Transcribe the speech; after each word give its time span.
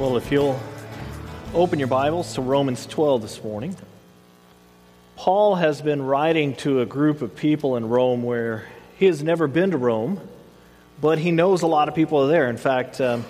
Well, 0.00 0.16
if 0.16 0.32
you'll 0.32 0.58
open 1.52 1.78
your 1.78 1.86
Bibles 1.86 2.32
to 2.36 2.40
Romans 2.40 2.86
12 2.86 3.20
this 3.20 3.44
morning, 3.44 3.76
Paul 5.16 5.56
has 5.56 5.82
been 5.82 6.00
writing 6.00 6.54
to 6.56 6.80
a 6.80 6.86
group 6.86 7.20
of 7.20 7.36
people 7.36 7.76
in 7.76 7.86
Rome 7.86 8.22
where 8.22 8.66
he 8.96 9.04
has 9.04 9.22
never 9.22 9.46
been 9.46 9.72
to 9.72 9.76
Rome, 9.76 10.18
but 11.02 11.18
he 11.18 11.32
knows 11.32 11.60
a 11.60 11.66
lot 11.66 11.90
of 11.90 11.94
people 11.94 12.16
are 12.24 12.28
there. 12.28 12.48
In 12.48 12.56
fact, 12.56 12.98
um, 13.02 13.26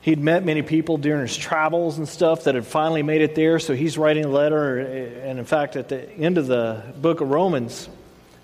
he'd 0.00 0.18
met 0.18 0.46
many 0.46 0.62
people 0.62 0.96
during 0.96 1.20
his 1.20 1.36
travels 1.36 1.98
and 1.98 2.08
stuff 2.08 2.44
that 2.44 2.54
had 2.54 2.64
finally 2.64 3.02
made 3.02 3.20
it 3.20 3.34
there, 3.34 3.58
so 3.58 3.74
he's 3.74 3.98
writing 3.98 4.24
a 4.24 4.28
letter. 4.28 4.78
And 4.78 5.38
in 5.38 5.44
fact, 5.44 5.76
at 5.76 5.90
the 5.90 6.10
end 6.12 6.38
of 6.38 6.46
the 6.46 6.82
book 7.02 7.20
of 7.20 7.28
Romans, 7.28 7.86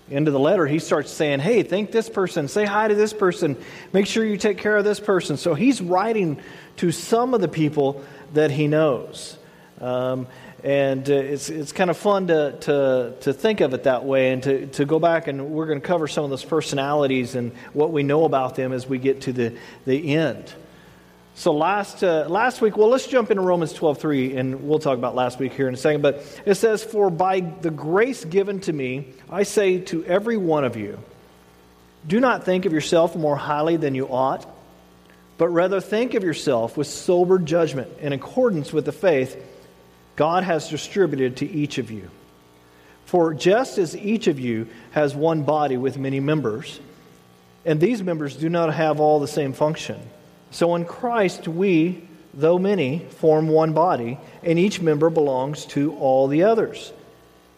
into 0.09 0.31
the 0.31 0.39
letter, 0.39 0.65
he 0.65 0.79
starts 0.79 1.11
saying, 1.11 1.39
Hey, 1.39 1.63
thank 1.63 1.91
this 1.91 2.09
person, 2.09 2.47
say 2.47 2.65
hi 2.65 2.87
to 2.87 2.95
this 2.95 3.13
person, 3.13 3.57
make 3.93 4.05
sure 4.05 4.23
you 4.25 4.37
take 4.37 4.57
care 4.57 4.77
of 4.77 4.85
this 4.85 4.99
person. 4.99 5.37
So 5.37 5.53
he's 5.53 5.81
writing 5.81 6.39
to 6.77 6.91
some 6.91 7.33
of 7.33 7.41
the 7.41 7.47
people 7.47 8.03
that 8.33 8.51
he 8.51 8.67
knows. 8.67 9.37
Um, 9.81 10.27
and 10.63 11.07
uh, 11.09 11.13
it's, 11.13 11.49
it's 11.49 11.71
kind 11.71 11.89
of 11.89 11.97
fun 11.97 12.27
to, 12.27 12.57
to, 12.61 13.13
to 13.21 13.33
think 13.33 13.61
of 13.61 13.73
it 13.73 13.83
that 13.83 14.05
way 14.05 14.31
and 14.31 14.41
to, 14.43 14.67
to 14.67 14.85
go 14.85 14.99
back 14.99 15.27
and 15.27 15.51
we're 15.51 15.67
going 15.67 15.79
to 15.79 15.85
cover 15.85 16.07
some 16.07 16.23
of 16.23 16.29
those 16.29 16.43
personalities 16.43 17.35
and 17.35 17.51
what 17.73 17.91
we 17.91 18.03
know 18.03 18.25
about 18.25 18.55
them 18.55 18.73
as 18.73 18.87
we 18.87 18.97
get 18.97 19.21
to 19.21 19.33
the, 19.33 19.55
the 19.85 20.15
end. 20.15 20.51
So 21.37 21.53
last, 21.53 22.03
uh, 22.03 22.25
last 22.27 22.61
week, 22.61 22.77
well, 22.77 22.89
let's 22.89 23.05
jump 23.05 23.29
into 23.29 23.43
Romans 23.43 23.71
12.3, 23.71 24.37
and 24.37 24.67
we'll 24.67 24.79
talk 24.79 24.97
about 24.97 25.13
last 25.13 25.37
week 25.37 25.53
here 25.53 25.67
in 25.67 25.75
a 25.75 25.77
second. 25.77 26.01
But 26.01 26.25
it 26.47 26.55
says, 26.55 26.83
For 26.83 27.11
by 27.11 27.41
the 27.41 27.69
grace 27.69 28.25
given 28.25 28.59
to 28.61 28.73
me, 28.73 29.13
I 29.29 29.43
say 29.43 29.77
to 29.81 30.03
every 30.05 30.37
one 30.37 30.65
of 30.65 30.75
you, 30.75 30.97
do 32.07 32.19
not 32.19 32.43
think 32.43 32.65
of 32.65 32.73
yourself 32.73 33.15
more 33.15 33.35
highly 33.35 33.77
than 33.77 33.93
you 33.93 34.07
ought, 34.07 34.47
but 35.37 35.49
rather 35.49 35.79
think 35.79 36.15
of 36.15 36.23
yourself 36.23 36.75
with 36.75 36.87
sober 36.87 37.37
judgment 37.37 37.99
in 37.99 38.13
accordance 38.13 38.73
with 38.73 38.85
the 38.85 38.91
faith 38.91 39.39
God 40.15 40.43
has 40.43 40.69
distributed 40.69 41.37
to 41.37 41.45
each 41.47 41.77
of 41.77 41.91
you. 41.91 42.09
For 43.05 43.35
just 43.35 43.77
as 43.77 43.95
each 43.95 44.25
of 44.25 44.39
you 44.39 44.69
has 44.89 45.13
one 45.13 45.43
body 45.43 45.77
with 45.77 45.99
many 45.99 46.19
members, 46.19 46.79
and 47.63 47.79
these 47.79 48.01
members 48.01 48.35
do 48.35 48.49
not 48.49 48.73
have 48.73 48.99
all 48.99 49.19
the 49.19 49.27
same 49.27 49.53
function, 49.53 49.99
so 50.57 50.73
in 50.73 50.85
Christ, 50.85 51.47
we, 51.47 52.01
though 52.33 52.57
many, 52.57 53.05
form 53.19 53.47
one 53.47 53.73
body, 53.73 54.17
and 54.41 54.57
each 54.57 54.81
member 54.81 55.11
belongs 55.11 55.67
to 55.67 55.95
all 55.97 56.27
the 56.27 56.45
others. 56.45 56.91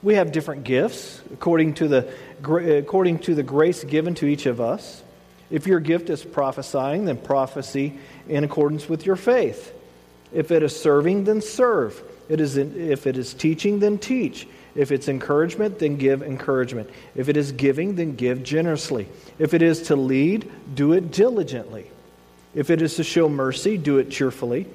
We 0.04 0.16
have 0.16 0.34
different 0.34 0.66
gifts 0.66 1.22
according 1.32 1.76
to 1.76 1.88
the, 1.88 2.80
according 2.80 3.20
to 3.20 3.36
the 3.36 3.42
grace 3.42 3.86
given 3.86 4.16
to 4.16 4.26
each 4.26 4.48
of 4.48 4.60
us. 4.60 5.02
If 5.50 5.66
your 5.66 5.80
gift 5.80 6.10
is 6.10 6.26
prophesying, 6.26 7.06
then 7.06 7.16
prophecy 7.16 7.98
in 8.28 8.44
accordance 8.44 8.90
with 8.90 9.06
your 9.06 9.16
faith. 9.16 9.74
If 10.34 10.52
it 10.52 10.62
is 10.62 10.78
serving, 10.78 11.24
then 11.24 11.40
serve. 11.40 12.04
It 12.28 12.42
is 12.42 12.58
if 12.58 13.08
it 13.08 13.16
is 13.16 13.34
teaching, 13.34 13.80
then 13.80 13.98
teach. 13.98 14.46
If 14.76 14.92
it's 14.92 15.08
encouragement, 15.08 15.80
then 15.80 15.96
give 15.96 16.22
encouragement. 16.22 16.90
If 17.16 17.30
it 17.30 17.38
is 17.38 17.54
giving, 17.54 17.96
then 17.96 18.18
give 18.18 18.44
generously. 18.44 19.08
If 19.38 19.54
it 19.54 19.62
is 19.62 19.84
to 19.84 19.96
lead, 19.96 20.52
do 20.76 20.92
it 20.92 21.12
diligently. 21.12 21.92
If 22.60 22.70
it 22.70 22.82
is 22.82 22.96
to 22.96 23.06
show 23.06 23.30
mercy, 23.30 23.78
do 23.78 24.00
it 24.00 24.12
cheerfully. 24.12 24.68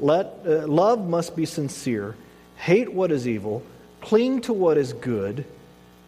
Let, 0.00 0.40
uh, 0.44 0.66
love 0.66 1.08
must 1.08 1.36
be 1.36 1.46
sincere. 1.46 2.16
Hate 2.56 2.92
what 2.92 3.12
is 3.12 3.28
evil. 3.28 3.62
Cling 4.00 4.40
to 4.40 4.52
what 4.52 4.76
is 4.76 4.92
good. 4.92 5.44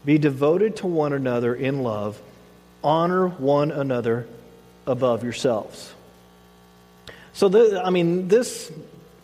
Be 0.04 0.18
devoted 0.18 0.74
to 0.78 0.88
one 0.88 1.12
another 1.12 1.54
in 1.54 1.84
love. 1.84 2.20
Honor 2.82 3.28
one 3.28 3.70
another 3.70 4.26
above 4.88 5.22
yourselves. 5.22 5.92
So, 7.32 7.48
the, 7.48 7.80
I 7.80 7.90
mean, 7.90 8.26
this, 8.26 8.72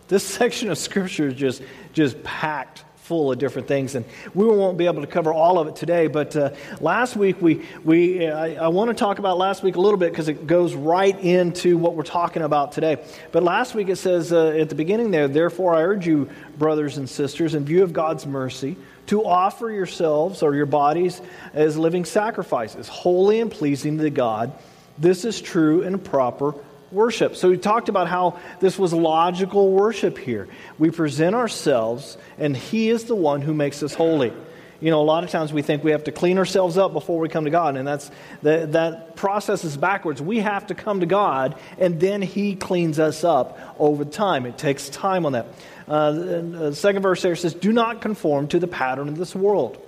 this 0.07 0.23
section 0.39 0.71
of 0.71 0.79
Scripture 0.79 1.27
is 1.27 1.35
just, 1.35 1.61
just 1.93 2.23
packed 2.23 2.85
full 3.07 3.31
of 3.31 3.39
different 3.39 3.69
things. 3.69 3.95
And 3.95 4.05
we 4.35 4.45
won't 4.45 4.77
be 4.77 4.87
able 4.87 5.01
to 5.01 5.07
cover 5.07 5.33
all 5.33 5.61
of 5.61 5.69
it 5.69 5.77
today, 5.77 6.09
but 6.09 6.35
uh, 6.35 6.51
last 6.81 7.17
week 7.17 7.41
we, 7.41 7.65
we 7.85 8.27
I, 8.27 8.65
I 8.65 8.69
want 8.69 8.89
to 8.89 8.95
talk 8.95 9.21
about 9.21 9.39
last 9.39 9.63
week 9.63 9.77
a 9.77 9.81
little 9.81 9.99
bit 9.99 10.11
because 10.11 10.27
it 10.27 10.49
goes 10.49 10.75
right 10.75 11.17
into 11.21 11.79
what 11.79 11.95
we're 11.95 12.03
talking 12.03 12.43
about 12.43 12.73
today. 12.73 12.99
But 13.31 13.45
last 13.45 13.77
week 13.77 13.89
it 13.89 13.97
says 13.97 14.33
uh, 14.33 14.49
at 14.49 14.71
the 14.71 14.75
beginning 14.75 15.13
there, 15.13 15.29
therefore 15.29 15.77
I 15.77 15.83
urge 15.83 16.05
you, 16.05 16.29
brothers 16.59 16.99
and 16.99 17.09
sisters, 17.09 17.55
in 17.55 17.65
view 17.65 17.85
of 17.85 17.93
God's 17.93 18.27
mercy, 18.27 18.77
to 19.07 19.25
offer 19.25 19.71
yourselves 19.71 20.43
or 20.43 20.57
your 20.57 20.67
bodies 20.67 21.23
as 21.55 21.79
living 21.79 22.05
sacrifices, 22.05 22.89
holy 22.89 23.39
and 23.39 23.53
pleasing 23.53 23.99
to 23.99 24.11
God. 24.11 24.53
This 24.99 25.25
is 25.25 25.41
true 25.41 25.83
and 25.83 26.03
proper 26.03 26.55
worship. 26.93 27.37
So 27.37 27.51
we 27.51 27.59
talked 27.59 27.89
about 27.89 28.09
how 28.09 28.39
this 28.61 28.79
was 28.79 28.93
logical 28.93 29.71
worship 29.73 30.19
here. 30.19 30.49
We 30.79 30.91
present 30.91 31.35
ourselves, 31.35 32.17
and 32.39 32.57
He 32.57 32.91
is 32.91 33.05
the 33.05 33.15
one 33.15 33.43
who 33.43 33.55
makes 33.55 33.83
us 33.83 33.95
holy. 33.95 34.33
You 34.81 34.91
know, 34.91 35.01
a 35.01 35.05
lot 35.05 35.25
of 35.25 35.31
times 35.31 35.53
we 35.55 35.63
think 35.63 35.83
we 35.83 35.93
have 35.93 36.05
to 36.05 36.13
clean 36.13 36.37
ourselves 36.37 36.77
up 36.77 36.93
before 36.93 37.19
we 37.19 37.31
come 37.31 37.45
to 37.45 37.51
God, 37.51 37.77
and 37.77 37.89
that's 37.89 38.11
that, 38.43 38.73
that 38.73 39.17
process 39.17 39.65
is 39.65 39.77
backwards. 39.77 40.21
We 40.21 40.41
have 40.41 40.67
to 40.67 40.75
come 40.75 41.01
to 41.01 41.07
God, 41.07 41.59
and 41.79 41.99
then 41.99 42.21
He 42.21 42.57
cleans 42.57 42.99
us 42.99 43.25
up 43.25 43.59
over 43.79 44.05
time. 44.05 44.45
It 44.45 44.59
takes 44.59 44.91
time 44.91 45.25
on 45.25 45.33
that. 45.33 45.47
Uh, 45.89 46.13
the 46.13 46.75
second 46.75 47.03
verse 47.03 47.23
there 47.23 47.37
says, 47.37 47.55
"Do 47.55 47.73
not 47.73 48.03
conform 48.03 48.49
to 48.49 48.59
the 48.59 48.67
pattern 48.67 49.09
of 49.09 49.17
this 49.17 49.35
world." 49.35 49.83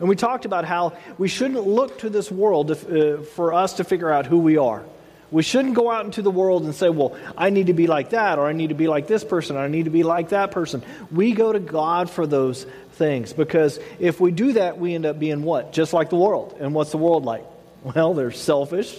And 0.00 0.08
we 0.08 0.16
talked 0.16 0.46
about 0.46 0.64
how 0.64 0.94
we 1.18 1.28
shouldn't 1.28 1.64
look 1.66 1.98
to 1.98 2.08
this 2.08 2.30
world 2.30 2.70
uh, 2.70 3.18
for 3.18 3.52
us 3.52 3.74
to 3.74 3.84
figure 3.84 4.10
out 4.10 4.26
who 4.26 4.38
we 4.38 4.56
are. 4.56 4.82
We 5.32 5.42
shouldn't 5.42 5.74
go 5.74 5.90
out 5.90 6.04
into 6.04 6.20
the 6.20 6.30
world 6.30 6.64
and 6.64 6.74
say, 6.74 6.90
well, 6.90 7.16
I 7.36 7.48
need 7.48 7.68
to 7.68 7.72
be 7.72 7.86
like 7.86 8.10
that, 8.10 8.38
or 8.38 8.46
I 8.46 8.52
need 8.52 8.68
to 8.68 8.74
be 8.74 8.86
like 8.86 9.06
this 9.06 9.24
person, 9.24 9.56
or 9.56 9.60
I 9.60 9.68
need 9.68 9.86
to 9.86 9.90
be 9.90 10.02
like 10.02 10.28
that 10.28 10.50
person. 10.50 10.82
We 11.10 11.32
go 11.32 11.52
to 11.52 11.58
God 11.58 12.10
for 12.10 12.26
those 12.26 12.66
things 12.92 13.32
because 13.32 13.80
if 13.98 14.20
we 14.20 14.30
do 14.30 14.52
that, 14.52 14.78
we 14.78 14.94
end 14.94 15.06
up 15.06 15.18
being 15.18 15.42
what? 15.42 15.72
Just 15.72 15.94
like 15.94 16.10
the 16.10 16.16
world. 16.16 16.56
And 16.60 16.74
what's 16.74 16.90
the 16.90 16.98
world 16.98 17.24
like? 17.24 17.44
Well, 17.82 18.12
they're 18.14 18.30
selfish, 18.30 18.96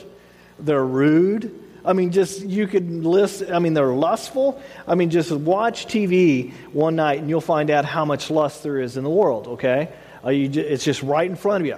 they're 0.59 0.83
rude. 0.83 1.59
I 1.85 1.93
mean, 1.93 2.11
just 2.11 2.41
you 2.41 2.65
could 2.65 2.89
list, 3.05 3.43
I 3.51 3.59
mean, 3.59 3.73
they're 3.73 3.93
lustful. 3.93 4.61
I 4.87 4.95
mean, 4.95 5.09
just 5.09 5.31
watch 5.31 5.85
TV 5.85 6.51
one 6.71 6.95
night 6.95 7.19
and 7.19 7.29
you'll 7.29 7.41
find 7.41 7.69
out 7.69 7.85
how 7.85 8.05
much 8.05 8.29
lust 8.29 8.63
there 8.63 8.79
is 8.79 8.97
in 8.97 9.03
the 9.03 9.09
world, 9.09 9.47
okay? 9.47 9.89
Uh, 10.23 10.29
you, 10.29 10.49
it's 10.61 10.83
just 10.83 11.03
right 11.03 11.29
in 11.29 11.35
front 11.35 11.61
of 11.61 11.67
you. 11.67 11.77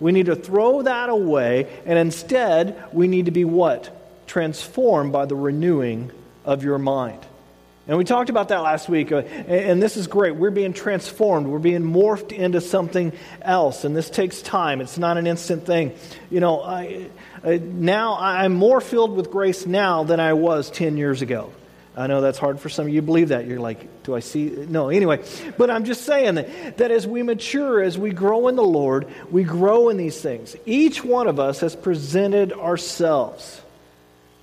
We 0.00 0.12
need 0.12 0.26
to 0.26 0.36
throw 0.36 0.82
that 0.82 1.08
away, 1.08 1.66
and 1.86 1.98
instead, 1.98 2.82
we 2.92 3.08
need 3.08 3.26
to 3.26 3.30
be 3.30 3.44
what? 3.44 3.90
Transformed 4.26 5.12
by 5.12 5.26
the 5.26 5.36
renewing 5.36 6.10
of 6.44 6.62
your 6.64 6.78
mind. 6.78 7.24
And 7.88 7.96
we 7.96 8.04
talked 8.04 8.30
about 8.30 8.48
that 8.48 8.62
last 8.62 8.88
week, 8.88 9.12
uh, 9.12 9.18
and 9.18 9.80
this 9.80 9.96
is 9.96 10.08
great. 10.08 10.34
We're 10.34 10.50
being 10.50 10.72
transformed, 10.72 11.46
we're 11.46 11.60
being 11.60 11.82
morphed 11.82 12.32
into 12.32 12.60
something 12.60 13.12
else, 13.42 13.84
and 13.84 13.96
this 13.96 14.10
takes 14.10 14.42
time. 14.42 14.80
It's 14.80 14.98
not 14.98 15.18
an 15.18 15.26
instant 15.28 15.66
thing. 15.66 15.94
You 16.28 16.40
know, 16.40 16.62
I, 16.62 17.06
I, 17.44 17.58
now 17.58 18.16
I'm 18.18 18.54
more 18.54 18.80
filled 18.80 19.14
with 19.14 19.30
grace 19.30 19.66
now 19.66 20.02
than 20.02 20.18
I 20.18 20.32
was 20.32 20.68
10 20.70 20.96
years 20.96 21.22
ago. 21.22 21.52
I 21.96 22.08
know 22.08 22.20
that's 22.20 22.38
hard 22.38 22.60
for 22.60 22.68
some 22.68 22.86
of 22.86 22.92
you 22.92 23.00
to 23.00 23.06
believe 23.06 23.28
that. 23.28 23.46
You're 23.46 23.58
like, 23.58 24.02
do 24.02 24.14
I 24.14 24.20
see? 24.20 24.50
No, 24.50 24.90
anyway. 24.90 25.24
But 25.56 25.70
I'm 25.70 25.84
just 25.84 26.04
saying 26.04 26.34
that, 26.34 26.76
that 26.76 26.90
as 26.90 27.06
we 27.06 27.22
mature, 27.22 27.82
as 27.82 27.96
we 27.96 28.10
grow 28.10 28.48
in 28.48 28.56
the 28.56 28.62
Lord, 28.62 29.06
we 29.30 29.44
grow 29.44 29.88
in 29.88 29.96
these 29.96 30.20
things. 30.20 30.54
Each 30.66 31.02
one 31.02 31.26
of 31.26 31.40
us 31.40 31.60
has 31.60 31.74
presented 31.74 32.52
ourselves. 32.52 33.62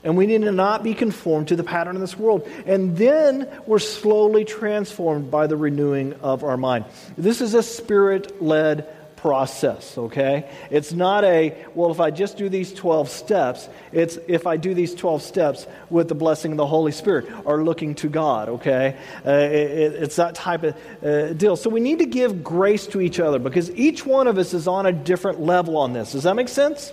And 0.03 0.17
we 0.17 0.25
need 0.25 0.41
to 0.41 0.51
not 0.51 0.83
be 0.83 0.95
conformed 0.95 1.49
to 1.49 1.55
the 1.55 1.63
pattern 1.63 1.95
of 1.95 2.01
this 2.01 2.17
world. 2.17 2.49
And 2.65 2.97
then 2.97 3.47
we're 3.67 3.79
slowly 3.79 4.45
transformed 4.45 5.29
by 5.29 5.45
the 5.47 5.55
renewing 5.55 6.13
of 6.15 6.43
our 6.43 6.57
mind. 6.57 6.85
This 7.17 7.39
is 7.39 7.53
a 7.53 7.63
spirit 7.63 8.41
led 8.41 8.87
process, 9.23 9.97
okay? 9.97 10.49
It's 10.69 10.91
not 10.91 11.23
a, 11.23 11.55
well, 11.75 11.91
if 11.91 12.01
I 12.01 12.11
just 12.11 12.35
do 12.35 12.49
these 12.49 12.73
12 12.73 13.07
steps, 13.07 13.69
it's 13.93 14.17
if 14.27 14.45
I 14.45 14.57
do 14.57 14.73
these 14.73 14.93
12 14.93 15.21
steps 15.21 15.65
with 15.89 16.09
the 16.09 16.13
blessing 16.13 16.51
of 16.51 16.57
the 16.57 16.67
Holy 16.67 16.91
Spirit 16.91 17.29
or 17.45 17.63
looking 17.63 17.95
to 17.95 18.09
God, 18.09 18.49
okay? 18.49 18.97
Uh, 19.25 19.31
it, 19.31 19.93
it's 19.93 20.17
that 20.17 20.35
type 20.35 20.63
of 20.63 20.75
uh, 21.01 21.31
deal. 21.31 21.55
So 21.55 21.69
we 21.69 21.79
need 21.79 21.99
to 21.99 22.05
give 22.05 22.43
grace 22.43 22.85
to 22.87 22.99
each 22.99 23.17
other 23.17 23.39
because 23.39 23.71
each 23.71 24.05
one 24.05 24.27
of 24.27 24.37
us 24.37 24.53
is 24.53 24.67
on 24.67 24.85
a 24.85 24.91
different 24.91 25.39
level 25.39 25.77
on 25.77 25.93
this. 25.93 26.11
Does 26.11 26.23
that 26.23 26.35
make 26.35 26.49
sense? 26.49 26.91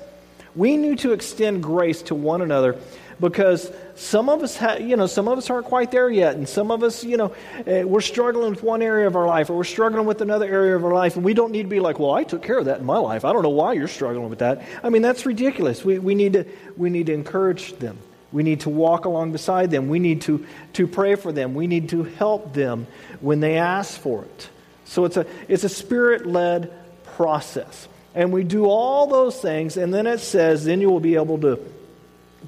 We 0.54 0.76
need 0.76 1.00
to 1.00 1.12
extend 1.12 1.64
grace 1.64 2.00
to 2.02 2.14
one 2.14 2.42
another 2.42 2.78
because 3.20 3.70
some 3.94 4.28
of 4.28 4.42
us, 4.42 4.60
you 4.80 4.96
know, 4.96 5.06
some 5.06 5.28
of 5.28 5.36
us 5.36 5.50
aren't 5.50 5.66
quite 5.66 5.90
there 5.90 6.10
yet, 6.10 6.36
and 6.36 6.48
some 6.48 6.70
of 6.70 6.82
us, 6.82 7.04
you 7.04 7.16
know, 7.16 7.34
uh, 7.66 7.86
we're 7.86 8.00
struggling 8.00 8.50
with 8.50 8.62
one 8.62 8.80
area 8.82 9.06
of 9.06 9.14
our 9.14 9.26
life, 9.26 9.50
or 9.50 9.56
we're 9.56 9.64
struggling 9.64 10.06
with 10.06 10.22
another 10.22 10.46
area 10.46 10.74
of 10.74 10.84
our 10.84 10.94
life, 10.94 11.16
and 11.16 11.24
we 11.24 11.34
don't 11.34 11.52
need 11.52 11.64
to 11.64 11.68
be 11.68 11.80
like, 11.80 11.98
well, 11.98 12.12
I 12.12 12.24
took 12.24 12.42
care 12.42 12.58
of 12.58 12.64
that 12.64 12.80
in 12.80 12.86
my 12.86 12.96
life. 12.96 13.24
I 13.24 13.32
don't 13.32 13.42
know 13.42 13.50
why 13.50 13.74
you're 13.74 13.88
struggling 13.88 14.30
with 14.30 14.38
that. 14.38 14.62
I 14.82 14.88
mean, 14.88 15.02
that's 15.02 15.26
ridiculous. 15.26 15.84
We, 15.84 15.98
we 15.98 16.14
need 16.14 16.32
to 16.32 16.46
we 16.76 16.88
need 16.88 17.06
to 17.06 17.12
encourage 17.12 17.74
them. 17.74 17.98
We 18.32 18.42
need 18.42 18.60
to 18.60 18.70
walk 18.70 19.04
along 19.04 19.32
beside 19.32 19.70
them. 19.70 19.88
We 19.88 19.98
need 19.98 20.22
to 20.22 20.46
to 20.74 20.86
pray 20.86 21.16
for 21.16 21.32
them. 21.32 21.54
We 21.54 21.66
need 21.66 21.90
to 21.90 22.04
help 22.04 22.54
them 22.54 22.86
when 23.20 23.40
they 23.40 23.58
ask 23.58 24.00
for 24.00 24.22
it. 24.22 24.48
So 24.86 25.04
it's 25.04 25.16
a 25.16 25.26
it's 25.46 25.64
a 25.64 25.68
spirit 25.68 26.26
led 26.26 26.72
process. 27.16 27.86
And 28.14 28.32
we 28.32 28.42
do 28.42 28.64
all 28.64 29.06
those 29.06 29.40
things, 29.40 29.76
and 29.76 29.94
then 29.94 30.06
it 30.08 30.18
says, 30.18 30.64
then 30.64 30.80
you 30.80 30.90
will 30.90 30.98
be 31.00 31.14
able 31.14 31.38
to 31.42 31.60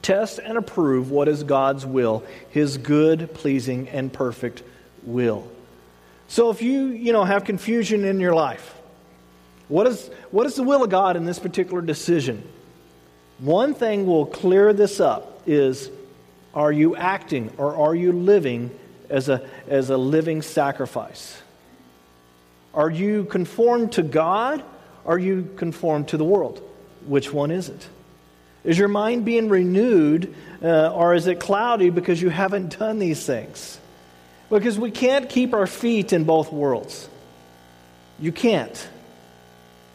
test 0.01 0.39
and 0.39 0.57
approve 0.57 1.11
what 1.11 1.29
is 1.29 1.45
God's 1.45 1.85
will, 1.85 2.25
his 2.51 2.79
good, 2.79 3.33
pleasing, 3.35 3.89
and 3.89 4.13
perfect 4.13 4.63
will. 5.03 5.47
So 6.29 6.51
if 6.51 6.63
you, 6.63 6.87
you 6.87 7.13
know, 7.13 7.25
have 7.25 7.45
confusion 7.45 8.05
in 8.05 8.19
your 8.21 8.35
life, 8.35 8.75
what 9.69 9.87
is, 9.87 10.09
what 10.31 10.47
is 10.47 10.55
the 10.55 10.63
will 10.63 10.83
of 10.83 10.91
God 10.91 11.17
in 11.17 11.25
this 11.25 11.39
particular 11.39 11.83
decision? 11.83 12.43
One 13.39 13.75
thing 13.75 14.07
will 14.07 14.27
clear 14.27 14.73
this 14.73 15.01
up 15.01 15.43
is 15.47 15.91
are 16.55 16.73
you 16.73 16.97
acting 16.97 17.51
or 17.59 17.77
are 17.77 17.95
you 17.95 18.13
living 18.13 18.71
as 19.11 19.29
a, 19.29 19.47
as 19.69 19.91
a 19.91 19.97
living 19.97 20.43
sacrifice? 20.43 21.41
Are 22.75 22.91
you 22.91 23.25
conformed 23.25 23.93
to 23.93 24.03
God? 24.03 24.63
Or 25.05 25.15
are 25.15 25.19
you 25.19 25.51
conformed 25.57 26.09
to 26.09 26.17
the 26.17 26.25
world? 26.25 26.63
Which 27.07 27.33
one 27.33 27.51
is 27.51 27.69
it? 27.69 27.89
Is 28.65 28.79
your 28.79 28.89
mind 28.89 29.25
being 29.25 29.49
renewed 29.49 30.35
uh, 30.63 30.93
or 30.93 31.15
is 31.15 31.27
it 31.27 31.41
cloudy 31.41 31.91
because 31.91 32.23
you 32.23 32.29
haven't 32.29 32.79
done 32.79 32.99
these 32.99 33.25
things? 33.25 33.79
Because 34.51 34.79
we 34.79 34.91
can't 34.91 35.29
keep 35.29 35.55
our 35.55 35.67
feet 35.67 36.13
in 36.13 36.25
both 36.25 36.53
worlds. 36.53 37.09
You 38.21 38.33
can't. 38.33 38.89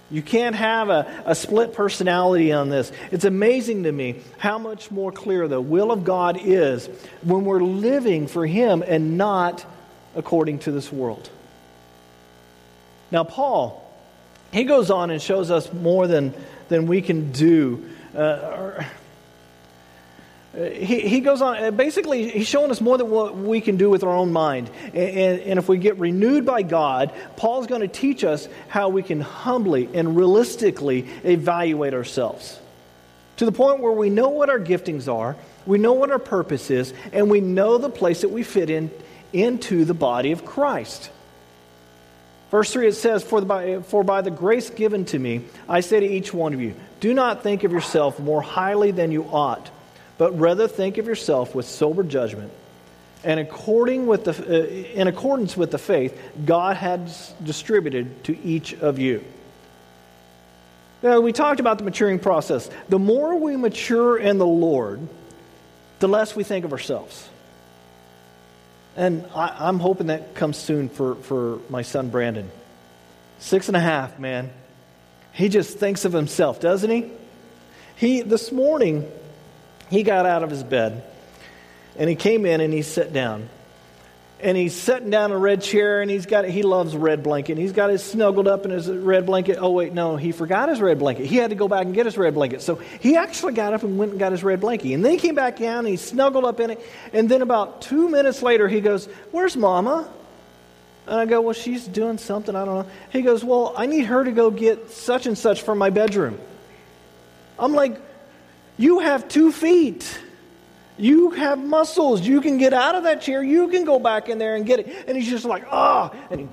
You 0.09 0.21
can't 0.21 0.55
have 0.55 0.89
a, 0.89 1.23
a 1.25 1.35
split 1.35 1.73
personality 1.73 2.53
on 2.53 2.69
this. 2.69 2.91
It's 3.11 3.25
amazing 3.25 3.83
to 3.83 3.91
me 3.91 4.21
how 4.37 4.57
much 4.57 4.89
more 4.89 5.11
clear 5.11 5.47
the 5.47 5.61
will 5.61 5.91
of 5.91 6.03
God 6.03 6.39
is 6.41 6.87
when 7.23 7.45
we're 7.45 7.61
living 7.61 8.27
for 8.27 8.45
Him 8.45 8.83
and 8.85 9.17
not 9.17 9.65
according 10.15 10.59
to 10.59 10.71
this 10.71 10.91
world. 10.91 11.29
Now, 13.11 13.23
Paul, 13.23 13.83
he 14.51 14.63
goes 14.63 14.89
on 14.91 15.11
and 15.11 15.21
shows 15.21 15.51
us 15.51 15.71
more 15.71 16.07
than, 16.07 16.33
than 16.69 16.87
we 16.87 17.01
can 17.01 17.31
do. 17.31 17.89
Uh, 18.17 18.83
he, 20.55 21.01
he 21.01 21.19
goes 21.19 21.41
on, 21.41 21.63
uh, 21.63 21.71
basically, 21.71 22.29
he's 22.29 22.47
showing 22.47 22.71
us 22.71 22.81
more 22.81 22.97
than 22.97 23.11
what 23.11 23.37
we 23.37 23.61
can 23.61 23.77
do 23.77 23.91
with 23.91 24.03
our 24.03 24.15
own 24.15 24.33
mind. 24.33 24.71
And, 24.85 24.95
and, 24.95 25.39
and 25.41 25.59
if 25.59 25.69
we 25.69 25.77
get 25.77 25.99
renewed 25.99 26.45
by 26.45 26.63
God, 26.63 27.13
Paul's 27.35 27.67
going 27.67 27.81
to 27.81 27.87
teach 27.87 28.23
us 28.23 28.47
how 28.67 28.89
we 28.89 29.03
can 29.03 29.21
humbly 29.21 29.87
and 29.93 30.17
realistically 30.17 31.07
evaluate 31.23 31.93
ourselves 31.93 32.59
to 33.37 33.45
the 33.45 33.51
point 33.51 33.79
where 33.79 33.91
we 33.91 34.09
know 34.09 34.29
what 34.29 34.49
our 34.49 34.59
giftings 34.59 35.11
are, 35.11 35.35
we 35.65 35.77
know 35.77 35.93
what 35.93 36.11
our 36.11 36.19
purpose 36.19 36.69
is, 36.69 36.93
and 37.11 37.29
we 37.29 37.39
know 37.39 37.77
the 37.77 37.89
place 37.89 38.21
that 38.21 38.29
we 38.29 38.43
fit 38.43 38.69
in 38.69 38.91
into 39.31 39.85
the 39.85 39.93
body 39.93 40.31
of 40.31 40.43
Christ. 40.43 41.11
Verse 42.49 42.71
3 42.71 42.87
it 42.87 42.93
says, 42.93 43.23
for, 43.23 43.41
the, 43.41 43.83
for 43.87 44.03
by 44.03 44.21
the 44.21 44.31
grace 44.31 44.69
given 44.69 45.05
to 45.05 45.19
me, 45.19 45.41
I 45.69 45.81
say 45.81 45.99
to 45.99 46.05
each 46.05 46.33
one 46.33 46.53
of 46.53 46.61
you, 46.61 46.73
do 46.99 47.13
not 47.13 47.43
think 47.43 47.63
of 47.63 47.71
yourself 47.71 48.19
more 48.19 48.41
highly 48.41 48.91
than 48.91 49.11
you 49.11 49.23
ought 49.23 49.69
but 50.17 50.37
rather 50.39 50.67
think 50.67 50.97
of 50.97 51.05
yourself 51.05 51.53
with 51.53 51.65
sober 51.65 52.03
judgment. 52.03 52.51
And 53.23 53.39
according 53.39 54.07
with 54.07 54.25
the, 54.25 54.31
uh, 54.31 54.67
in 54.67 55.07
accordance 55.07 55.57
with 55.57 55.71
the 55.71 55.77
faith 55.77 56.19
God 56.45 56.77
has 56.77 57.33
distributed 57.43 58.23
to 58.25 58.37
each 58.43 58.73
of 58.73 58.99
you. 58.99 59.23
Now, 61.03 61.19
we 61.19 61.31
talked 61.31 61.59
about 61.59 61.77
the 61.77 61.83
maturing 61.83 62.17
process. 62.17 62.69
The 62.89 62.97
more 62.97 63.35
we 63.35 63.55
mature 63.55 64.17
in 64.17 64.39
the 64.39 64.47
Lord, 64.47 64.99
the 65.99 66.07
less 66.07 66.35
we 66.35 66.43
think 66.43 66.65
of 66.65 66.71
ourselves. 66.71 67.27
And 68.95 69.25
I, 69.35 69.69
am 69.69 69.77
hoping 69.77 70.07
that 70.07 70.33
comes 70.33 70.57
soon 70.57 70.89
for, 70.89 71.15
for 71.15 71.59
my 71.69 71.83
son 71.83 72.09
Brandon. 72.09 72.49
Six 73.37 73.67
and 73.67 73.77
a 73.77 73.79
half, 73.79 74.17
man. 74.17 74.49
He 75.37 75.49
just 75.49 75.77
thinks 75.77 76.03
of 76.03 76.13
himself, 76.13 76.59
doesn't 76.59 76.89
he? 76.89 77.11
He 77.95 78.21
this 78.23 78.51
morning 78.51 79.09
he 79.87 80.01
got 80.01 80.25
out 80.25 80.41
of 80.41 80.49
his 80.49 80.63
bed 80.63 81.03
and 81.95 82.09
he 82.09 82.15
came 82.15 82.43
in 82.47 82.59
and 82.59 82.73
he 82.73 82.81
sat 82.81 83.13
down. 83.13 83.47
And 84.39 84.57
he's 84.57 84.75
sitting 84.75 85.11
down 85.11 85.31
in 85.31 85.37
a 85.37 85.39
red 85.39 85.61
chair 85.61 86.01
and 86.01 86.09
he's 86.09 86.25
got 86.25 86.45
he 86.45 86.63
loves 86.63 86.97
red 86.97 87.21
blanket. 87.21 87.59
He's 87.59 87.71
got 87.71 87.91
his 87.91 88.03
snuggled 88.03 88.47
up 88.47 88.65
in 88.65 88.71
his 88.71 88.89
red 88.89 89.27
blanket. 89.27 89.59
Oh 89.61 89.69
wait, 89.69 89.93
no, 89.93 90.15
he 90.17 90.31
forgot 90.31 90.69
his 90.69 90.81
red 90.81 90.97
blanket. 90.97 91.27
He 91.27 91.35
had 91.35 91.51
to 91.51 91.55
go 91.55 91.67
back 91.67 91.85
and 91.85 91.93
get 91.93 92.07
his 92.07 92.17
red 92.17 92.33
blanket. 92.33 92.63
So 92.63 92.75
he 92.75 93.15
actually 93.15 93.53
got 93.53 93.75
up 93.75 93.83
and 93.83 93.99
went 93.99 94.11
and 94.11 94.19
got 94.19 94.31
his 94.31 94.43
red 94.43 94.59
blanket. 94.59 94.91
And 94.93 95.05
then 95.05 95.11
he 95.11 95.19
came 95.19 95.35
back 95.35 95.57
down 95.57 95.79
and 95.79 95.87
he 95.87 95.97
snuggled 95.97 96.45
up 96.45 96.59
in 96.59 96.71
it. 96.71 96.81
And 97.13 97.29
then 97.29 97.43
about 97.43 97.83
two 97.83 98.09
minutes 98.09 98.41
later 98.41 98.67
he 98.67 98.81
goes, 98.81 99.05
Where's 99.29 99.55
mama? 99.55 100.09
And 101.07 101.19
I 101.19 101.25
go, 101.25 101.41
Well, 101.41 101.53
she's 101.53 101.87
doing 101.87 102.17
something, 102.17 102.55
I 102.55 102.65
don't 102.65 102.85
know. 102.85 102.91
He 103.09 103.21
goes, 103.21 103.43
Well, 103.43 103.73
I 103.77 103.85
need 103.85 104.05
her 104.05 104.23
to 104.23 104.31
go 104.31 104.51
get 104.51 104.91
such 104.91 105.25
and 105.25 105.37
such 105.37 105.61
from 105.61 105.77
my 105.77 105.89
bedroom. 105.89 106.39
I'm 107.57 107.73
like, 107.73 107.99
you 108.77 108.99
have 108.99 109.27
two 109.27 109.51
feet. 109.51 110.19
You 110.97 111.31
have 111.31 111.59
muscles. 111.59 112.21
You 112.21 112.41
can 112.41 112.57
get 112.57 112.73
out 112.73 112.95
of 112.95 113.03
that 113.03 113.21
chair. 113.21 113.43
You 113.43 113.67
can 113.69 113.85
go 113.85 113.99
back 113.99 114.29
in 114.29 114.37
there 114.37 114.55
and 114.55 114.65
get 114.65 114.79
it. 114.79 115.05
And 115.07 115.17
he's 115.17 115.29
just 115.29 115.45
like, 115.45 115.65
ah. 115.71 116.11
Oh. 116.13 116.27
And 116.29 116.41
he, 116.41 116.47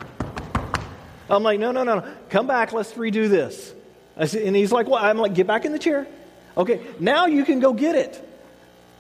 I'm 1.29 1.43
like, 1.43 1.61
no, 1.61 1.73
no, 1.73 1.85
no, 1.85 2.01
no. 2.01 2.15
Come 2.31 2.47
back. 2.47 2.73
Let's 2.73 2.93
redo 2.93 3.29
this. 3.29 3.75
Said, 4.27 4.43
and 4.43 4.55
he's 4.55 4.73
like, 4.73 4.87
well, 4.87 5.03
I'm 5.03 5.19
like, 5.19 5.35
get 5.35 5.47
back 5.47 5.65
in 5.65 5.73
the 5.73 5.79
chair. 5.79 6.07
Okay, 6.57 6.81
now 7.01 7.27
you 7.27 7.45
can 7.45 7.59
go 7.59 7.73
get 7.73 7.97
it. 7.97 8.31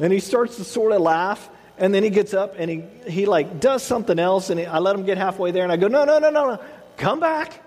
And 0.00 0.12
he 0.12 0.18
starts 0.18 0.56
to 0.56 0.64
sort 0.64 0.92
of 0.92 1.00
laugh. 1.00 1.48
And 1.76 1.92
then 1.92 2.02
he 2.02 2.10
gets 2.10 2.34
up 2.34 2.54
and 2.56 2.70
he, 2.70 2.84
he 3.10 3.26
like 3.26 3.60
does 3.60 3.82
something 3.82 4.18
else. 4.18 4.50
And 4.50 4.60
he, 4.60 4.66
I 4.66 4.78
let 4.78 4.94
him 4.94 5.04
get 5.04 5.18
halfway 5.18 5.50
there. 5.50 5.64
And 5.64 5.72
I 5.72 5.76
go, 5.76 5.88
no, 5.88 6.04
no, 6.04 6.18
no, 6.18 6.30
no, 6.30 6.54
no. 6.54 6.62
Come 6.96 7.20
back. 7.20 7.60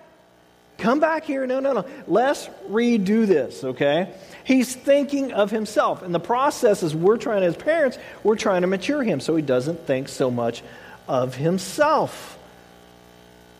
Come 0.77 0.99
back 0.99 1.25
here. 1.25 1.45
No, 1.45 1.59
no, 1.59 1.73
no. 1.73 1.85
Let's 2.07 2.47
redo 2.69 3.25
this, 3.25 3.63
okay? 3.63 4.13
He's 4.43 4.75
thinking 4.75 5.33
of 5.33 5.51
himself. 5.51 6.03
And 6.03 6.13
the 6.13 6.19
process 6.19 6.83
is 6.83 6.95
we're 6.95 7.17
trying, 7.17 7.43
as 7.43 7.57
parents, 7.57 7.97
we're 8.23 8.37
trying 8.37 8.61
to 8.61 8.67
mature 8.67 9.03
him 9.03 9.19
so 9.19 9.35
he 9.35 9.41
doesn't 9.41 9.85
think 9.85 10.07
so 10.07 10.31
much 10.31 10.63
of 11.07 11.35
himself. 11.35 12.37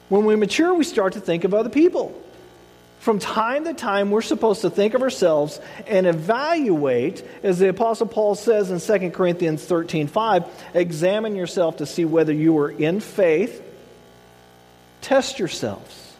When 0.10 0.26
we 0.26 0.36
mature, 0.36 0.74
we 0.74 0.86
start 0.86 1.14
to 1.14 1.20
think 1.20 1.44
of 1.44 1.54
other 1.54 1.70
people. 1.70 2.22
From 3.00 3.20
time 3.20 3.66
to 3.66 3.74
time, 3.74 4.12
we're 4.12 4.22
supposed 4.22 4.62
to 4.62 4.70
think 4.70 4.94
of 4.94 5.02
ourselves 5.02 5.60
and 5.86 6.06
evaluate, 6.08 7.24
as 7.44 7.60
the 7.60 7.70
Apostle 7.70 8.08
Paul 8.08 8.36
says 8.36 8.72
in 8.72 9.00
2 9.00 9.12
Corinthians 9.12 9.64
13 9.64 10.08
5, 10.08 10.46
examine 10.74 11.36
yourself 11.36 11.78
to 11.78 11.86
see 11.86 12.06
whether 12.06 12.34
you 12.34 12.58
are 12.58 12.72
in 12.72 13.00
faith. 13.00 13.64
Test 15.02 15.40
yourselves. 15.40 16.16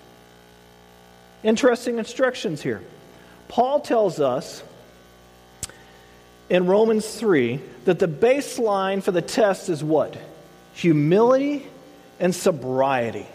Interesting 1.44 1.98
instructions 1.98 2.62
here. 2.62 2.82
Paul 3.48 3.80
tells 3.80 4.20
us 4.20 4.64
in 6.50 6.68
Romans 6.68 7.06
3 7.08 7.60
that 7.86 8.00
the 8.00 8.08
baseline 8.08 9.04
for 9.04 9.12
the 9.12 9.22
test 9.22 9.70
is 9.70 9.84
what? 9.84 10.18
Humility 10.74 11.66
and 12.20 12.34
sobriety. 12.34 13.26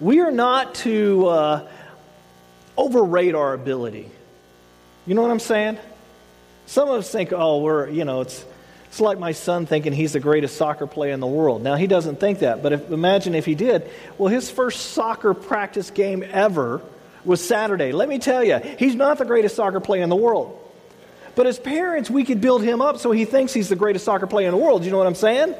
We 0.00 0.20
are 0.20 0.30
not 0.30 0.74
to 0.76 1.26
uh, 1.26 1.68
overrate 2.76 3.34
our 3.34 3.54
ability. 3.54 4.10
You 5.06 5.14
know 5.14 5.22
what 5.22 5.30
I'm 5.30 5.40
saying? 5.40 5.78
Some 6.66 6.88
of 6.88 6.96
us 6.96 7.10
think, 7.10 7.32
oh, 7.32 7.60
we're, 7.60 7.88
you 7.88 8.04
know, 8.04 8.22
it's, 8.22 8.44
it's 8.86 9.00
like 9.00 9.18
my 9.18 9.32
son 9.32 9.66
thinking 9.66 9.92
he's 9.92 10.12
the 10.12 10.20
greatest 10.20 10.56
soccer 10.56 10.86
player 10.86 11.12
in 11.12 11.20
the 11.20 11.26
world. 11.26 11.62
Now, 11.62 11.74
he 11.74 11.86
doesn't 11.86 12.20
think 12.20 12.38
that, 12.38 12.62
but 12.62 12.72
if, 12.72 12.90
imagine 12.90 13.34
if 13.34 13.44
he 13.44 13.54
did. 13.54 13.90
Well, 14.18 14.32
his 14.32 14.50
first 14.50 14.92
soccer 14.92 15.34
practice 15.34 15.90
game 15.90 16.24
ever 16.32 16.80
was 17.24 17.46
Saturday. 17.46 17.92
Let 17.92 18.08
me 18.08 18.18
tell 18.18 18.44
you, 18.44 18.58
he's 18.78 18.94
not 18.94 19.18
the 19.18 19.24
greatest 19.24 19.56
soccer 19.56 19.80
player 19.80 20.02
in 20.02 20.08
the 20.08 20.16
world. 20.16 20.60
But 21.34 21.46
as 21.46 21.58
parents, 21.58 22.08
we 22.08 22.24
could 22.24 22.40
build 22.40 22.62
him 22.62 22.80
up 22.80 22.98
so 22.98 23.10
he 23.10 23.24
thinks 23.24 23.52
he's 23.52 23.68
the 23.68 23.76
greatest 23.76 24.04
soccer 24.04 24.26
player 24.26 24.46
in 24.46 24.52
the 24.52 24.62
world. 24.62 24.84
You 24.84 24.90
know 24.90 24.98
what 24.98 25.06
I'm 25.06 25.14
saying? 25.14 25.54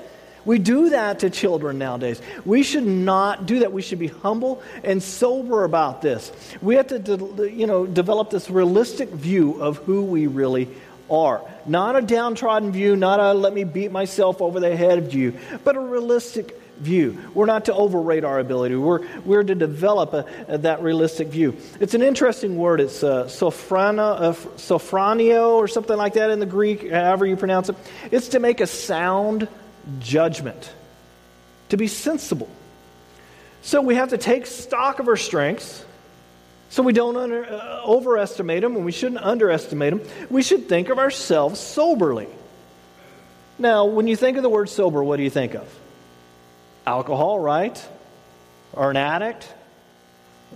We 0.44 0.58
do 0.58 0.90
that 0.90 1.20
to 1.20 1.30
children 1.30 1.78
nowadays. 1.78 2.20
We 2.44 2.62
should 2.62 2.86
not 2.86 3.46
do 3.46 3.60
that. 3.60 3.72
We 3.72 3.82
should 3.82 3.98
be 3.98 4.08
humble 4.08 4.62
and 4.82 5.02
sober 5.02 5.64
about 5.64 6.02
this. 6.02 6.30
We 6.60 6.76
have 6.76 6.88
to, 6.88 6.98
de- 6.98 7.50
you 7.52 7.66
know, 7.66 7.86
develop 7.86 8.30
this 8.30 8.50
realistic 8.50 9.08
view 9.10 9.60
of 9.62 9.78
who 9.78 10.04
we 10.04 10.26
really 10.26 10.68
are. 11.10 11.42
Not 11.66 11.96
a 11.96 12.02
downtrodden 12.02 12.72
view, 12.72 12.96
not 12.96 13.20
a 13.20 13.32
let 13.32 13.52
me 13.52 13.64
beat 13.64 13.92
myself 13.92 14.40
over 14.40 14.60
the 14.60 14.76
head 14.76 15.10
view, 15.10 15.38
but 15.64 15.76
a 15.76 15.80
realistic 15.80 16.60
view. 16.78 17.18
We're 17.34 17.46
not 17.46 17.66
to 17.66 17.74
overrate 17.74 18.24
our 18.24 18.40
ability. 18.40 18.74
We're, 18.74 19.06
we're 19.24 19.44
to 19.44 19.54
develop 19.54 20.12
a, 20.12 20.26
a, 20.48 20.58
that 20.58 20.82
realistic 20.82 21.28
view. 21.28 21.56
It's 21.80 21.94
an 21.94 22.02
interesting 22.02 22.56
word. 22.56 22.80
It's 22.80 23.02
uh, 23.02 23.24
sophrana, 23.24 24.20
uh, 24.20 25.50
or 25.50 25.68
something 25.68 25.96
like 25.96 26.14
that 26.14 26.30
in 26.30 26.40
the 26.40 26.46
Greek, 26.46 26.90
however 26.90 27.26
you 27.26 27.36
pronounce 27.36 27.68
it. 27.68 27.76
It's 28.10 28.28
to 28.28 28.40
make 28.40 28.60
a 28.60 28.66
sound 28.66 29.48
judgment, 30.00 30.72
to 31.68 31.76
be 31.76 31.88
sensible. 31.88 32.48
So 33.62 33.80
we 33.80 33.94
have 33.94 34.10
to 34.10 34.18
take 34.18 34.46
stock 34.46 34.98
of 34.98 35.08
our 35.08 35.16
strengths 35.16 35.84
so 36.74 36.82
we 36.82 36.92
don't 36.92 37.16
under, 37.16 37.44
uh, 37.44 37.82
overestimate 37.84 38.62
them 38.62 38.74
and 38.76 38.84
we 38.84 38.92
shouldn't 38.92 39.22
underestimate 39.22 39.90
them. 39.90 40.26
We 40.28 40.42
should 40.42 40.68
think 40.68 40.88
of 40.88 40.98
ourselves 40.98 41.60
soberly. 41.60 42.28
Now, 43.58 43.84
when 43.84 44.08
you 44.08 44.16
think 44.16 44.36
of 44.36 44.42
the 44.42 44.48
word 44.48 44.68
sober, 44.68 45.02
what 45.02 45.16
do 45.16 45.22
you 45.22 45.30
think 45.30 45.54
of? 45.54 45.68
Alcohol, 46.86 47.38
right? 47.38 47.80
Or 48.72 48.90
an 48.90 48.96
addict? 48.96 49.48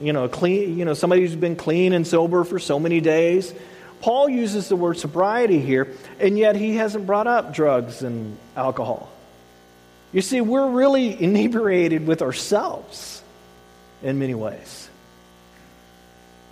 You 0.00 0.12
know, 0.12 0.28
clean, 0.28 0.76
you 0.76 0.84
know, 0.84 0.94
somebody 0.94 1.22
who's 1.22 1.36
been 1.36 1.56
clean 1.56 1.92
and 1.92 2.06
sober 2.06 2.44
for 2.44 2.58
so 2.58 2.80
many 2.80 3.00
days. 3.00 3.54
Paul 4.00 4.28
uses 4.28 4.68
the 4.68 4.76
word 4.76 4.98
sobriety 4.98 5.60
here, 5.60 5.94
and 6.20 6.38
yet 6.38 6.56
he 6.56 6.76
hasn't 6.76 7.06
brought 7.06 7.26
up 7.26 7.54
drugs 7.54 8.02
and 8.02 8.36
alcohol. 8.56 9.08
You 10.12 10.22
see, 10.22 10.40
we're 10.40 10.70
really 10.70 11.20
inebriated 11.22 12.06
with 12.06 12.22
ourselves 12.22 13.22
in 14.02 14.18
many 14.18 14.34
ways. 14.34 14.88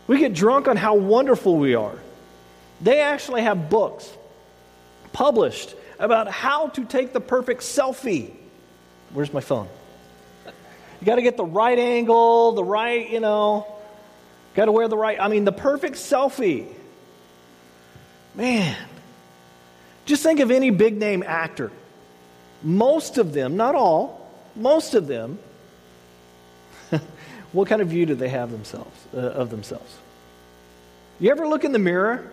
We 0.06 0.18
get 0.18 0.34
drunk 0.34 0.68
on 0.68 0.76
how 0.76 0.94
wonderful 0.94 1.56
we 1.56 1.75
are. 1.75 1.98
They 2.80 3.00
actually 3.00 3.42
have 3.42 3.70
books 3.70 4.08
published 5.12 5.75
about 5.98 6.28
how 6.28 6.68
to 6.68 6.84
take 6.84 7.12
the 7.12 7.20
perfect 7.20 7.62
selfie. 7.62 8.30
Where's 9.12 9.32
my 9.32 9.40
phone? 9.40 9.68
You 11.00 11.06
got 11.06 11.16
to 11.16 11.22
get 11.22 11.36
the 11.36 11.44
right 11.44 11.78
angle, 11.78 12.52
the 12.52 12.64
right, 12.64 13.08
you 13.08 13.20
know, 13.20 13.66
got 14.54 14.66
to 14.66 14.72
wear 14.72 14.88
the 14.88 14.96
right, 14.96 15.18
I 15.20 15.28
mean, 15.28 15.44
the 15.44 15.52
perfect 15.52 15.96
selfie. 15.96 16.66
Man, 18.34 18.76
just 20.04 20.22
think 20.22 20.40
of 20.40 20.50
any 20.50 20.70
big 20.70 20.98
name 20.98 21.22
actor. 21.26 21.72
Most 22.62 23.18
of 23.18 23.32
them, 23.32 23.56
not 23.56 23.75
all, 23.75 24.30
most 24.54 24.94
of 24.94 25.06
them, 25.06 25.38
what 27.52 27.68
kind 27.68 27.82
of 27.82 27.88
view 27.88 28.06
do 28.06 28.14
they 28.14 28.28
have 28.28 28.50
themselves 28.50 29.06
uh, 29.14 29.18
of 29.18 29.50
themselves? 29.50 29.96
You 31.18 31.30
ever 31.30 31.46
look 31.46 31.64
in 31.64 31.72
the 31.72 31.78
mirror 31.78 32.30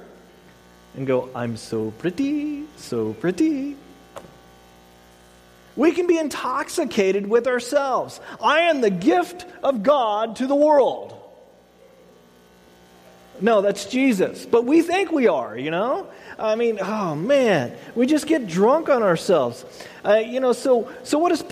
and 0.96 1.08
go, 1.08 1.30
I'm 1.34 1.58
so 1.58 1.92
pretty, 1.92 2.66
so 2.78 3.14
pretty? 3.14 3.78
We 5.76 5.92
can 5.92 6.06
be 6.06 6.18
intoxicated 6.18 7.28
with 7.28 7.48
ourselves. 7.48 8.20
I 8.42 8.62
am 8.62 8.82
the 8.82 8.92
gift 8.92 9.46
of 9.64 9.84
God 9.84 10.36
to 10.38 10.48
the 10.48 10.56
world. 10.56 11.20
No, 13.42 13.62
that's 13.62 13.86
Jesus. 13.86 14.46
But 14.46 14.66
we 14.66 14.82
think 14.82 15.12
we 15.12 15.28
are, 15.28 15.58
you 15.58 15.72
know? 15.72 16.08
I 16.38 16.56
mean, 16.56 16.78
oh 16.80 17.16
man, 17.16 17.76
we 17.96 18.06
just 18.06 18.28
get 18.28 18.48
drunk 18.48 18.90
on 18.90 19.02
ourselves. 19.02 19.66
Uh, 20.06 20.16
you 20.16 20.40
know, 20.40 20.52
so 20.52 20.92
so 21.04 21.18
what 21.18 21.32
is 21.32 21.44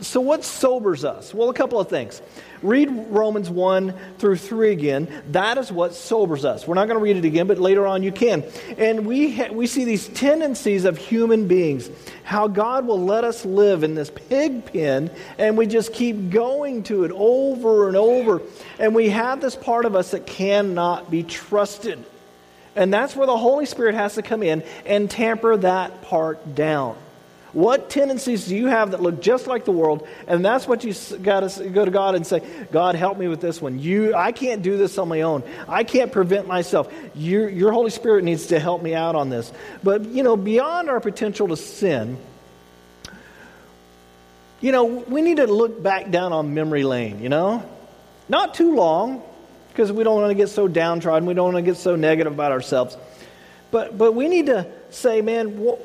so 0.00 0.20
what 0.20 0.44
sobers 0.44 1.04
us? 1.04 1.34
Well, 1.34 1.50
a 1.50 1.54
couple 1.54 1.78
of 1.78 1.88
things. 1.88 2.22
Read 2.62 2.88
Romans 3.10 3.50
1 3.50 3.94
through 4.18 4.36
3 4.36 4.72
again. 4.72 5.22
That 5.32 5.58
is 5.58 5.70
what 5.70 5.94
sobers 5.94 6.44
us. 6.44 6.66
We're 6.66 6.74
not 6.74 6.88
going 6.88 6.98
to 6.98 7.04
read 7.04 7.16
it 7.16 7.24
again, 7.24 7.46
but 7.46 7.58
later 7.58 7.86
on 7.86 8.02
you 8.02 8.12
can. 8.12 8.44
And 8.78 9.06
we, 9.06 9.36
ha- 9.36 9.52
we 9.52 9.66
see 9.66 9.84
these 9.84 10.08
tendencies 10.08 10.84
of 10.84 10.96
human 10.96 11.48
beings, 11.48 11.90
how 12.24 12.48
God 12.48 12.86
will 12.86 13.04
let 13.04 13.24
us 13.24 13.44
live 13.44 13.84
in 13.84 13.94
this 13.94 14.10
pig 14.10 14.72
pen, 14.72 15.10
and 15.38 15.58
we 15.58 15.66
just 15.66 15.92
keep 15.92 16.30
going 16.30 16.82
to 16.84 17.04
it 17.04 17.12
over 17.14 17.88
and 17.88 17.96
over. 17.96 18.40
And 18.78 18.94
we 18.94 19.10
have 19.10 19.40
this 19.40 19.54
part 19.54 19.84
of 19.84 19.94
us 19.94 20.12
that 20.12 20.26
cannot 20.26 21.10
be 21.10 21.22
trusted. 21.22 22.02
And 22.74 22.92
that's 22.92 23.14
where 23.14 23.26
the 23.26 23.36
Holy 23.36 23.66
Spirit 23.66 23.94
has 23.94 24.14
to 24.14 24.22
come 24.22 24.42
in 24.42 24.62
and 24.84 25.10
tamper 25.10 25.56
that 25.58 26.02
part 26.02 26.54
down. 26.54 26.96
What 27.56 27.88
tendencies 27.88 28.46
do 28.46 28.54
you 28.54 28.66
have 28.66 28.90
that 28.90 29.00
look 29.00 29.22
just 29.22 29.46
like 29.46 29.64
the 29.64 29.72
world? 29.72 30.06
And 30.26 30.44
that's 30.44 30.68
what 30.68 30.84
you 30.84 30.92
got 31.16 31.48
to 31.48 31.70
go 31.70 31.86
to 31.86 31.90
God 31.90 32.14
and 32.14 32.26
say, 32.26 32.42
God, 32.70 32.96
help 32.96 33.16
me 33.16 33.28
with 33.28 33.40
this 33.40 33.62
one. 33.62 33.78
You, 33.78 34.14
I 34.14 34.32
can't 34.32 34.60
do 34.60 34.76
this 34.76 34.98
on 34.98 35.08
my 35.08 35.22
own. 35.22 35.42
I 35.66 35.82
can't 35.82 36.12
prevent 36.12 36.46
myself. 36.46 36.92
Your, 37.14 37.48
your 37.48 37.72
Holy 37.72 37.88
Spirit 37.88 38.24
needs 38.24 38.48
to 38.48 38.60
help 38.60 38.82
me 38.82 38.94
out 38.94 39.14
on 39.14 39.30
this. 39.30 39.50
But, 39.82 40.04
you 40.04 40.22
know, 40.22 40.36
beyond 40.36 40.90
our 40.90 41.00
potential 41.00 41.48
to 41.48 41.56
sin, 41.56 42.18
you 44.60 44.70
know, 44.70 44.84
we 44.84 45.22
need 45.22 45.38
to 45.38 45.46
look 45.46 45.82
back 45.82 46.10
down 46.10 46.34
on 46.34 46.52
memory 46.52 46.84
lane, 46.84 47.22
you 47.22 47.30
know? 47.30 47.64
Not 48.28 48.52
too 48.52 48.74
long, 48.74 49.22
because 49.70 49.90
we 49.90 50.04
don't 50.04 50.20
want 50.20 50.28
to 50.30 50.34
get 50.34 50.50
so 50.50 50.68
downtrodden. 50.68 51.26
We 51.26 51.32
don't 51.32 51.54
want 51.54 51.64
to 51.64 51.70
get 51.70 51.78
so 51.78 51.96
negative 51.96 52.34
about 52.34 52.52
ourselves. 52.52 52.98
But, 53.70 53.96
but 53.96 54.12
we 54.12 54.28
need 54.28 54.44
to 54.46 54.66
say, 54.90 55.22
man, 55.22 55.58
what, 55.58 55.80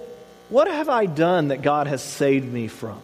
what 0.51 0.67
have 0.67 0.89
I 0.89 1.08
done 1.08 1.48
that 1.48 1.62
God 1.62 1.88
has 1.88 2.03
saved 2.03 2.51
me 2.51 2.67
from? 2.67 3.01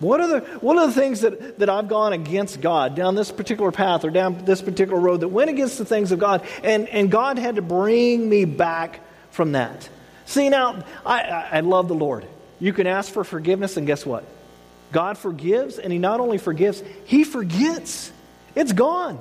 What 0.00 0.20
are 0.20 0.26
the, 0.26 0.40
what 0.58 0.76
are 0.76 0.86
the 0.86 0.92
things 0.92 1.20
that, 1.20 1.58
that 1.60 1.68
I've 1.68 1.86
gone 1.86 2.12
against 2.12 2.60
God 2.60 2.96
down 2.96 3.14
this 3.14 3.30
particular 3.30 3.70
path 3.70 4.04
or 4.04 4.10
down 4.10 4.44
this 4.44 4.60
particular 4.60 4.98
road 4.98 5.20
that 5.20 5.28
went 5.28 5.50
against 5.50 5.78
the 5.78 5.84
things 5.84 6.12
of 6.12 6.18
God? 6.18 6.44
And, 6.64 6.88
and 6.88 7.10
God 7.10 7.38
had 7.38 7.56
to 7.56 7.62
bring 7.62 8.28
me 8.28 8.44
back 8.44 9.00
from 9.30 9.52
that. 9.52 9.88
See, 10.26 10.48
now, 10.48 10.82
I, 11.06 11.20
I 11.52 11.60
love 11.60 11.88
the 11.88 11.94
Lord. 11.94 12.26
You 12.58 12.72
can 12.72 12.86
ask 12.86 13.12
for 13.12 13.22
forgiveness, 13.22 13.76
and 13.76 13.86
guess 13.86 14.04
what? 14.04 14.24
God 14.90 15.18
forgives, 15.18 15.78
and 15.78 15.92
He 15.92 15.98
not 15.98 16.20
only 16.20 16.38
forgives, 16.38 16.82
He 17.04 17.24
forgets. 17.24 18.10
It's 18.54 18.72
gone. 18.72 19.20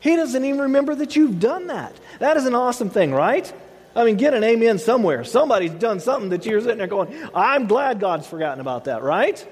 He 0.00 0.16
doesn't 0.16 0.44
even 0.44 0.60
remember 0.62 0.94
that 0.94 1.16
you've 1.16 1.38
done 1.38 1.66
that. 1.66 1.94
That 2.18 2.36
is 2.38 2.46
an 2.46 2.54
awesome 2.54 2.88
thing, 2.88 3.12
right? 3.12 3.52
I 3.94 4.04
mean, 4.04 4.16
get 4.16 4.34
an 4.34 4.44
amen 4.44 4.78
somewhere. 4.78 5.24
Somebody's 5.24 5.72
done 5.72 6.00
something 6.00 6.30
that 6.30 6.46
you're 6.46 6.60
sitting 6.60 6.78
there 6.78 6.86
going, 6.86 7.12
I'm 7.34 7.66
glad 7.66 7.98
God's 7.98 8.26
forgotten 8.26 8.60
about 8.60 8.84
that, 8.84 9.02
right? 9.02 9.44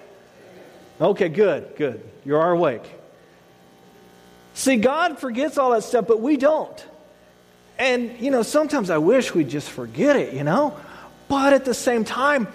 Okay, 1.01 1.29
good, 1.29 1.75
good. 1.77 2.03
You 2.25 2.37
are 2.37 2.53
awake. 2.53 2.85
See, 4.55 4.77
God 4.77 5.19
forgets 5.19 5.59
all 5.59 5.73
that 5.73 5.83
stuff, 5.85 6.07
but 6.07 6.21
we 6.21 6.37
don't. 6.37 6.87
And, 7.79 8.19
you 8.19 8.31
know, 8.31 8.43
sometimes 8.43 8.91
I 8.91 8.99
wish 8.99 9.35
we'd 9.35 9.49
just 9.49 9.71
forget 9.71 10.17
it, 10.17 10.35
you 10.35 10.45
know? 10.45 10.77
But 11.29 11.53
at 11.53 11.65
the 11.65 11.75
same 11.75 12.05
time, 12.05 12.49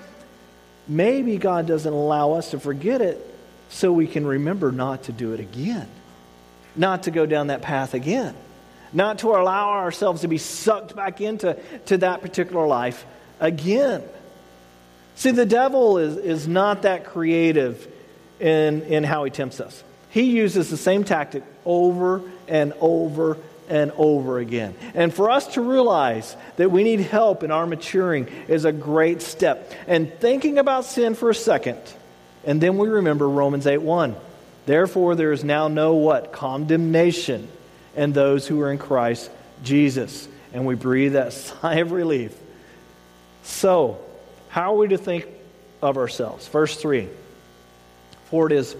maybe 0.87 1.37
God 1.37 1.65
doesn't 1.65 1.91
allow 1.91 2.33
us 2.33 2.51
to 2.51 2.59
forget 2.59 3.01
it 3.01 3.19
so 3.69 3.91
we 3.91 4.07
can 4.07 4.25
remember 4.25 4.71
not 4.71 5.03
to 5.03 5.11
do 5.11 5.33
it 5.33 5.39
again, 5.39 5.87
not 6.75 7.03
to 7.03 7.11
go 7.11 7.25
down 7.25 7.47
that 7.47 7.61
path 7.61 7.93
again 7.93 8.35
not 8.93 9.19
to 9.19 9.29
allow 9.29 9.71
ourselves 9.71 10.21
to 10.21 10.27
be 10.27 10.37
sucked 10.37 10.95
back 10.95 11.21
into 11.21 11.57
to 11.87 11.97
that 11.99 12.21
particular 12.21 12.67
life 12.67 13.05
again. 13.39 14.03
See, 15.15 15.31
the 15.31 15.45
devil 15.45 15.97
is, 15.97 16.17
is 16.17 16.47
not 16.47 16.83
that 16.83 17.05
creative 17.05 17.87
in, 18.39 18.83
in 18.83 19.03
how 19.03 19.23
he 19.23 19.31
tempts 19.31 19.59
us. 19.59 19.83
He 20.09 20.23
uses 20.23 20.69
the 20.69 20.77
same 20.77 21.03
tactic 21.03 21.43
over 21.65 22.21
and 22.47 22.73
over 22.79 23.37
and 23.69 23.91
over 23.91 24.39
again. 24.39 24.75
And 24.93 25.13
for 25.13 25.29
us 25.29 25.47
to 25.53 25.61
realize 25.61 26.35
that 26.57 26.71
we 26.71 26.83
need 26.83 26.99
help 26.99 27.43
in 27.43 27.51
our 27.51 27.65
maturing 27.65 28.27
is 28.47 28.65
a 28.65 28.71
great 28.71 29.21
step. 29.21 29.71
And 29.87 30.13
thinking 30.19 30.57
about 30.57 30.85
sin 30.85 31.15
for 31.15 31.29
a 31.29 31.35
second, 31.35 31.79
and 32.43 32.59
then 32.61 32.77
we 32.77 32.89
remember 32.89 33.27
Romans 33.27 33.65
8 33.65 33.77
1. 33.77 34.15
Therefore, 34.65 35.15
there 35.15 35.31
is 35.31 35.43
now 35.43 35.67
no 35.67 35.95
what? 35.95 36.31
Condemnation 36.31 37.47
and 37.95 38.13
those 38.13 38.47
who 38.47 38.61
are 38.61 38.71
in 38.71 38.77
Christ 38.77 39.29
Jesus. 39.63 40.27
And 40.53 40.65
we 40.65 40.75
breathe 40.75 41.13
that 41.13 41.33
sigh 41.33 41.75
of 41.75 41.91
relief. 41.91 42.35
So, 43.43 43.99
how 44.49 44.73
are 44.73 44.77
we 44.77 44.87
to 44.89 44.97
think 44.97 45.27
of 45.81 45.97
ourselves? 45.97 46.47
Verse 46.47 46.75
3 46.77 47.09
For 48.25 48.47
it 48.47 48.53
is, 48.53 48.75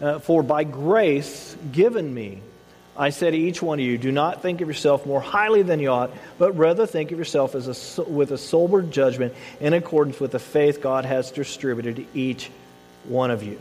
uh, 0.00 0.20
for 0.20 0.42
by 0.42 0.64
grace 0.64 1.56
given 1.72 2.12
me, 2.12 2.40
I 2.98 3.10
say 3.10 3.30
to 3.30 3.36
each 3.36 3.60
one 3.60 3.78
of 3.78 3.84
you, 3.84 3.98
do 3.98 4.10
not 4.10 4.40
think 4.40 4.62
of 4.62 4.68
yourself 4.68 5.04
more 5.04 5.20
highly 5.20 5.62
than 5.62 5.80
you 5.80 5.90
ought, 5.90 6.10
but 6.38 6.56
rather 6.56 6.86
think 6.86 7.12
of 7.12 7.18
yourself 7.18 7.54
as 7.54 7.98
a, 7.98 8.02
with 8.04 8.30
a 8.30 8.38
sober 8.38 8.82
judgment 8.82 9.34
in 9.60 9.74
accordance 9.74 10.18
with 10.18 10.32
the 10.32 10.38
faith 10.38 10.80
God 10.80 11.04
has 11.04 11.30
distributed 11.30 11.96
to 11.96 12.06
each 12.14 12.50
one 13.04 13.30
of 13.30 13.42
you. 13.42 13.60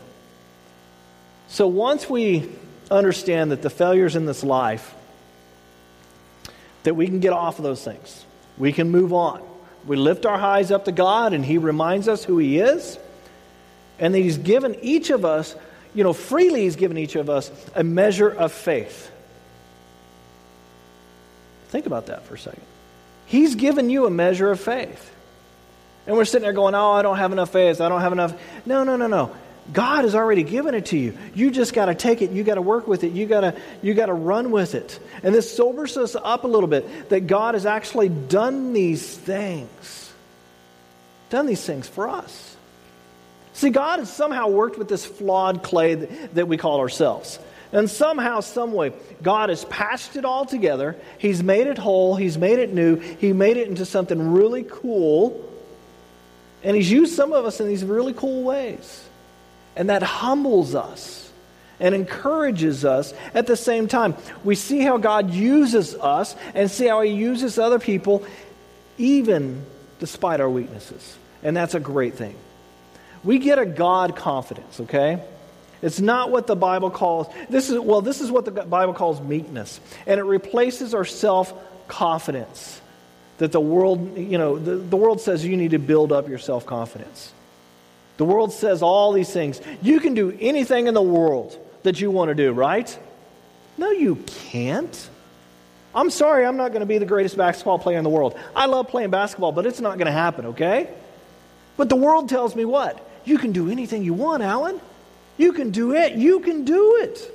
So 1.50 1.68
once 1.68 2.10
we 2.10 2.50
understand 2.92 3.52
that 3.52 3.62
the 3.62 3.70
failures 3.70 4.16
in 4.16 4.26
this 4.26 4.44
life, 4.44 4.94
that 6.84 6.96
we 6.96 7.08
can 7.08 7.20
get 7.20 7.34
off 7.34 7.58
of 7.58 7.64
those 7.64 7.84
things. 7.84 8.26
We 8.58 8.72
can 8.72 8.90
move 8.90 9.14
on. 9.14 9.42
We 9.86 9.98
lift 9.98 10.26
our 10.26 10.36
eyes 10.36 10.72
up 10.72 10.86
to 10.86 10.92
God, 10.92 11.34
and 11.34 11.46
He 11.46 11.58
reminds 11.58 12.08
us 12.08 12.24
who 12.24 12.38
He 12.38 12.60
is. 12.60 12.98
And 14.00 14.14
that 14.14 14.20
He's 14.20 14.38
given 14.38 14.76
each 14.82 15.10
of 15.10 15.26
us, 15.26 15.56
you 15.94 16.04
know, 16.04 16.14
freely 16.14 16.62
He's 16.62 16.76
given 16.76 16.98
each 16.98 17.16
of 17.16 17.30
us 17.30 17.52
a 17.76 17.84
measure 17.84 18.30
of 18.30 18.52
faith. 18.52 19.12
Think 21.70 21.86
about 21.86 22.08
that 22.08 22.26
for 22.26 22.36
a 22.36 22.40
second. 22.40 22.62
He's 23.26 23.56
given 23.56 23.90
you 23.90 24.06
a 24.06 24.10
measure 24.10 24.52
of 24.52 24.60
faith. 24.60 25.12
And 26.08 26.16
we're 26.16 26.26
sitting 26.26 26.44
there 26.44 26.54
going, 26.54 26.76
oh, 26.76 26.92
I 26.92 27.02
don't 27.02 27.18
have 27.18 27.32
enough 27.32 27.52
faith. 27.52 27.82
I 27.82 27.90
don't 27.90 28.02
have 28.02 28.12
enough. 28.12 28.34
No, 28.66 28.84
no, 28.84 28.96
no, 28.96 29.08
no. 29.08 29.36
God 29.74 30.04
has 30.04 30.14
already 30.14 30.44
given 30.44 30.76
it 30.76 30.88
to 30.88 30.98
you. 30.98 31.18
You 31.34 31.50
just 31.50 31.74
got 31.74 31.86
to 31.86 31.96
take 31.96 32.22
it. 32.22 32.32
You 32.32 32.44
got 32.44 32.56
to 32.56 32.62
work 32.62 32.88
with 32.88 33.04
it. 33.04 33.14
You 33.14 33.26
got 33.26 33.42
to 33.42 33.56
you 33.82 33.94
got 33.94 34.08
to 34.08 34.14
run 34.14 34.52
with 34.52 34.76
it. 34.76 35.00
And 35.24 35.34
this 35.34 35.56
sobers 35.56 35.98
us 35.98 36.16
up 36.16 36.44
a 36.44 36.48
little 36.48 36.68
bit 36.68 37.10
that 37.10 37.22
God 37.22 37.56
has 37.56 37.66
actually 37.66 38.10
done 38.10 38.74
these 38.74 39.18
things. 39.18 40.14
Done 41.30 41.48
these 41.48 41.66
things 41.66 41.88
for 41.88 42.08
us. 42.08 42.56
See, 43.54 43.70
God 43.70 44.00
has 44.00 44.14
somehow 44.14 44.50
worked 44.50 44.78
with 44.78 44.90
this 44.90 45.06
flawed 45.06 45.64
clay 45.64 45.96
that, 45.96 46.36
that 46.36 46.48
we 46.48 46.58
call 46.58 46.80
ourselves. 46.80 47.40
And 47.72 47.90
somehow, 47.90 48.42
some 48.42 48.74
way, 48.74 48.94
God 49.24 49.50
has 49.50 49.66
patched 49.66 50.16
it 50.16 50.26
all 50.26 50.46
together. 50.46 50.96
He's 51.18 51.42
made 51.42 51.68
it 51.68 51.78
whole. 51.78 52.16
He's 52.16 52.38
made 52.38 52.60
it 52.60 52.74
new. 52.74 52.98
He 52.98 53.34
made 53.34 53.58
it 53.58 53.68
into 53.68 53.86
something 53.86 54.34
really 54.34 54.64
cool. 54.64 55.52
And 56.64 56.76
He's 56.76 56.92
used 56.92 57.16
some 57.16 57.34
of 57.34 57.46
us 57.46 57.60
in 57.60 57.68
these 57.68 57.84
really 57.84 58.14
cool 58.14 58.44
ways. 58.44 59.05
And 59.76 59.90
that 59.90 60.04
humbles 60.04 60.76
us. 60.76 61.22
and 61.78 61.94
encourages 61.94 62.86
us 62.86 63.14
at 63.34 63.48
the 63.48 63.58
same 63.58 63.90
time. 63.90 64.16
We 64.46 64.56
see 64.56 64.80
how 64.80 64.96
God 64.98 65.32
uses 65.32 65.94
us 65.94 66.34
and 66.54 66.72
see 66.72 66.88
how 66.88 67.02
He 67.02 67.12
uses 67.12 67.60
other 67.60 67.80
people, 67.80 68.26
even 68.98 69.62
despite 70.00 70.40
our 70.40 70.50
weaknesses. 70.50 71.18
And 71.44 71.56
that's 71.56 71.76
a 71.76 71.82
great 71.82 72.14
thing. 72.14 72.36
We 73.26 73.40
get 73.40 73.60
a 73.60 73.66
God 73.66 74.16
confidence, 74.16 74.80
okay? 74.80 75.22
It's 75.82 76.00
not 76.00 76.32
what 76.32 76.48
the 76.48 76.56
Bible 76.56 76.90
calls, 76.90 77.28
this 77.50 77.70
is, 77.70 77.78
well, 77.80 78.02
this 78.02 78.22
is 78.22 78.32
what 78.32 78.46
the 78.46 78.52
Bible 78.52 78.94
calls 78.94 79.20
meekness. 79.22 79.80
And 80.08 80.20
it 80.20 80.24
replaces 80.24 80.94
our 80.94 81.06
self 81.06 81.54
confidence 81.88 82.82
that 83.38 83.52
the 83.52 83.60
world, 83.60 84.18
you 84.18 84.38
know, 84.38 84.58
the, 84.58 84.78
the 84.78 84.96
world 84.96 85.22
says 85.22 85.46
you 85.46 85.58
need 85.58 85.72
to 85.72 85.80
build 85.80 86.12
up 86.12 86.30
your 86.30 86.40
self 86.40 86.66
confidence. 86.66 87.34
The 88.18 88.26
world 88.26 88.54
says 88.54 88.82
all 88.82 89.12
these 89.12 89.32
things. 89.32 89.60
You 89.82 90.00
can 90.00 90.14
do 90.14 90.36
anything 90.40 90.88
in 90.88 90.94
the 90.94 91.02
world 91.02 91.58
that 91.84 92.00
you 92.00 92.12
want 92.12 92.30
to 92.30 92.36
do, 92.36 92.52
right? 92.52 92.98
No, 93.78 93.92
you 93.92 94.16
can't. 94.26 95.10
I'm 95.94 96.10
sorry, 96.10 96.46
I'm 96.46 96.58
not 96.58 96.70
going 96.70 96.82
to 96.82 96.86
be 96.86 96.98
the 96.98 97.06
greatest 97.06 97.38
basketball 97.38 97.80
player 97.80 97.98
in 97.98 98.04
the 98.04 98.10
world. 98.10 98.38
I 98.56 98.66
love 98.66 98.88
playing 98.90 99.12
basketball, 99.12 99.52
but 99.52 99.66
it's 99.66 99.80
not 99.80 99.98
going 99.98 100.08
to 100.08 100.12
happen, 100.12 100.48
okay? 100.48 100.90
But 101.78 101.90
the 101.90 101.96
world 101.96 102.30
tells 102.30 102.56
me 102.56 102.66
what? 102.66 103.10
You 103.26 103.38
can 103.38 103.52
do 103.52 103.70
anything 103.70 104.04
you 104.04 104.14
want, 104.14 104.44
Alan. 104.44 104.80
You 105.38 105.54
can 105.54 105.72
do 105.72 105.94
it. 105.94 106.14
You 106.14 106.40
can 106.40 106.66
do 106.66 106.98
it. 106.98 107.32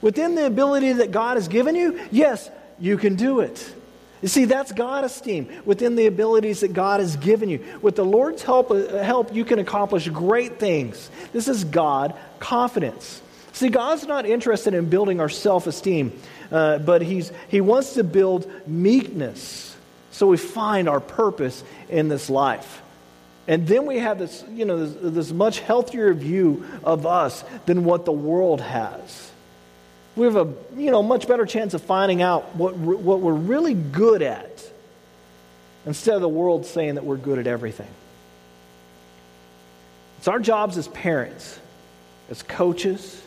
Within 0.00 0.34
the 0.34 0.46
ability 0.46 0.94
that 0.94 1.10
God 1.10 1.36
has 1.36 1.48
given 1.48 1.74
you, 1.74 2.00
yes, 2.10 2.50
you 2.78 2.96
can 2.96 3.16
do 3.16 3.40
it. 3.40 3.74
You 4.22 4.28
see, 4.28 4.44
that's 4.44 4.72
God 4.72 5.04
esteem 5.04 5.48
within 5.64 5.96
the 5.96 6.06
abilities 6.06 6.60
that 6.60 6.74
God 6.74 7.00
has 7.00 7.16
given 7.16 7.48
you. 7.48 7.64
With 7.80 7.96
the 7.96 8.04
Lord's 8.04 8.42
help, 8.42 8.70
uh, 8.70 8.98
help, 9.02 9.34
you 9.34 9.44
can 9.44 9.58
accomplish 9.58 10.08
great 10.08 10.58
things. 10.58 11.10
This 11.32 11.48
is 11.48 11.64
God 11.64 12.14
confidence. 12.38 13.22
See, 13.52 13.68
God's 13.68 14.06
not 14.06 14.26
interested 14.26 14.74
in 14.74 14.90
building 14.90 15.20
our 15.20 15.30
self 15.30 15.66
esteem, 15.66 16.12
uh, 16.52 16.78
but 16.78 17.02
he's, 17.02 17.32
He 17.48 17.60
wants 17.60 17.94
to 17.94 18.04
build 18.04 18.50
meekness 18.66 19.76
so 20.10 20.26
we 20.26 20.36
find 20.36 20.88
our 20.88 21.00
purpose 21.00 21.64
in 21.88 22.08
this 22.08 22.28
life. 22.28 22.82
And 23.48 23.66
then 23.66 23.86
we 23.86 23.98
have 23.98 24.18
this, 24.18 24.44
you 24.50 24.66
know, 24.66 24.86
this, 24.86 25.14
this 25.14 25.32
much 25.32 25.60
healthier 25.60 26.12
view 26.12 26.66
of 26.84 27.06
us 27.06 27.42
than 27.64 27.84
what 27.84 28.04
the 28.04 28.12
world 28.12 28.60
has 28.60 29.29
we 30.20 30.26
have 30.26 30.36
a 30.36 30.52
you 30.76 30.90
know 30.90 31.02
much 31.02 31.26
better 31.26 31.46
chance 31.46 31.72
of 31.72 31.80
finding 31.80 32.20
out 32.20 32.54
what, 32.54 32.76
what 32.76 33.20
we're 33.20 33.32
really 33.32 33.72
good 33.72 34.20
at 34.20 34.70
instead 35.86 36.14
of 36.14 36.20
the 36.20 36.28
world 36.28 36.66
saying 36.66 36.96
that 36.96 37.04
we're 37.06 37.16
good 37.16 37.38
at 37.38 37.46
everything. 37.46 37.88
It's 40.18 40.28
our 40.28 40.38
jobs 40.38 40.76
as 40.76 40.88
parents, 40.88 41.58
as 42.28 42.42
coaches, 42.42 43.22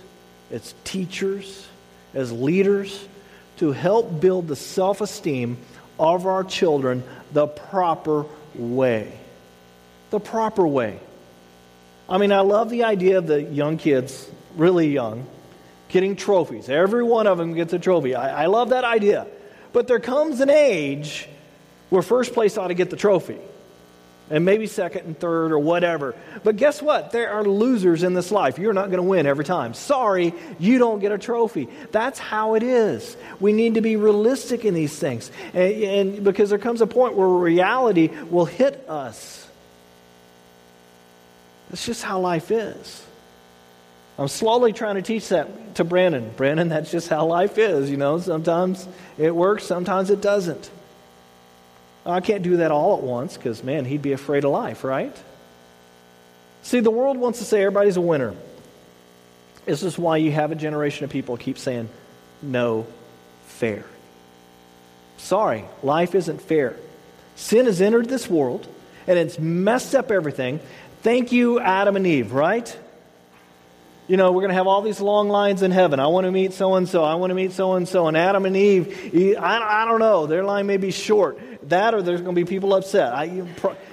as 0.52 0.76
teachers, 0.84 1.68
as 2.14 2.32
leaders 2.32 3.08
to 3.58 3.72
help 3.72 4.22
build 4.22 4.48
the 4.48 4.56
self 4.56 5.02
esteem 5.02 5.58
of 6.00 6.28
our 6.28 6.44
children 6.44 7.04
the 7.32 7.48
proper 7.48 8.24
way. 8.54 9.12
The 10.12 10.20
proper 10.20 10.68
way. 10.68 11.00
I 12.08 12.20
mean, 12.20 12.32
I 12.32 12.42
love 12.42 12.70
the 12.70 12.84
idea 12.84 13.18
of 13.18 13.26
the 13.26 13.42
young 13.42 13.78
kids, 13.78 14.30
really 14.56 14.90
young, 14.90 15.26
getting 15.94 16.16
trophies. 16.16 16.70
Every 16.70 17.04
one 17.04 17.28
of 17.28 17.38
them 17.38 17.54
gets 17.54 17.72
a 17.72 17.80
trophy. 17.80 18.16
I, 18.16 18.44
I 18.44 18.46
love 18.48 18.70
that 18.70 18.84
idea. 18.84 19.28
But 19.74 19.88
there 19.88 20.00
comes 20.00 20.40
an 20.40 20.50
age 20.50 21.30
where 21.92 22.02
first 22.02 22.34
place 22.34 22.58
ought 22.58 22.70
to 22.70 22.74
get 22.74 22.90
the 22.90 22.98
trophy. 22.98 23.38
And 24.32 24.44
maybe 24.44 24.66
second 24.66 25.06
and 25.06 25.20
third 25.20 25.52
or 25.52 25.60
whatever. 25.60 26.16
But 26.44 26.56
guess 26.56 26.82
what? 26.82 27.12
There 27.12 27.30
are 27.30 27.44
losers 27.44 28.02
in 28.02 28.16
this 28.16 28.32
life. 28.32 28.58
You're 28.58 28.74
not 28.74 28.86
going 28.86 28.98
to 28.98 29.04
win 29.04 29.28
every 29.28 29.46
time. 29.46 29.76
Sorry, 29.76 30.34
you 30.58 30.80
don't 30.80 31.00
get 31.00 31.12
a 31.12 31.20
trophy. 31.20 31.68
That's 31.92 32.18
how 32.18 32.56
it 32.56 32.64
is. 32.64 33.16
We 33.40 33.54
need 33.54 33.76
to 33.76 33.82
be 33.82 33.96
realistic 33.96 34.66
in 34.66 34.74
these 34.74 34.98
things. 34.98 35.30
And, 35.54 35.74
and 35.84 36.24
because 36.24 36.50
there 36.50 36.58
comes 36.58 36.82
a 36.82 36.88
point 36.88 37.16
where 37.16 37.28
reality 37.28 38.08
will 38.32 38.46
hit 38.46 38.90
us. 38.90 39.48
That's 41.70 41.86
just 41.86 42.02
how 42.02 42.20
life 42.20 42.50
is. 42.50 43.06
I'm 44.17 44.28
slowly 44.28 44.73
trying 44.73 44.95
to 44.95 45.02
teach 45.02 45.30
that 45.30 45.76
to 45.76 45.84
Brandon. 45.84 46.32
Brandon, 46.36 46.69
that's 46.69 46.91
just 46.91 47.10
how 47.10 47.26
life 47.26 47.58
is, 47.58 47.89
you 47.89 47.97
know. 47.97 48.19
Sometimes 48.19 48.88
it 49.17 49.36
works, 49.36 49.63
sometimes 49.63 50.10
it 50.10 50.21
doesn't. 50.21 50.69
I 52.06 52.19
can't 52.19 52.43
do 52.43 52.58
that 52.58 52.71
all 52.71 52.97
at 52.97 53.04
once 53.04 53.38
because, 53.38 53.63
man, 53.63 53.86
he'd 53.86 54.02
be 54.02 54.12
afraid 54.12 54.43
of 54.43 54.52
life, 54.52 54.84
right? 54.84 55.15
See, 56.62 56.80
the 56.80 56.91
world 56.91 57.17
wants 57.17 57.39
to 57.39 57.45
say 57.45 57.62
everybody's 57.62 57.97
a 57.97 58.02
winner. 58.02 58.36
This 59.65 59.84
is 59.84 59.97
why 59.97 60.17
you 60.17 60.32
have 60.32 60.52
a 60.52 60.56
generation 60.56 61.06
of 61.06 61.10
people 61.10 61.38
keep 61.38 61.58
saying, 61.58 61.89
no 62.41 62.86
fair. 63.45 63.86
Sorry, 65.17 65.63
life 65.82 66.15
isn't 66.15 66.41
fair. 66.41 66.76
Sin 67.36 67.65
has 67.65 67.82
entered 67.82 68.10
this 68.10 68.30
world 68.30 68.67
and 69.08 69.17
it's 69.17 69.39
messed 69.39 69.95
up 69.95 70.12
everything. 70.12 70.60
Thank 71.02 71.32
you, 71.32 71.60
Adam 71.60 71.95
and 71.95 72.06
Eve, 72.06 72.34
right? 72.34 72.78
You 74.13 74.17
know, 74.17 74.32
we're 74.32 74.41
going 74.41 74.49
to 74.49 74.56
have 74.56 74.67
all 74.67 74.84
these 74.84 75.02
long 75.02 75.28
lines 75.28 75.63
in 75.63 75.71
heaven. 75.71 75.99
I 75.99 76.06
want 76.06 76.26
to 76.26 76.32
meet 76.32 76.54
so 76.54 76.76
and 76.76 76.88
so. 76.88 77.04
I 77.04 77.15
want 77.15 77.32
to 77.32 77.34
meet 77.34 77.52
so 77.52 77.73
and 77.73 77.88
so. 77.88 78.08
And 78.08 78.15
Adam 78.15 78.45
and 78.45 78.56
Eve, 78.56 79.36
I, 79.39 79.82
I 79.82 79.86
don't 79.86 79.99
know. 79.99 80.28
Their 80.28 80.43
line 80.43 80.67
may 80.67 80.78
be 80.78 80.91
short. 80.91 81.39
That 81.69 81.95
or 81.95 82.04
there's 82.04 82.21
going 82.21 82.36
to 82.36 82.39
be 82.39 82.47
people 82.47 82.76
upset. 82.76 83.12
I, 83.12 83.43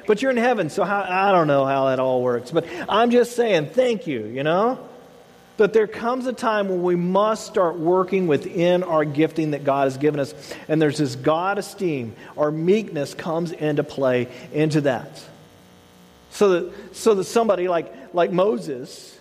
but 0.07 0.21
you're 0.21 0.31
in 0.31 0.37
heaven, 0.37 0.69
so 0.69 0.85
how, 0.85 1.07
I 1.09 1.33
don't 1.33 1.47
know 1.47 1.65
how 1.65 1.87
that 1.87 2.01
all 2.01 2.23
works. 2.23 2.51
But 2.51 2.67
I'm 2.87 3.11
just 3.11 3.35
saying, 3.35 3.71
thank 3.71 4.07
you, 4.07 4.27
you 4.27 4.43
know? 4.43 4.87
But 5.57 5.73
there 5.73 5.87
comes 5.87 6.27
a 6.27 6.35
time 6.35 6.69
when 6.69 6.83
we 6.83 6.97
must 6.97 7.47
start 7.47 7.79
working 7.79 8.27
within 8.27 8.83
our 8.83 9.07
gifting 9.07 9.53
that 9.53 9.65
God 9.65 9.85
has 9.85 9.97
given 9.97 10.21
us. 10.21 10.35
And 10.69 10.83
there's 10.83 10.99
this 10.99 11.17
God 11.17 11.57
esteem. 11.57 12.15
Our 12.37 12.51
meekness 12.51 13.15
comes 13.15 13.53
into 13.53 13.85
play 13.85 14.29
into 14.53 14.83
that. 14.83 15.25
So 16.33 16.61
that, 16.61 16.95
so 16.95 17.15
that 17.15 17.25
somebody 17.25 17.69
like, 17.69 18.13
like 18.13 18.33
Moses, 18.33 19.17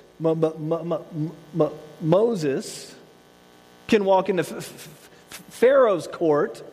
Moses 2.01 2.95
can 3.87 4.05
walk 4.05 4.29
into 4.29 4.43
Pharaoh's 4.43 6.07
court 6.07 6.63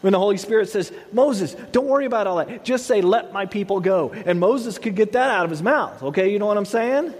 when 0.00 0.12
the 0.12 0.18
Holy 0.18 0.36
Spirit 0.36 0.68
says, 0.68 0.92
Moses, 1.12 1.54
don't 1.70 1.86
worry 1.86 2.06
about 2.06 2.26
all 2.26 2.36
that. 2.36 2.64
Just 2.64 2.86
say, 2.86 3.00
let 3.00 3.32
my 3.32 3.46
people 3.46 3.80
go. 3.80 4.10
And 4.12 4.40
Moses 4.40 4.78
could 4.78 4.96
get 4.96 5.12
that 5.12 5.30
out 5.30 5.44
of 5.44 5.50
his 5.50 5.62
mouth. 5.62 6.02
Okay, 6.02 6.32
you 6.32 6.38
know 6.38 6.46
what 6.46 6.56
I'm 6.56 6.64
saying? 6.64 7.14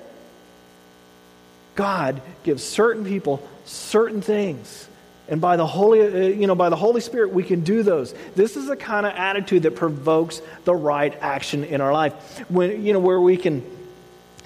God 1.75 2.21
gives 2.43 2.63
certain 2.65 3.05
people 3.05 3.49
certain 3.65 4.21
things. 4.21 4.89
And 5.29 5.41
by 5.41 5.57
the 5.57 5.67
Holy, 5.67 6.03
uh, 6.03 6.29
you 6.37 6.47
know, 6.49 6.57
by 6.57 6.69
the 6.69 6.77
Holy 6.77 7.01
Spirit, 7.01 7.33
we 7.33 7.45
can 7.45 7.61
do 7.61 7.85
those. 7.85 8.13
This 8.35 8.57
is 8.57 8.67
the 8.67 8.77
kind 8.77 9.07
of 9.07 9.13
attitude 9.15 9.63
that 9.63 9.77
provokes 9.77 10.43
the 10.65 10.75
right 10.75 11.17
action 11.21 11.65
in 11.65 11.81
our 11.81 11.93
life. 11.93 12.41
When, 12.51 12.85
you 12.85 12.93
know, 12.93 12.99
where 12.99 13.21
we 13.21 13.37
can 13.37 13.65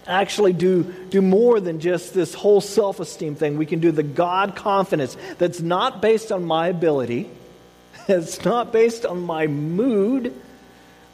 actually 0.06 0.52
do, 0.52 0.84
do 1.10 1.20
more 1.20 1.60
than 1.60 1.80
just 1.80 2.14
this 2.14 2.34
whole 2.34 2.60
self 2.60 3.00
esteem 3.00 3.34
thing. 3.34 3.58
We 3.58 3.66
can 3.66 3.80
do 3.80 3.92
the 3.92 4.02
God 4.02 4.56
confidence 4.56 5.16
that's 5.38 5.60
not 5.60 6.00
based 6.00 6.32
on 6.32 6.44
my 6.44 6.68
ability, 6.68 7.30
it's 8.08 8.44
not 8.44 8.72
based 8.72 9.04
on 9.06 9.20
my 9.20 9.46
mood. 9.46 10.34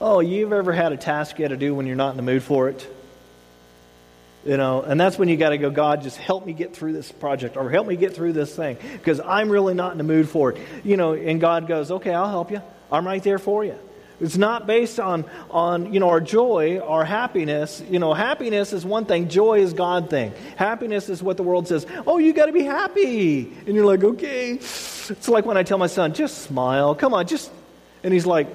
Oh, 0.00 0.20
you've 0.20 0.52
ever 0.52 0.72
had 0.72 0.92
a 0.92 0.96
task 0.96 1.38
you 1.38 1.44
had 1.44 1.50
to 1.50 1.56
do 1.56 1.74
when 1.74 1.86
you're 1.86 1.96
not 1.96 2.10
in 2.10 2.16
the 2.16 2.24
mood 2.24 2.42
for 2.42 2.68
it? 2.68 2.86
You 4.44 4.56
know, 4.56 4.82
and 4.82 5.00
that's 5.00 5.16
when 5.16 5.28
you 5.28 5.36
got 5.36 5.50
to 5.50 5.58
go, 5.58 5.70
God, 5.70 6.02
just 6.02 6.16
help 6.16 6.44
me 6.44 6.52
get 6.52 6.74
through 6.74 6.94
this 6.94 7.12
project 7.12 7.56
or 7.56 7.70
help 7.70 7.86
me 7.86 7.94
get 7.94 8.14
through 8.14 8.32
this 8.32 8.54
thing 8.54 8.76
because 8.94 9.20
I'm 9.20 9.48
really 9.48 9.74
not 9.74 9.92
in 9.92 9.98
the 9.98 10.04
mood 10.04 10.28
for 10.28 10.50
it. 10.50 10.60
You 10.82 10.96
know, 10.96 11.12
and 11.12 11.40
God 11.40 11.68
goes, 11.68 11.92
okay, 11.92 12.12
I'll 12.12 12.28
help 12.28 12.50
you. 12.50 12.60
I'm 12.90 13.06
right 13.06 13.22
there 13.22 13.38
for 13.38 13.64
you. 13.64 13.78
It's 14.22 14.36
not 14.36 14.68
based 14.68 15.00
on, 15.00 15.24
on 15.50 15.92
you 15.92 15.98
know, 15.98 16.08
our 16.08 16.20
joy, 16.20 16.78
our 16.78 17.04
happiness. 17.04 17.82
You 17.90 17.98
know, 17.98 18.14
happiness 18.14 18.72
is 18.72 18.86
one 18.86 19.04
thing, 19.04 19.28
joy 19.28 19.58
is 19.58 19.72
God 19.72 20.08
thing. 20.10 20.32
Happiness 20.56 21.08
is 21.08 21.22
what 21.24 21.36
the 21.36 21.42
world 21.42 21.66
says, 21.66 21.86
oh, 22.06 22.18
you 22.18 22.32
got 22.32 22.46
to 22.46 22.52
be 22.52 22.62
happy. 22.62 23.52
And 23.66 23.74
you're 23.74 23.84
like, 23.84 24.04
okay. 24.04 24.52
It's 24.52 25.28
like 25.28 25.44
when 25.44 25.56
I 25.56 25.64
tell 25.64 25.76
my 25.76 25.88
son, 25.88 26.14
just 26.14 26.38
smile. 26.38 26.94
Come 26.94 27.14
on, 27.14 27.26
just. 27.26 27.50
And 28.04 28.14
he's 28.14 28.24
like, 28.24 28.46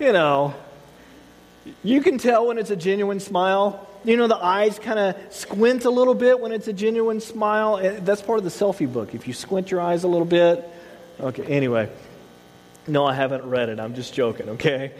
you 0.00 0.12
know, 0.12 0.54
you 1.84 2.00
can 2.00 2.16
tell 2.16 2.46
when 2.46 2.56
it's 2.56 2.70
a 2.70 2.76
genuine 2.76 3.20
smile. 3.20 3.86
You 4.04 4.16
know, 4.16 4.26
the 4.26 4.42
eyes 4.42 4.78
kind 4.78 4.98
of 4.98 5.16
squint 5.30 5.84
a 5.84 5.90
little 5.90 6.14
bit 6.14 6.40
when 6.40 6.52
it's 6.52 6.68
a 6.68 6.72
genuine 6.72 7.20
smile. 7.20 7.76
Eh, 7.76 7.98
that's 8.00 8.22
part 8.22 8.38
of 8.38 8.44
the 8.44 8.50
selfie 8.50 8.90
book. 8.90 9.14
If 9.14 9.28
you 9.28 9.34
squint 9.34 9.70
your 9.70 9.82
eyes 9.82 10.04
a 10.04 10.08
little 10.08 10.26
bit. 10.26 10.64
Okay, 11.20 11.44
anyway. 11.44 11.90
No, 12.88 13.04
I 13.04 13.14
haven't 13.14 13.44
read 13.44 13.68
it. 13.68 13.80
I'm 13.80 13.94
just 13.94 14.14
joking, 14.14 14.48
okay? 14.50 14.92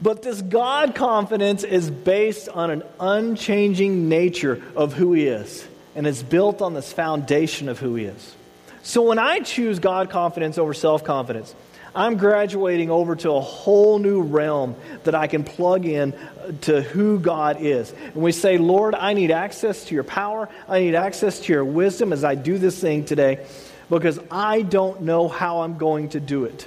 But 0.00 0.22
this 0.22 0.40
God 0.42 0.94
confidence 0.94 1.64
is 1.64 1.90
based 1.90 2.48
on 2.48 2.70
an 2.70 2.82
unchanging 3.00 4.08
nature 4.08 4.62
of 4.76 4.92
who 4.92 5.12
He 5.12 5.26
is, 5.26 5.66
and 5.96 6.06
it's 6.06 6.22
built 6.22 6.62
on 6.62 6.74
this 6.74 6.92
foundation 6.92 7.68
of 7.68 7.78
who 7.78 7.94
He 7.94 8.04
is. 8.04 8.34
So 8.82 9.02
when 9.02 9.18
I 9.18 9.40
choose 9.40 9.78
God 9.80 10.10
confidence 10.10 10.56
over 10.56 10.72
self 10.72 11.04
confidence, 11.04 11.54
I'm 11.94 12.16
graduating 12.16 12.90
over 12.90 13.16
to 13.16 13.32
a 13.32 13.40
whole 13.40 13.98
new 13.98 14.22
realm 14.22 14.76
that 15.04 15.14
I 15.14 15.26
can 15.26 15.42
plug 15.42 15.84
in 15.84 16.14
to 16.60 16.80
who 16.80 17.18
God 17.18 17.56
is. 17.60 17.92
And 18.14 18.16
we 18.16 18.30
say, 18.30 18.56
Lord, 18.56 18.94
I 18.94 19.14
need 19.14 19.30
access 19.30 19.84
to 19.86 19.94
your 19.94 20.04
power. 20.04 20.48
I 20.68 20.80
need 20.80 20.94
access 20.94 21.40
to 21.40 21.52
your 21.52 21.64
wisdom 21.64 22.12
as 22.12 22.22
I 22.24 22.34
do 22.36 22.58
this 22.58 22.78
thing 22.78 23.04
today 23.04 23.44
because 23.90 24.18
I 24.30 24.62
don't 24.62 25.02
know 25.02 25.28
how 25.28 25.62
I'm 25.62 25.78
going 25.78 26.10
to 26.10 26.20
do 26.20 26.44
it. 26.44 26.66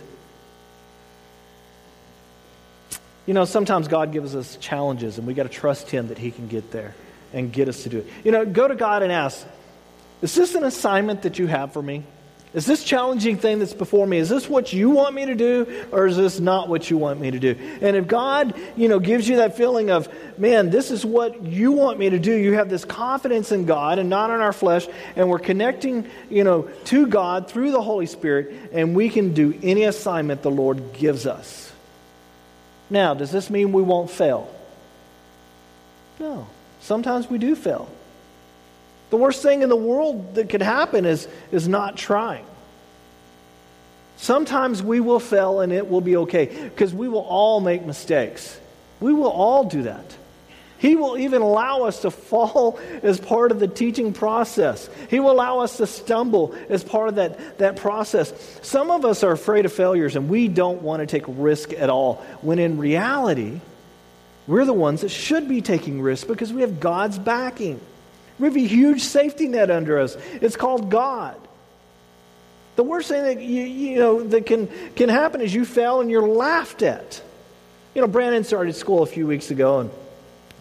You 3.26 3.34
know, 3.34 3.46
sometimes 3.46 3.88
God 3.88 4.12
gives 4.12 4.36
us 4.36 4.58
challenges 4.58 5.18
and 5.18 5.28
we 5.28 5.34
got 5.34 5.44
to 5.44 5.50
trust 5.50 5.90
Him 5.90 6.08
that 6.08 6.18
He 6.18 6.32
can 6.32 6.48
get 6.48 6.72
there 6.72 6.96
and 7.34 7.52
get 7.54 7.70
us 7.70 7.84
to 7.84 7.90
do 7.90 8.00
it. 8.00 8.08
You 8.24 8.32
know, 8.32 8.46
go 8.46 8.68
to 8.68 8.76
God 8.76 9.04
and 9.04 9.12
ask, 9.12 9.46
Is 10.22 10.34
this 10.36 10.56
an 10.56 10.64
assignment 10.64 11.22
that 11.22 11.38
you 11.40 11.48
have 11.48 11.72
for 11.74 11.82
me? 11.82 12.04
Is 12.54 12.66
this 12.66 12.84
challenging 12.84 13.38
thing 13.38 13.60
that's 13.60 13.74
before 13.74 14.06
me, 14.06 14.18
is 14.18 14.28
this 14.28 14.50
what 14.50 14.74
you 14.74 14.90
want 14.90 15.16
me 15.16 15.26
to 15.26 15.36
do, 15.36 15.86
or 15.94 16.06
is 16.06 16.18
this 16.18 16.42
not 16.42 16.68
what 16.68 16.90
you 16.90 16.98
want 16.98 17.22
me 17.22 17.32
to 17.32 17.40
do? 17.40 17.56
And 17.82 17.96
if 17.96 18.08
God, 18.08 18.54
you 18.76 18.90
know, 18.90 19.00
gives 19.00 19.28
you 19.30 19.38
that 19.38 19.56
feeling 19.56 19.90
of, 19.90 20.10
man, 20.38 20.70
this 20.70 20.92
is 20.92 21.06
what 21.06 21.44
you 21.46 21.72
want 21.72 21.98
me 21.98 22.10
to 22.10 22.20
do, 22.20 22.34
you 22.34 22.54
have 22.54 22.70
this 22.70 22.84
confidence 22.84 23.54
in 23.54 23.66
God 23.66 24.00
and 24.00 24.10
not 24.10 24.32
in 24.32 24.42
our 24.42 24.52
flesh, 24.52 24.86
and 25.16 25.30
we're 25.30 25.40
connecting, 25.40 26.10
you 26.30 26.44
know, 26.44 26.64
to 26.86 27.08
God 27.08 27.50
through 27.50 27.72
the 27.72 27.82
Holy 27.82 28.06
Spirit, 28.06 28.54
and 28.74 28.98
we 28.98 29.08
can 29.08 29.34
do 29.34 29.58
any 29.64 29.86
assignment 29.86 30.42
the 30.42 30.52
Lord 30.52 30.92
gives 30.92 31.26
us. 31.26 31.72
Now, 32.90 33.14
does 33.14 33.32
this 33.32 33.50
mean 33.50 33.72
we 33.72 33.82
won't 33.82 34.12
fail? 34.12 34.54
No. 36.20 36.48
Sometimes 36.82 37.30
we 37.30 37.38
do 37.38 37.56
fail. 37.56 37.88
The 39.12 39.18
worst 39.18 39.44
thing 39.44 39.62
in 39.62 39.70
the 39.70 39.76
world 39.76 40.36
that 40.36 40.50
could 40.50 40.62
happen 40.62 41.06
is, 41.06 41.28
is 41.52 41.68
not 41.68 41.98
trying. 41.98 42.46
Sometimes 44.18 44.82
we 44.82 45.00
will 45.00 45.20
fail 45.20 45.60
and 45.62 45.74
it 45.74 45.90
will 45.90 46.02
be 46.02 46.16
okay 46.18 46.46
because 46.46 46.94
we 46.94 47.08
will 47.08 47.26
all 47.26 47.60
make 47.60 47.86
mistakes. 47.86 48.60
We 49.00 49.14
will 49.14 49.32
all 49.32 49.66
do 49.66 49.84
that. 49.84 50.06
He 50.78 50.96
will 50.96 51.18
even 51.18 51.42
allow 51.42 51.84
us 51.84 52.02
to 52.02 52.10
fall 52.10 52.80
as 53.04 53.20
part 53.20 53.52
of 53.52 53.60
the 53.60 53.68
teaching 53.68 54.14
process. 54.14 54.90
He 55.10 55.20
will 55.20 55.32
allow 55.32 55.60
us 55.60 55.78
to 55.78 55.86
stumble 55.86 56.56
as 56.70 56.84
part 56.84 57.10
of 57.10 57.16
that, 57.16 57.60
that 57.60 57.76
process. 57.76 58.34
Some 58.64 58.90
of 58.90 59.06
us 59.06 59.24
are 59.24 59.32
afraid 59.32 59.66
of 59.66 59.74
failures 59.74 60.16
and 60.16 60.30
we 60.30 60.48
don't 60.48 60.82
want 60.82 61.02
to 61.02 61.06
take 61.06 61.26
risk 61.28 61.74
at 61.74 61.90
all, 61.90 62.16
when 62.42 62.60
in 62.60 62.78
reality, 62.78 63.60
we're 64.48 64.66
the 64.66 64.74
ones 64.74 65.02
that 65.02 65.10
should 65.10 65.50
be 65.50 65.62
taking 65.62 66.02
risks 66.02 66.28
because 66.28 66.54
we 66.54 66.62
have 66.62 66.80
God's 66.80 67.20
backing. 67.20 67.80
We 68.40 68.46
have 68.46 68.56
a 68.56 68.60
huge 68.60 69.02
safety 69.02 69.48
net 69.48 69.70
under 69.70 70.00
us. 70.00 70.16
It's 70.42 70.56
called 70.56 70.90
God. 70.90 71.38
The 72.76 72.84
worst 72.84 73.10
thing 73.10 73.24
that 73.24 73.42
you, 73.42 73.64
you 73.64 74.00
know 74.00 74.24
that 74.24 74.46
can, 74.46 74.70
can 74.96 75.10
happen 75.10 75.42
is 75.42 75.54
you 75.54 75.66
fail 75.66 76.02
and 76.02 76.10
you're 76.10 76.28
laughed 76.28 76.82
at. 76.82 77.22
You 77.94 78.02
know, 78.02 78.08
Brandon 78.08 78.44
started 78.44 78.74
school 78.76 79.04
a 79.04 79.06
few 79.06 79.28
weeks 79.28 79.52
ago, 79.52 79.82
and 79.82 79.92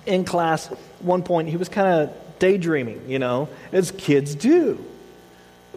in 0.06 0.24
class, 0.24 0.66
one 0.98 1.22
point, 1.22 1.48
he 1.48 1.56
was 1.56 1.68
kind 1.68 1.88
of 1.88 2.38
daydreaming, 2.38 3.09
you 3.09 3.18
know, 3.18 3.48
as 3.72 3.92
kids 3.92 4.35
do. 4.35 4.85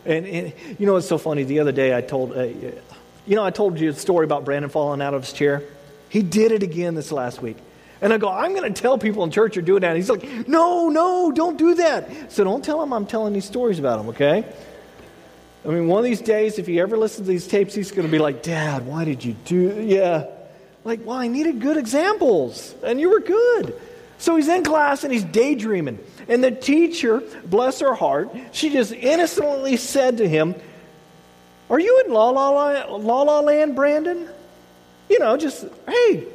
And, 0.06 0.26
and, 0.26 0.54
you 0.80 0.86
know, 0.86 0.96
it's 0.96 1.08
so 1.08 1.18
funny. 1.18 1.44
The 1.44 1.60
other 1.60 1.72
day, 1.72 1.96
I 1.96 2.02
told, 2.02 2.36
uh, 2.36 2.44
you 2.44 3.36
know, 3.36 3.44
I 3.44 3.52
told 3.52 3.80
you 3.80 3.90
a 3.90 3.94
story 3.94 4.26
about 4.26 4.44
Brandon 4.44 4.70
falling 4.70 5.02
out 5.02 5.14
of 5.14 5.24
his 5.24 5.34
chair. 5.34 5.64
He 6.10 6.24
did 6.24 6.52
it 6.52 6.64
again 6.64 6.96
this 6.96 7.12
last 7.12 7.42
week. 7.42 7.58
And 8.04 8.12
I 8.12 8.18
go, 8.18 8.30
I'm 8.30 8.54
going 8.54 8.72
to 8.72 8.82
tell 8.82 8.98
people 8.98 9.24
in 9.24 9.32
church 9.32 9.56
you're 9.56 9.64
doing 9.64 9.80
that. 9.82 9.92
And 9.92 9.98
he's 9.98 10.10
like, 10.10 10.46
no, 10.46 10.90
no, 10.90 11.32
don't 11.32 11.58
do 11.58 11.76
that. 11.76 12.34
So 12.34 12.44
don't 12.44 12.64
tell 12.64 12.84
him 12.84 12.92
I'm 12.92 13.06
telling 13.06 13.32
these 13.32 13.46
stories 13.46 13.80
about 13.80 14.02
him, 14.02 14.10
okay? 14.10 14.46
I 15.64 15.70
mean, 15.70 15.88
one 15.88 16.00
of 16.00 16.04
these 16.04 16.20
days, 16.20 16.60
if 16.60 16.68
he 16.68 16.82
ever 16.82 16.98
listens 16.98 17.28
to 17.28 17.32
these 17.32 17.48
tapes, 17.48 17.74
he's 17.74 17.92
going 17.92 18.06
to 18.06 18.12
be 18.12 18.20
like, 18.20 18.44
Dad, 18.44 18.86
why 18.86 19.06
did 19.06 19.24
you 19.24 19.38
do 19.46 19.82
Yeah. 19.82 20.26
Like, 20.84 21.06
well, 21.06 21.16
I 21.16 21.28
needed 21.28 21.62
good 21.62 21.78
examples, 21.78 22.76
and 22.84 23.00
you 23.00 23.10
were 23.10 23.22
good. 23.22 23.74
So 24.18 24.36
he's 24.36 24.50
in 24.50 24.66
class 24.66 25.06
and 25.06 25.14
he's 25.14 25.24
daydreaming. 25.24 25.98
And 26.28 26.44
the 26.44 26.52
teacher, 26.52 27.24
bless 27.46 27.80
her 27.80 27.94
heart, 27.94 28.36
she 28.52 28.70
just 28.70 28.92
innocently 28.92 29.78
said 29.78 30.18
to 30.18 30.28
him, 30.28 30.56
Are 31.70 31.80
you 31.80 32.04
in 32.06 32.12
La 32.12 32.32
La, 32.32 32.50
La, 32.50 32.96
La, 32.98 33.22
La 33.22 33.40
Land, 33.40 33.78
Brandon? 33.78 34.28
You 35.10 35.20
know, 35.20 35.38
just, 35.38 35.66
hey, 35.88 36.28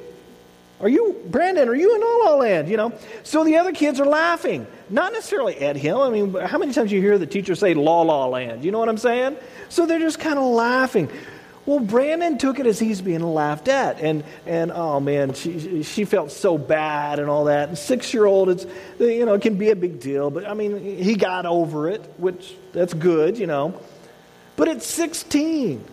are 0.80 0.88
you, 0.88 1.20
Brandon, 1.26 1.68
are 1.68 1.74
you 1.74 1.94
in 1.94 2.00
La 2.00 2.30
La 2.30 2.36
Land? 2.36 2.68
You 2.68 2.76
know? 2.76 2.92
So 3.24 3.44
the 3.44 3.56
other 3.56 3.72
kids 3.72 3.98
are 3.98 4.06
laughing. 4.06 4.66
Not 4.88 5.12
necessarily 5.12 5.58
at 5.58 5.76
him. 5.76 5.98
I 5.98 6.10
mean, 6.10 6.34
how 6.34 6.58
many 6.58 6.72
times 6.72 6.92
you 6.92 7.00
hear 7.00 7.18
the 7.18 7.26
teacher 7.26 7.54
say 7.54 7.74
La 7.74 8.02
La 8.02 8.26
Land? 8.26 8.64
You 8.64 8.70
know 8.70 8.78
what 8.78 8.88
I'm 8.88 8.98
saying? 8.98 9.36
So 9.68 9.86
they're 9.86 9.98
just 9.98 10.20
kind 10.20 10.38
of 10.38 10.44
laughing. 10.44 11.08
Well, 11.66 11.80
Brandon 11.80 12.38
took 12.38 12.60
it 12.60 12.66
as 12.66 12.78
he's 12.78 13.02
being 13.02 13.20
laughed 13.20 13.68
at. 13.68 14.00
And, 14.00 14.24
and 14.46 14.70
oh 14.72 15.00
man, 15.00 15.34
she, 15.34 15.82
she 15.82 16.04
felt 16.04 16.30
so 16.30 16.56
bad 16.56 17.18
and 17.18 17.28
all 17.28 17.44
that. 17.44 17.68
And 17.68 17.76
six 17.76 18.14
year 18.14 18.24
old, 18.24 18.48
it's, 18.48 18.64
you 18.98 19.26
know, 19.26 19.34
it 19.34 19.42
can 19.42 19.58
be 19.58 19.70
a 19.70 19.76
big 19.76 20.00
deal. 20.00 20.30
But 20.30 20.46
I 20.46 20.54
mean, 20.54 20.82
he 20.82 21.14
got 21.14 21.44
over 21.44 21.90
it, 21.90 22.02
which 22.16 22.54
that's 22.72 22.94
good, 22.94 23.36
you 23.36 23.46
know. 23.46 23.78
But 24.56 24.68
at 24.68 24.82
16, 24.82 25.84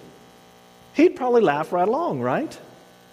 he'd 0.94 1.16
probably 1.16 1.42
laugh 1.42 1.74
right 1.74 1.88
along, 1.88 2.22
right? 2.22 2.58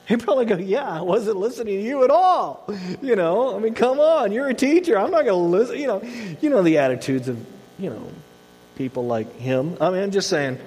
He'd 0.08 0.22
probably 0.22 0.46
go, 0.46 0.56
Yeah, 0.56 0.88
I 0.88 1.00
wasn't 1.02 1.36
listening 1.36 1.78
to 1.78 1.82
you 1.82 2.04
at 2.04 2.10
all. 2.10 2.68
You 3.00 3.16
know, 3.16 3.56
I 3.56 3.58
mean, 3.58 3.74
come 3.74 4.00
on, 4.00 4.32
you're 4.32 4.48
a 4.48 4.54
teacher. 4.54 4.98
I'm 4.98 5.10
not 5.10 5.24
going 5.24 5.28
to 5.28 5.34
listen. 5.34 5.78
You 5.78 5.86
know, 5.86 6.02
you 6.40 6.50
know 6.50 6.62
the 6.62 6.78
attitudes 6.78 7.28
of, 7.28 7.38
you 7.78 7.90
know, 7.90 8.10
people 8.76 9.06
like 9.06 9.36
him. 9.36 9.76
I 9.80 9.90
mean, 9.90 10.02
I'm 10.02 10.10
just 10.10 10.28
saying. 10.28 10.58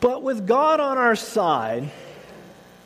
But 0.00 0.22
with 0.22 0.46
God 0.46 0.80
on 0.80 0.98
our 0.98 1.14
side, 1.14 1.88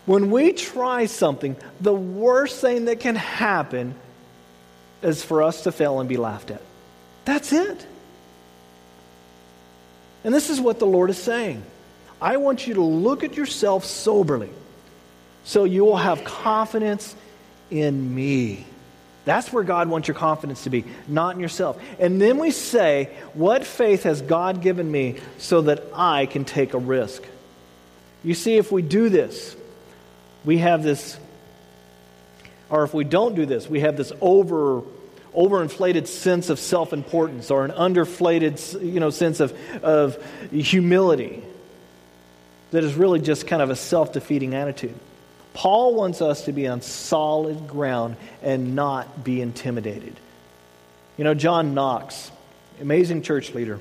when 0.05 0.31
we 0.31 0.53
try 0.53 1.07
something, 1.07 1.57
the 1.81 1.95
worst 1.95 2.61
thing 2.61 2.85
that 2.85 3.01
can 3.01 3.17
happen 3.17 3.95
is 5.03 5.25
for 5.25 5.43
us 5.43 5.63
to 5.63 5.73
fail 5.73 6.01
and 6.01 6.09
be 6.09 6.17
laughed 6.17 6.51
at. 6.51 6.61
That's 7.25 7.53
it. 7.53 7.87
And 10.25 10.35
this 10.35 10.51
is 10.51 10.61
what 10.61 10.79
the 10.79 10.87
Lord 10.87 11.11
is 11.11 11.19
saying. 11.19 11.63
I 12.21 12.39
want 12.39 12.67
you 12.67 12.75
to 12.75 12.83
look 12.83 13.25
at 13.25 13.37
yourself 13.37 13.85
soberly 13.85 14.51
so 15.45 15.65
you 15.65 15.85
will 15.85 15.97
have 15.97 16.25
confidence 16.25 17.15
in 17.71 18.15
me. 18.15 18.67
That's 19.25 19.53
where 19.53 19.65
God 19.65 19.89
wants 19.89 20.09
your 20.09 20.15
confidence 20.15 20.65
to 20.65 20.71
be, 20.71 20.85
not 21.09 21.35
in 21.35 21.41
yourself. 21.41 21.81
And 21.99 22.21
then 22.21 22.39
we 22.39 22.51
say, 22.51 23.11
What 23.35 23.65
faith 23.65 24.05
has 24.05 24.23
God 24.23 24.63
given 24.63 24.91
me 24.91 25.17
so 25.39 25.63
that 25.63 25.83
I 25.95 26.27
can 26.27 26.45
take 26.45 26.75
a 26.75 26.79
risk? 26.79 27.23
You 28.23 28.35
see, 28.35 28.57
if 28.57 28.71
we 28.73 28.83
do 28.83 29.09
this, 29.09 29.57
we 30.45 30.59
have 30.59 30.83
this, 30.83 31.19
or 32.71 32.85
if 32.85 32.95
we 32.95 33.05
don't 33.05 33.35
do 33.35 33.47
this, 33.47 33.69
we 33.69 33.81
have 33.81 33.97
this 33.97 34.13
over 34.21 34.83
overinflated 35.35 36.07
sense 36.07 36.49
of 36.49 36.59
self-importance 36.59 37.51
or 37.51 37.67
an 37.67 37.71
underflated 37.71 38.83
you 38.83 39.01
know, 39.01 39.11
sense 39.11 39.39
of, 39.39 39.53
of 39.85 40.17
humility 40.51 41.43
that 42.71 42.85
is 42.85 42.95
really 42.95 43.21
just 43.21 43.47
kind 43.47 43.63
of 43.63 43.71
a 43.71 43.77
self 43.77 44.13
defeating 44.13 44.55
attitude. 44.55 44.95
Paul 45.55 45.95
wants 45.95 46.21
us 46.21 46.45
to 46.45 46.53
be 46.53 46.69
on 46.69 46.83
solid 46.83 47.67
ground 47.67 48.17
and 48.43 48.75
not 48.75 49.25
be 49.25 49.41
intimidated. 49.41 50.15
You 51.17 51.25
know, 51.25 51.33
John 51.33 51.73
Knox, 51.73 52.31
amazing 52.81 53.23
church 53.23 53.55
leader, 53.55 53.81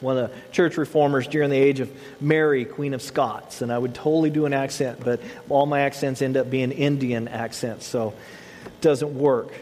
one 0.00 0.18
of 0.18 0.30
the 0.30 0.52
church 0.52 0.76
reformers 0.76 1.28
during 1.28 1.50
the 1.50 1.56
age 1.56 1.80
of 1.80 1.90
Mary, 2.20 2.64
Queen 2.64 2.94
of 2.94 3.02
Scots. 3.02 3.62
And 3.62 3.72
I 3.72 3.78
would 3.78 3.94
totally 3.94 4.30
do 4.30 4.46
an 4.46 4.52
accent, 4.52 5.00
but 5.04 5.20
all 5.48 5.66
my 5.66 5.80
accents 5.80 6.22
end 6.22 6.36
up 6.36 6.50
being 6.50 6.72
Indian 6.72 7.28
accents, 7.28 7.86
so 7.86 8.14
it 8.66 8.80
doesn't 8.80 9.14
work. 9.16 9.52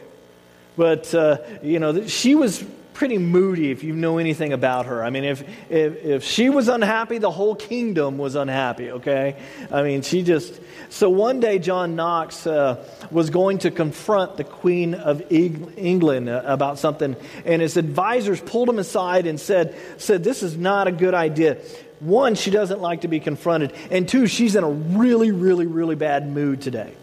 But, 0.77 1.15
uh, 1.15 1.39
you 1.63 1.79
know, 1.79 2.07
she 2.07 2.35
was 2.35 2.65
pretty 2.97 3.19
moody 3.19 3.71
if 3.71 3.85
you 3.85 3.93
know 3.93 4.17
anything 4.17 4.55
about 4.55 4.87
her. 4.87 5.05
I 5.05 5.11
mean, 5.11 5.25
if, 5.25 5.43
if, 5.71 6.03
if 6.03 6.25
she 6.25 6.49
was 6.49 6.69
unhappy, 6.69 7.19
the 7.19 7.31
whole 7.31 7.55
kingdom 7.55 8.17
was 8.17 8.37
unhappy, 8.37 8.91
okay? 8.91 9.37
I 9.71 9.83
mean, 9.83 10.01
she 10.01 10.23
just. 10.23 10.59
So 10.89 11.11
one 11.11 11.39
day, 11.39 11.59
John 11.59 11.95
Knox 11.95 12.47
uh, 12.47 12.83
was 13.11 13.29
going 13.29 13.59
to 13.59 13.71
confront 13.71 14.39
the 14.39 14.45
Queen 14.45 14.95
of 14.95 15.31
England 15.31 16.31
uh, 16.31 16.43
about 16.47 16.79
something, 16.79 17.17
and 17.45 17.61
his 17.61 17.77
advisors 17.77 18.41
pulled 18.41 18.69
him 18.69 18.79
aside 18.79 19.27
and 19.27 19.39
said, 19.39 19.77
said, 19.99 20.25
This 20.25 20.43
is 20.43 20.57
not 20.57 20.89
a 20.89 20.93
good 20.93 21.13
idea. 21.13 21.59
One, 22.01 22.35
she 22.35 22.51
doesn't 22.51 22.81
like 22.81 23.03
to 23.03 23.09
be 23.09 23.21
confronted, 23.21 23.75
and 23.91 24.09
two, 24.09 24.27
she's 24.27 24.57
in 24.57 24.65
a 24.65 24.71
really, 24.71 25.33
really, 25.33 25.67
really 25.67 25.97
bad 25.97 26.27
mood 26.29 26.63
today. 26.63 26.95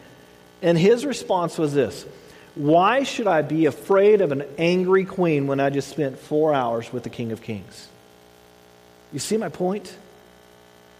And 0.64 0.76
his 0.76 1.06
response 1.06 1.60
was 1.60 1.74
this 1.76 2.04
why 2.56 3.04
should 3.04 3.28
I 3.28 3.42
be 3.42 3.66
afraid 3.66 4.22
of 4.22 4.32
an 4.32 4.44
angry 4.58 5.06
queen 5.06 5.48
when 5.48 5.60
I 5.60 5.70
just 5.70 5.90
spent 5.90 6.20
four 6.20 6.54
hours 6.54 6.92
with 6.94 7.04
the 7.04 7.10
King 7.10 7.32
of 7.32 7.42
Kings? 7.42 7.88
You 9.12 9.20
see 9.20 9.38
my 9.38 9.50
point? 9.50 9.96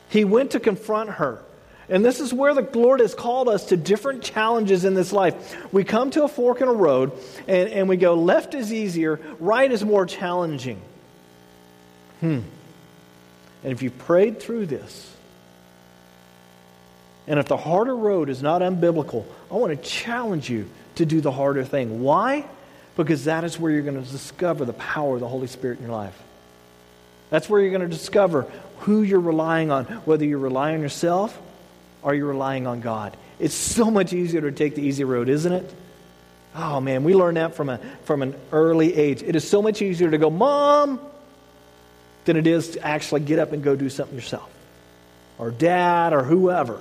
He 0.10 0.24
went 0.24 0.52
to 0.52 0.60
confront 0.60 1.12
her. 1.12 1.40
And 1.90 2.04
this 2.04 2.20
is 2.20 2.34
where 2.34 2.54
the 2.54 2.68
Lord 2.80 3.02
has 3.02 3.14
called 3.14 3.50
us 3.50 3.66
to 3.66 3.78
different 3.78 4.24
challenges 4.24 4.86
in 4.86 4.94
this 4.94 5.12
life. 5.12 5.74
We 5.74 5.84
come 5.84 6.12
to 6.12 6.24
a 6.24 6.28
fork 6.28 6.62
in 6.62 6.68
a 6.68 6.74
road 6.74 7.12
and, 7.48 7.70
and 7.70 7.90
we 7.90 7.98
go, 7.98 8.16
left 8.16 8.54
is 8.54 8.72
easier, 8.72 9.20
right 9.40 9.70
is 9.70 9.84
more 9.84 10.06
challenging. 10.06 10.82
Hmm. 12.22 12.40
And 13.64 13.72
if 13.72 13.82
you 13.82 13.92
prayed 13.92 14.40
through 14.40 14.68
this, 14.68 15.12
and 17.28 17.40
if 17.40 17.48
the 17.48 17.58
harder 17.58 17.96
road 17.96 18.30
is 18.30 18.42
not 18.42 18.62
unbiblical, 18.62 19.26
I 19.52 19.56
want 19.56 19.72
to 19.72 19.90
challenge 19.90 20.50
you 20.50 20.70
to 20.96 21.06
do 21.06 21.22
the 21.22 21.32
harder 21.32 21.64
thing. 21.64 22.02
Why? 22.02 22.46
Because 22.96 23.26
that 23.26 23.44
is 23.44 23.60
where 23.60 23.72
you're 23.72 23.82
going 23.82 24.04
to 24.04 24.12
discover 24.12 24.66
the 24.66 24.74
power 24.74 25.16
of 25.16 25.20
the 25.20 25.28
Holy 25.28 25.48
Spirit 25.48 25.80
in 25.80 25.86
your 25.86 25.94
life. 25.94 26.20
That's 27.30 27.50
where 27.50 27.60
you're 27.62 27.72
going 27.72 27.82
to 27.82 27.88
discover 27.88 28.44
who 28.80 29.02
you're 29.02 29.20
relying 29.20 29.72
on, 29.72 29.86
whether 30.06 30.24
you're 30.26 30.38
relying 30.38 30.76
on 30.76 30.82
yourself 30.82 31.40
or 32.04 32.14
you're 32.14 32.28
relying 32.28 32.68
on 32.68 32.82
God. 32.82 33.18
It's 33.40 33.56
so 33.56 33.90
much 33.90 34.14
easier 34.14 34.42
to 34.42 34.52
take 34.52 34.76
the 34.76 34.84
easy 34.84 35.04
road, 35.04 35.30
isn't 35.30 35.52
it? 35.52 35.74
Oh 36.56 36.80
man, 36.80 37.04
we 37.04 37.16
learned 37.16 37.38
that 37.38 37.56
from, 37.56 37.70
a, 37.70 37.80
from 38.04 38.22
an 38.22 38.36
early 38.52 38.94
age. 38.94 39.24
It 39.24 39.36
is 39.36 39.48
so 39.48 39.62
much 39.62 39.82
easier 39.82 40.12
to 40.12 40.18
go, 40.18 40.30
Mom, 40.30 41.00
than 42.26 42.38
it 42.38 42.46
is 42.46 42.72
to 42.72 42.86
actually 42.86 43.22
get 43.22 43.40
up 43.40 43.52
and 43.52 43.64
go 43.64 43.76
do 43.76 43.90
something 43.90 44.16
yourself, 44.16 44.50
or 45.40 45.50
dad, 45.50 46.14
or 46.14 46.24
whoever. 46.24 46.80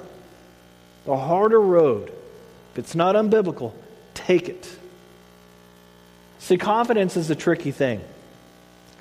The 1.07 1.17
harder 1.17 1.61
road, 1.61 2.13
if 2.73 2.79
it's 2.79 2.95
not 2.95 3.17
unbiblical, 3.17 3.73
take 4.15 4.49
it. 4.49 4.69
See, 6.39 6.59
confidence 6.59 7.17
is 7.17 7.31
a 7.31 7.37
tricky 7.37 7.71
thing. 7.71 8.03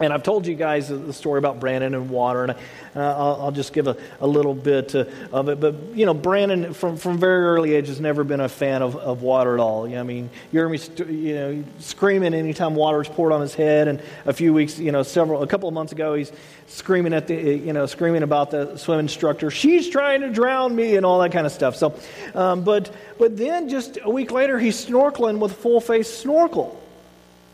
And 0.02 0.12
I've 0.12 0.24
told 0.24 0.48
you 0.48 0.56
guys 0.56 0.90
the 0.90 1.14
story 1.14 1.38
about 1.38 1.60
Brandon 1.60 1.94
and 1.94 2.10
water, 2.10 2.44
and 2.44 2.52
uh, 2.52 3.00
I'll, 3.00 3.42
I'll, 3.44 3.52
just 3.52 3.72
give 3.74 3.88
a, 3.88 3.96
a 4.20 4.28
little 4.28 4.56
bit 4.56 4.96
uh, 4.96 5.06
of 5.32 5.50
it. 5.50 5.60
But, 5.60 5.76
you 5.94 6.06
know, 6.06 6.14
Brandon, 6.14 6.74
from, 6.74 6.98
from 6.98 7.20
very 7.20 7.46
early 7.46 7.76
age, 7.76 7.88
has 7.88 8.00
never 8.00 8.24
been 8.24 8.40
a 8.40 8.50
fan 8.50 8.82
of, 8.82 8.96
of 8.96 9.22
water 9.22 9.54
at 9.54 9.60
all. 9.60 9.86
I 9.96 10.04
mean, 10.04 10.30
you 10.52 10.60
hear 10.60 10.70
me, 10.70 10.80
you 11.08 11.36
know, 11.36 11.64
screaming 11.80 12.34
anytime 12.34 12.76
water 12.76 13.02
is 13.02 13.08
poured 13.08 13.32
on 13.32 13.42
his 13.42 13.54
head. 13.54 13.88
And 13.88 14.02
a 14.26 14.34
few 14.34 14.54
weeks, 14.54 14.80
you 14.80 14.92
know, 14.92 15.04
several, 15.04 15.44
a 15.44 15.48
couple 15.48 15.70
of 15.70 15.76
months 15.76 15.92
ago, 15.92 16.16
he's 16.16 16.32
screaming 16.68 17.14
at 17.14 17.28
the, 17.28 17.36
you 17.36 17.74
know, 17.74 17.86
screaming 17.86 18.24
about 18.24 18.52
the 18.52 18.78
swim 18.78 19.00
instructor. 19.00 19.52
She's 19.52 19.90
trying 19.90 20.22
to 20.22 20.30
drown 20.30 20.76
me 20.76 20.96
and 20.96 21.06
all 21.06 21.20
that 21.20 21.32
kind 21.32 21.46
of 21.46 21.52
stuff. 21.52 21.76
So, 21.76 21.96
um, 22.34 22.64
but, 22.64 22.92
but 23.20 23.38
then 23.38 23.70
just 23.70 24.00
a 24.02 24.10
week 24.10 24.32
later, 24.32 24.58
he's 24.58 24.84
snorkeling 24.84 25.40
with 25.40 25.54
full 25.54 25.80
face 25.80 26.12
snorkel. 26.12 26.81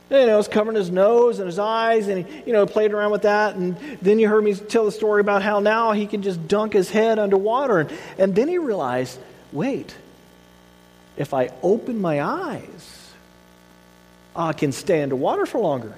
You 0.10 0.26
know, 0.26 0.38
was 0.38 0.48
covering 0.48 0.78
his 0.78 0.90
nose 0.90 1.40
and 1.40 1.48
his 1.48 1.60
eyes, 1.60 2.08
and 2.08 2.26
he, 2.26 2.44
you 2.48 2.54
know, 2.54 2.66
played 2.66 2.94
around 2.94 3.12
with 3.12 3.24
that. 3.24 3.56
And 3.56 3.78
then 4.02 4.20
you 4.20 4.30
heard 4.30 4.44
me 4.44 4.56
tell 4.56 4.86
the 4.86 4.92
story 4.92 5.20
about 5.20 5.42
how 5.42 5.60
now 5.60 5.92
he 5.92 6.08
can 6.08 6.22
just 6.22 6.48
dunk 6.48 6.74
his 6.74 6.90
head 6.90 7.20
underwater. 7.20 7.80
And, 7.80 7.92
and 8.18 8.36
then 8.36 8.48
he 8.48 8.58
realized, 8.58 9.20
wait, 9.52 9.94
if 11.18 11.34
I 11.34 11.50
open 11.62 12.00
my 12.00 12.22
eyes, 12.22 13.12
I 14.34 14.54
can 14.54 14.72
stay 14.72 15.04
underwater 15.04 15.46
for 15.46 15.60
longer. 15.60 15.94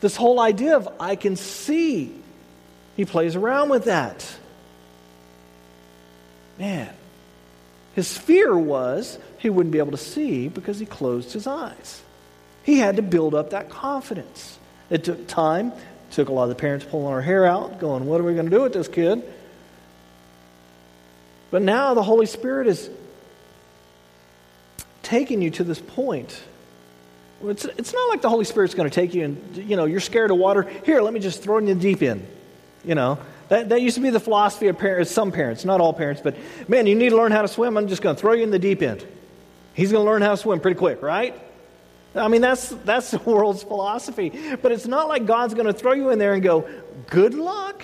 This 0.00 0.16
whole 0.16 0.40
idea 0.40 0.76
of 0.76 0.88
I 0.98 1.16
can 1.16 1.36
see, 1.36 2.14
he 2.96 3.04
plays 3.04 3.36
around 3.36 3.68
with 3.68 3.84
that. 3.84 4.26
Man, 6.58 6.90
his 7.94 8.16
fear 8.16 8.56
was 8.56 9.18
he 9.38 9.50
wouldn't 9.50 9.72
be 9.72 9.78
able 9.78 9.90
to 9.90 9.98
see 9.98 10.48
because 10.48 10.78
he 10.78 10.86
closed 10.86 11.32
his 11.32 11.46
eyes. 11.46 12.02
He 12.66 12.78
had 12.78 12.96
to 12.96 13.02
build 13.02 13.32
up 13.32 13.50
that 13.50 13.70
confidence. 13.70 14.58
It 14.90 15.04
took 15.04 15.28
time. 15.28 15.68
It 15.68 16.10
took 16.10 16.28
a 16.28 16.32
lot 16.32 16.42
of 16.42 16.48
the 16.48 16.56
parents 16.56 16.84
pulling 16.84 17.06
our 17.06 17.22
hair 17.22 17.46
out, 17.46 17.78
going, 17.78 18.06
What 18.06 18.20
are 18.20 18.24
we 18.24 18.34
going 18.34 18.50
to 18.50 18.50
do 18.50 18.62
with 18.62 18.72
this 18.72 18.88
kid? 18.88 19.22
But 21.52 21.62
now 21.62 21.94
the 21.94 22.02
Holy 22.02 22.26
Spirit 22.26 22.66
is 22.66 22.90
taking 25.04 25.42
you 25.42 25.50
to 25.52 25.64
this 25.64 25.78
point. 25.78 26.42
It's, 27.44 27.66
it's 27.66 27.92
not 27.92 28.08
like 28.08 28.20
the 28.20 28.28
Holy 28.28 28.44
Spirit's 28.44 28.74
going 28.74 28.90
to 28.90 28.94
take 28.94 29.14
you 29.14 29.24
and, 29.24 29.56
you 29.56 29.76
know, 29.76 29.84
you're 29.84 30.00
scared 30.00 30.32
of 30.32 30.38
water. 30.38 30.62
Here, 30.84 31.00
let 31.00 31.14
me 31.14 31.20
just 31.20 31.44
throw 31.44 31.58
you 31.58 31.68
in 31.68 31.78
the 31.78 31.80
deep 31.80 32.02
end. 32.02 32.26
You 32.84 32.96
know, 32.96 33.20
that, 33.48 33.68
that 33.68 33.80
used 33.80 33.94
to 33.94 34.00
be 34.00 34.10
the 34.10 34.18
philosophy 34.18 34.66
of 34.66 34.76
parents, 34.76 35.12
some 35.12 35.30
parents, 35.30 35.64
not 35.64 35.80
all 35.80 35.92
parents, 35.92 36.20
but 36.20 36.36
man, 36.66 36.88
you 36.88 36.96
need 36.96 37.10
to 37.10 37.16
learn 37.16 37.30
how 37.30 37.42
to 37.42 37.48
swim. 37.48 37.76
I'm 37.76 37.86
just 37.86 38.02
going 38.02 38.16
to 38.16 38.20
throw 38.20 38.32
you 38.32 38.42
in 38.42 38.50
the 38.50 38.58
deep 38.58 38.82
end. 38.82 39.06
He's 39.74 39.92
going 39.92 40.04
to 40.04 40.10
learn 40.10 40.22
how 40.22 40.32
to 40.32 40.36
swim 40.36 40.58
pretty 40.58 40.78
quick, 40.78 41.00
right? 41.00 41.40
I 42.16 42.28
mean, 42.28 42.40
that's, 42.40 42.68
that's 42.68 43.10
the 43.10 43.18
world's 43.18 43.62
philosophy. 43.62 44.32
But 44.60 44.72
it's 44.72 44.86
not 44.86 45.08
like 45.08 45.26
God's 45.26 45.54
going 45.54 45.66
to 45.66 45.72
throw 45.72 45.92
you 45.92 46.10
in 46.10 46.18
there 46.18 46.34
and 46.34 46.42
go, 46.42 46.68
good 47.08 47.34
luck. 47.34 47.82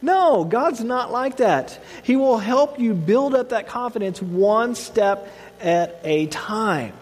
No, 0.00 0.44
God's 0.44 0.82
not 0.82 1.10
like 1.10 1.38
that. 1.38 1.80
He 2.04 2.16
will 2.16 2.38
help 2.38 2.78
you 2.78 2.94
build 2.94 3.34
up 3.34 3.48
that 3.50 3.66
confidence 3.66 4.22
one 4.22 4.74
step 4.74 5.28
at 5.60 6.00
a 6.04 6.26
time. 6.26 6.92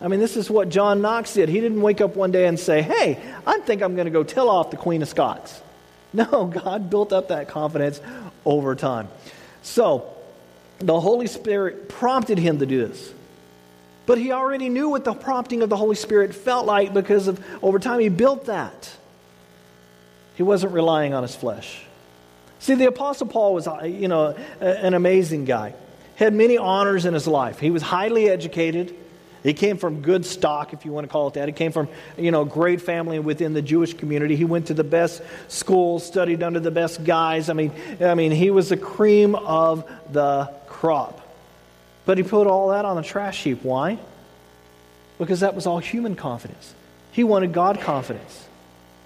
I 0.00 0.08
mean, 0.08 0.20
this 0.20 0.36
is 0.36 0.50
what 0.50 0.68
John 0.68 1.00
Knox 1.00 1.34
did. 1.34 1.48
He 1.48 1.60
didn't 1.60 1.80
wake 1.80 2.00
up 2.00 2.16
one 2.16 2.30
day 2.30 2.46
and 2.46 2.58
say, 2.58 2.82
Hey, 2.82 3.22
I 3.46 3.60
think 3.60 3.82
I'm 3.82 3.94
going 3.94 4.06
to 4.06 4.10
go 4.10 4.24
tell 4.24 4.48
off 4.48 4.70
the 4.70 4.76
Queen 4.76 5.02
of 5.02 5.08
Scots. 5.08 5.62
No, 6.12 6.46
God 6.46 6.88
built 6.88 7.12
up 7.12 7.28
that 7.28 7.48
confidence 7.48 8.00
over 8.46 8.74
time. 8.74 9.08
So, 9.62 10.14
the 10.78 10.98
Holy 10.98 11.26
Spirit 11.26 11.90
prompted 11.90 12.38
him 12.38 12.60
to 12.60 12.64
do 12.64 12.86
this. 12.86 13.12
But 14.06 14.18
he 14.18 14.30
already 14.32 14.68
knew 14.68 14.88
what 14.88 15.04
the 15.04 15.14
prompting 15.14 15.62
of 15.62 15.68
the 15.68 15.76
Holy 15.76 15.96
Spirit 15.96 16.34
felt 16.34 16.64
like 16.64 16.94
because 16.94 17.26
of 17.26 17.44
over 17.62 17.78
time 17.78 18.00
he 18.00 18.08
built 18.08 18.46
that. 18.46 18.96
He 20.36 20.42
wasn't 20.42 20.72
relying 20.72 21.12
on 21.12 21.22
his 21.22 21.34
flesh. 21.34 21.82
See, 22.60 22.74
the 22.74 22.86
Apostle 22.86 23.26
Paul 23.26 23.54
was, 23.54 23.66
uh, 23.66 23.82
you 23.84 24.08
know, 24.08 24.36
an 24.60 24.94
amazing 24.94 25.44
guy. 25.44 25.74
Had 26.14 26.34
many 26.34 26.56
honors 26.56 27.04
in 27.04 27.14
his 27.14 27.26
life. 27.26 27.58
He 27.58 27.70
was 27.70 27.82
highly 27.82 28.28
educated. 28.28 28.94
He 29.42 29.54
came 29.54 29.76
from 29.76 30.02
good 30.02 30.24
stock, 30.24 30.72
if 30.72 30.84
you 30.84 30.92
want 30.92 31.04
to 31.04 31.08
call 31.08 31.28
it 31.28 31.34
that. 31.34 31.48
He 31.48 31.52
came 31.52 31.72
from, 31.72 31.88
you 32.16 32.30
know, 32.30 32.42
a 32.42 32.46
great 32.46 32.80
family 32.80 33.18
within 33.18 33.52
the 33.52 33.62
Jewish 33.62 33.94
community. 33.94 34.34
He 34.36 34.44
went 34.44 34.66
to 34.66 34.74
the 34.74 34.84
best 34.84 35.22
schools, 35.48 36.04
studied 36.04 36.42
under 36.42 36.58
the 36.58 36.70
best 36.70 37.04
guys. 37.04 37.48
I 37.48 37.52
mean, 37.52 37.72
I 38.00 38.14
mean, 38.14 38.32
he 38.32 38.50
was 38.50 38.70
the 38.70 38.76
cream 38.76 39.34
of 39.34 39.88
the 40.10 40.52
crop. 40.66 41.20
But 42.06 42.18
he 42.18 42.24
put 42.24 42.46
all 42.46 42.68
that 42.68 42.84
on 42.84 42.96
the 42.96 43.02
trash 43.02 43.42
heap. 43.42 43.62
Why? 43.62 43.98
Because 45.18 45.40
that 45.40 45.54
was 45.54 45.66
all 45.66 45.78
human 45.78 46.14
confidence. 46.14 46.74
He 47.12 47.24
wanted 47.24 47.52
God 47.52 47.80
confidence. 47.80 48.46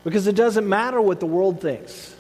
Because 0.05 0.27
it 0.27 0.37
doesn't 0.37 0.69
matter 0.69 1.01
what 1.01 1.19
the 1.19 1.27
world 1.27 1.61
thinks. 1.61 2.15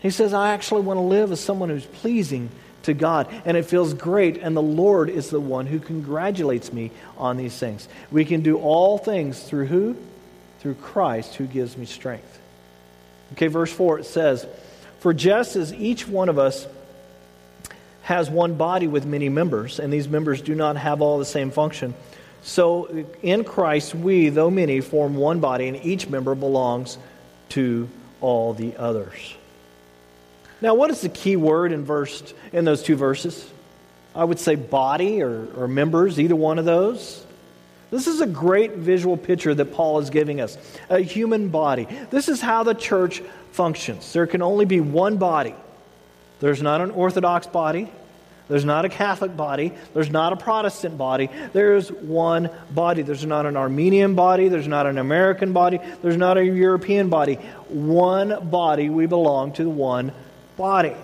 He 0.00 0.10
says, 0.10 0.32
I 0.32 0.52
actually 0.52 0.82
want 0.82 0.96
to 0.98 1.02
live 1.02 1.30
as 1.32 1.40
someone 1.40 1.68
who's 1.68 1.84
pleasing 1.84 2.50
to 2.84 2.94
God. 2.94 3.28
And 3.44 3.56
it 3.56 3.64
feels 3.64 3.94
great. 3.94 4.38
And 4.38 4.56
the 4.56 4.62
Lord 4.62 5.10
is 5.10 5.30
the 5.30 5.40
one 5.40 5.66
who 5.66 5.78
congratulates 5.78 6.72
me 6.72 6.90
on 7.18 7.36
these 7.36 7.56
things. 7.56 7.86
We 8.10 8.24
can 8.24 8.42
do 8.42 8.58
all 8.58 8.96
things 8.96 9.42
through 9.42 9.66
who? 9.66 9.96
Through 10.60 10.74
Christ 10.74 11.34
who 11.34 11.46
gives 11.46 11.76
me 11.76 11.86
strength. 11.86 12.38
Okay, 13.32 13.48
verse 13.48 13.72
4 13.72 14.00
it 14.00 14.06
says, 14.06 14.46
For 15.00 15.12
just 15.12 15.56
as 15.56 15.72
each 15.74 16.06
one 16.08 16.28
of 16.28 16.38
us 16.38 16.66
has 18.02 18.30
one 18.30 18.54
body 18.54 18.86
with 18.86 19.06
many 19.06 19.28
members, 19.28 19.78
and 19.78 19.92
these 19.92 20.08
members 20.08 20.40
do 20.40 20.54
not 20.54 20.76
have 20.76 21.00
all 21.00 21.18
the 21.18 21.24
same 21.24 21.50
function. 21.50 21.94
So 22.42 23.06
in 23.22 23.44
Christ, 23.44 23.94
we, 23.94 24.30
though 24.30 24.50
many, 24.50 24.80
form 24.80 25.16
one 25.16 25.40
body, 25.40 25.68
and 25.68 25.84
each 25.84 26.08
member 26.08 26.34
belongs 26.34 26.98
to 27.50 27.88
all 28.20 28.54
the 28.54 28.76
others. 28.76 29.34
Now, 30.60 30.74
what 30.74 30.90
is 30.90 31.00
the 31.00 31.08
key 31.08 31.36
word 31.36 31.72
in 31.72 31.84
verse 31.84 32.34
in 32.52 32.64
those 32.64 32.82
two 32.82 32.96
verses? 32.96 33.48
I 34.14 34.24
would 34.24 34.38
say 34.38 34.56
body 34.56 35.22
or, 35.22 35.46
or 35.56 35.68
members, 35.68 36.18
either 36.18 36.36
one 36.36 36.58
of 36.58 36.64
those. 36.64 37.24
This 37.90 38.06
is 38.06 38.20
a 38.20 38.26
great 38.26 38.76
visual 38.76 39.16
picture 39.16 39.54
that 39.54 39.72
Paul 39.72 39.98
is 39.98 40.10
giving 40.10 40.40
us 40.40 40.56
a 40.88 41.00
human 41.00 41.48
body. 41.48 41.88
This 42.10 42.28
is 42.28 42.40
how 42.40 42.62
the 42.62 42.74
church 42.74 43.22
functions. 43.52 44.12
There 44.12 44.26
can 44.26 44.42
only 44.42 44.64
be 44.64 44.80
one 44.80 45.16
body. 45.16 45.54
There's 46.40 46.62
not 46.62 46.80
an 46.80 46.90
Orthodox 46.90 47.46
body, 47.46 47.90
there's 48.50 48.64
not 48.64 48.84
a 48.84 48.88
Catholic 48.88 49.36
body. 49.36 49.72
There's 49.94 50.10
not 50.10 50.32
a 50.32 50.36
Protestant 50.36 50.98
body. 50.98 51.30
There's 51.52 51.88
one 51.88 52.50
body. 52.72 53.02
There's 53.02 53.24
not 53.24 53.46
an 53.46 53.56
Armenian 53.56 54.16
body. 54.16 54.48
There's 54.48 54.66
not 54.66 54.86
an 54.86 54.98
American 54.98 55.52
body. 55.52 55.78
There's 56.02 56.16
not 56.16 56.36
a 56.36 56.44
European 56.44 57.10
body. 57.10 57.36
One 57.68 58.50
body. 58.50 58.90
We 58.90 59.06
belong 59.06 59.52
to 59.52 59.70
one 59.70 60.12
body. 60.56 60.96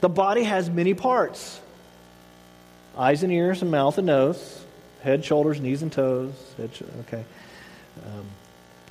The 0.00 0.08
body 0.08 0.42
has 0.42 0.68
many 0.68 0.92
parts 0.92 1.60
eyes 2.98 3.22
and 3.22 3.32
ears 3.32 3.62
and 3.62 3.70
mouth 3.70 3.96
and 3.96 4.08
nose, 4.08 4.64
head, 5.02 5.24
shoulders, 5.24 5.60
knees, 5.60 5.82
and 5.82 5.92
toes. 5.92 6.34
Head, 6.56 6.70
okay. 7.06 7.24
Um, 8.04 8.26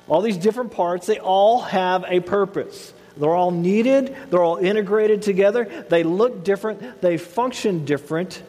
all 0.08 0.22
these 0.22 0.38
different 0.38 0.72
parts, 0.72 1.06
they 1.06 1.18
all 1.18 1.60
have 1.60 2.06
a 2.08 2.20
purpose. 2.20 2.94
They're 3.16 3.34
all 3.34 3.50
needed, 3.50 4.16
they're 4.30 4.42
all 4.42 4.56
integrated 4.56 5.22
together. 5.22 5.64
They 5.88 6.02
look 6.02 6.44
different, 6.44 7.00
they 7.00 7.18
function 7.18 7.84
different. 7.84 8.42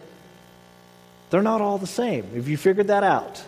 They're 1.29 1.41
not 1.41 1.61
all 1.61 1.77
the 1.77 1.87
same. 1.87 2.23
Have 2.35 2.47
you 2.47 2.57
figured 2.57 2.87
that 2.87 3.03
out? 3.03 3.43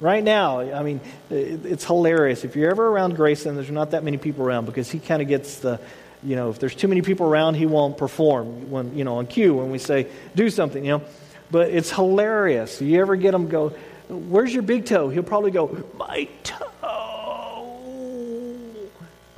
Right 0.00 0.24
now, 0.24 0.60
I 0.60 0.82
mean, 0.82 1.00
it's 1.30 1.84
hilarious. 1.84 2.44
If 2.44 2.56
you're 2.56 2.70
ever 2.70 2.86
around 2.86 3.16
Grayson, 3.16 3.54
there's 3.54 3.70
not 3.70 3.90
that 3.90 4.02
many 4.02 4.16
people 4.16 4.44
around 4.46 4.64
because 4.64 4.90
he 4.90 4.98
kind 4.98 5.20
of 5.20 5.28
gets 5.28 5.58
the, 5.58 5.78
you 6.22 6.36
know, 6.36 6.48
if 6.50 6.58
there's 6.58 6.74
too 6.74 6.88
many 6.88 7.02
people 7.02 7.26
around, 7.26 7.54
he 7.54 7.66
won't 7.66 7.98
perform 7.98 8.70
when, 8.70 8.96
you 8.96 9.04
know, 9.04 9.18
on 9.18 9.26
cue 9.26 9.54
when 9.54 9.70
we 9.70 9.78
say 9.78 10.06
do 10.34 10.48
something, 10.48 10.84
you 10.84 10.98
know. 10.98 11.02
But 11.50 11.68
it's 11.68 11.90
hilarious. 11.90 12.80
You 12.80 13.00
ever 13.00 13.14
get 13.14 13.34
him 13.34 13.48
go, 13.48 13.74
where's 14.08 14.52
your 14.52 14.62
big 14.62 14.86
toe? 14.86 15.10
He'll 15.10 15.22
probably 15.22 15.50
go, 15.50 15.84
my 15.96 16.28
toe. 16.44 16.69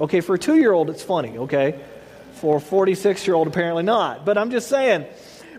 Okay, 0.03 0.21
for 0.21 0.35
a 0.35 0.39
two 0.39 0.57
year 0.57 0.73
old, 0.73 0.91
it's 0.91 1.03
funny, 1.03 1.39
okay? 1.39 1.81
For 2.35 2.57
a 2.57 2.61
46 2.61 3.25
year 3.25 3.37
old, 3.37 3.47
apparently 3.47 3.85
not. 3.85 4.25
But 4.25 4.37
I'm 4.37 4.51
just 4.51 4.69
saying. 4.69 5.07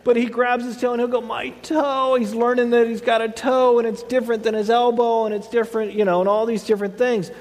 But 0.03 0.17
he 0.17 0.25
grabs 0.25 0.65
his 0.65 0.75
toe 0.75 0.91
and 0.91 0.99
he'll 0.99 1.07
go, 1.07 1.21
My 1.21 1.49
toe. 1.49 2.15
He's 2.15 2.35
learning 2.35 2.71
that 2.71 2.85
he's 2.87 2.99
got 2.99 3.21
a 3.21 3.29
toe 3.29 3.79
and 3.79 3.87
it's 3.87 4.03
different 4.03 4.43
than 4.43 4.53
his 4.53 4.69
elbow 4.69 5.25
and 5.25 5.33
it's 5.33 5.47
different, 5.47 5.93
you 5.93 6.03
know, 6.03 6.19
and 6.19 6.27
all 6.27 6.45
these 6.45 6.65
different 6.65 6.97
things. 6.97 7.31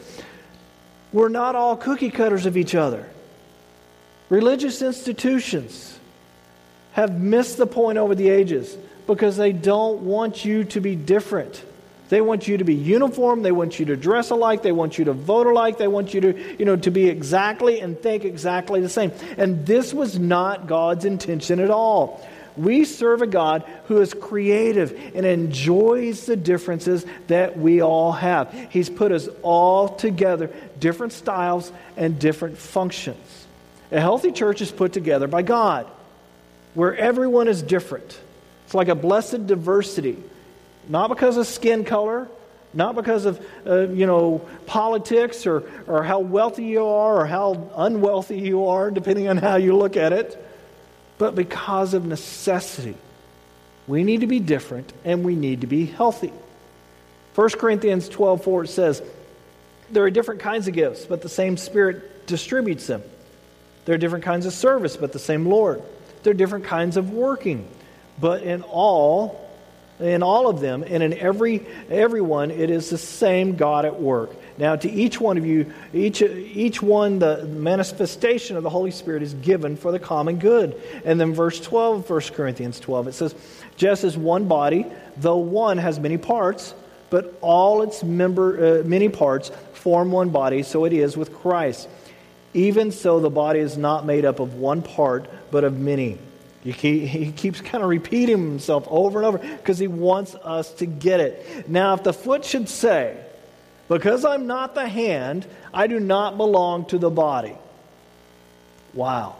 We're 1.12 1.28
not 1.28 1.56
all 1.56 1.76
cookie 1.76 2.10
cutters 2.10 2.46
of 2.46 2.56
each 2.56 2.76
other. 2.76 3.10
Religious 4.28 4.80
institutions 4.80 5.98
have 6.92 7.20
missed 7.20 7.56
the 7.56 7.66
point 7.66 7.98
over 7.98 8.14
the 8.14 8.28
ages 8.28 8.76
because 9.08 9.36
they 9.36 9.52
don't 9.52 10.02
want 10.02 10.44
you 10.44 10.62
to 10.64 10.80
be 10.80 10.94
different. 10.94 11.64
They 12.12 12.20
want 12.20 12.46
you 12.46 12.58
to 12.58 12.64
be 12.64 12.74
uniform. 12.74 13.40
They 13.40 13.52
want 13.52 13.78
you 13.78 13.86
to 13.86 13.96
dress 13.96 14.28
alike. 14.28 14.62
They 14.62 14.70
want 14.70 14.98
you 14.98 15.06
to 15.06 15.14
vote 15.14 15.46
alike. 15.46 15.78
They 15.78 15.88
want 15.88 16.12
you 16.12 16.20
to, 16.20 16.56
you 16.58 16.66
know, 16.66 16.76
to 16.76 16.90
be 16.90 17.08
exactly 17.08 17.80
and 17.80 17.98
think 17.98 18.26
exactly 18.26 18.82
the 18.82 18.90
same. 18.90 19.12
And 19.38 19.64
this 19.64 19.94
was 19.94 20.18
not 20.18 20.66
God's 20.66 21.06
intention 21.06 21.58
at 21.58 21.70
all. 21.70 22.22
We 22.54 22.84
serve 22.84 23.22
a 23.22 23.26
God 23.26 23.64
who 23.86 24.02
is 24.02 24.12
creative 24.12 24.92
and 25.14 25.24
enjoys 25.24 26.26
the 26.26 26.36
differences 26.36 27.06
that 27.28 27.58
we 27.58 27.80
all 27.80 28.12
have. 28.12 28.52
He's 28.68 28.90
put 28.90 29.10
us 29.10 29.26
all 29.40 29.88
together, 29.88 30.50
different 30.78 31.14
styles 31.14 31.72
and 31.96 32.18
different 32.18 32.58
functions. 32.58 33.46
A 33.90 33.98
healthy 33.98 34.32
church 34.32 34.60
is 34.60 34.70
put 34.70 34.92
together 34.92 35.28
by 35.28 35.40
God, 35.40 35.86
where 36.74 36.94
everyone 36.94 37.48
is 37.48 37.62
different. 37.62 38.20
It's 38.66 38.74
like 38.74 38.88
a 38.88 38.94
blessed 38.94 39.46
diversity, 39.46 40.18
not 40.88 41.08
because 41.08 41.36
of 41.36 41.46
skin 41.46 41.84
color, 41.84 42.28
not 42.74 42.94
because 42.94 43.24
of 43.24 43.44
uh, 43.66 43.88
you 43.88 44.06
know 44.06 44.46
politics 44.66 45.46
or, 45.46 45.64
or 45.86 46.02
how 46.02 46.20
wealthy 46.20 46.64
you 46.64 46.86
are 46.86 47.20
or 47.20 47.26
how 47.26 47.70
unwealthy 47.76 48.38
you 48.38 48.66
are, 48.66 48.90
depending 48.90 49.28
on 49.28 49.36
how 49.36 49.56
you 49.56 49.76
look 49.76 49.96
at 49.96 50.12
it, 50.12 50.42
but 51.18 51.34
because 51.34 51.94
of 51.94 52.04
necessity. 52.04 52.96
We 53.86 54.04
need 54.04 54.20
to 54.20 54.26
be 54.26 54.40
different 54.40 54.92
and 55.04 55.24
we 55.24 55.34
need 55.34 55.62
to 55.62 55.66
be 55.66 55.86
healthy. 55.86 56.32
1 57.34 57.50
Corinthians 57.50 58.08
12 58.08 58.44
4 58.44 58.66
says, 58.66 59.02
There 59.90 60.04
are 60.04 60.10
different 60.10 60.40
kinds 60.40 60.68
of 60.68 60.74
gifts, 60.74 61.04
but 61.04 61.22
the 61.22 61.28
same 61.28 61.56
Spirit 61.56 62.26
distributes 62.26 62.86
them. 62.86 63.02
There 63.84 63.94
are 63.94 63.98
different 63.98 64.24
kinds 64.24 64.46
of 64.46 64.52
service, 64.52 64.96
but 64.96 65.12
the 65.12 65.18
same 65.18 65.46
Lord. 65.46 65.82
There 66.22 66.30
are 66.30 66.34
different 66.34 66.66
kinds 66.66 66.96
of 66.96 67.10
working, 67.10 67.68
but 68.20 68.42
in 68.42 68.62
all, 68.62 69.41
in 70.00 70.22
all 70.22 70.48
of 70.48 70.60
them, 70.60 70.84
and 70.86 71.02
in 71.02 71.12
every 71.14 71.66
everyone, 71.90 72.50
it 72.50 72.70
is 72.70 72.90
the 72.90 72.98
same 72.98 73.56
God 73.56 73.84
at 73.84 74.00
work. 74.00 74.30
Now, 74.58 74.76
to 74.76 74.90
each 74.90 75.20
one 75.20 75.38
of 75.38 75.46
you, 75.46 75.72
each, 75.94 76.20
each 76.22 76.82
one, 76.82 77.18
the 77.18 77.44
manifestation 77.46 78.56
of 78.56 78.62
the 78.62 78.70
Holy 78.70 78.90
Spirit 78.90 79.22
is 79.22 79.34
given 79.34 79.76
for 79.76 79.92
the 79.92 79.98
common 79.98 80.38
good. 80.38 80.80
And 81.04 81.20
then, 81.20 81.34
verse 81.34 81.58
12, 81.60 82.08
1 82.08 82.20
Corinthians 82.34 82.78
12, 82.78 83.08
it 83.08 83.12
says, 83.12 83.34
Just 83.76 84.04
as 84.04 84.16
one 84.16 84.48
body, 84.48 84.86
though 85.16 85.38
one 85.38 85.78
has 85.78 85.98
many 85.98 86.18
parts, 86.18 86.74
but 87.08 87.36
all 87.40 87.82
its 87.82 88.02
member, 88.02 88.80
uh, 88.80 88.82
many 88.84 89.08
parts 89.08 89.50
form 89.72 90.12
one 90.12 90.30
body, 90.30 90.62
so 90.62 90.84
it 90.84 90.92
is 90.92 91.16
with 91.16 91.34
Christ. 91.34 91.88
Even 92.54 92.92
so, 92.92 93.20
the 93.20 93.30
body 93.30 93.60
is 93.60 93.78
not 93.78 94.04
made 94.04 94.24
up 94.24 94.38
of 94.38 94.54
one 94.54 94.82
part, 94.82 95.28
but 95.50 95.64
of 95.64 95.78
many. 95.78 96.18
He 96.64 97.32
keeps 97.32 97.60
kind 97.60 97.82
of 97.82 97.90
repeating 97.90 98.38
himself 98.38 98.86
over 98.88 99.18
and 99.18 99.26
over 99.26 99.38
because 99.38 99.78
he 99.78 99.88
wants 99.88 100.34
us 100.36 100.72
to 100.74 100.86
get 100.86 101.18
it. 101.18 101.68
Now, 101.68 101.94
if 101.94 102.04
the 102.04 102.12
foot 102.12 102.44
should 102.44 102.68
say, 102.68 103.16
Because 103.88 104.24
I'm 104.24 104.46
not 104.46 104.74
the 104.74 104.88
hand, 104.88 105.44
I 105.74 105.88
do 105.88 105.98
not 105.98 106.36
belong 106.36 106.86
to 106.86 106.98
the 106.98 107.10
body. 107.10 107.56
Wow. 108.94 109.36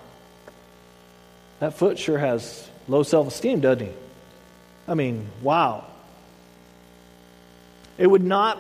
That 1.61 1.75
foot 1.75 1.99
sure 1.99 2.19
has 2.19 2.69
low 2.89 3.05
self 3.05 3.29
esteem, 3.29 3.61
doesn't 3.61 3.87
he? 3.87 3.93
I 4.89 4.95
mean, 4.95 5.29
wow. 5.43 5.85
It 7.99 8.09
would 8.09 8.25
not, 8.25 8.59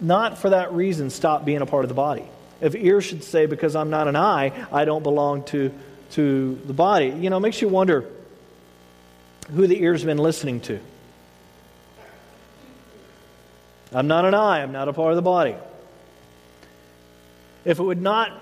not 0.00 0.38
for 0.38 0.50
that 0.50 0.72
reason, 0.72 1.10
stop 1.10 1.44
being 1.44 1.60
a 1.60 1.66
part 1.66 1.84
of 1.84 1.88
the 1.88 1.94
body. 1.94 2.24
If 2.60 2.76
ear 2.76 3.00
should 3.00 3.24
say, 3.24 3.46
Because 3.46 3.74
I'm 3.74 3.90
not 3.90 4.06
an 4.06 4.14
eye, 4.14 4.52
I 4.70 4.84
don't 4.84 5.02
belong 5.02 5.42
to 5.46 5.72
to 6.12 6.60
the 6.64 6.72
body. 6.72 7.06
You 7.08 7.30
know, 7.30 7.36
it 7.36 7.40
makes 7.40 7.60
you 7.62 7.68
wonder 7.68 8.06
who 9.50 9.66
the 9.66 9.80
ear's 9.82 10.04
been 10.04 10.18
listening 10.18 10.60
to. 10.60 10.80
I'm 13.92 14.06
not 14.06 14.24
an 14.24 14.34
eye, 14.34 14.62
I'm 14.62 14.72
not 14.72 14.88
a 14.88 14.92
part 14.92 15.10
of 15.10 15.16
the 15.16 15.22
body. 15.22 15.56
If 17.64 17.78
it 17.78 17.82
would 17.82 18.00
not, 18.00 18.32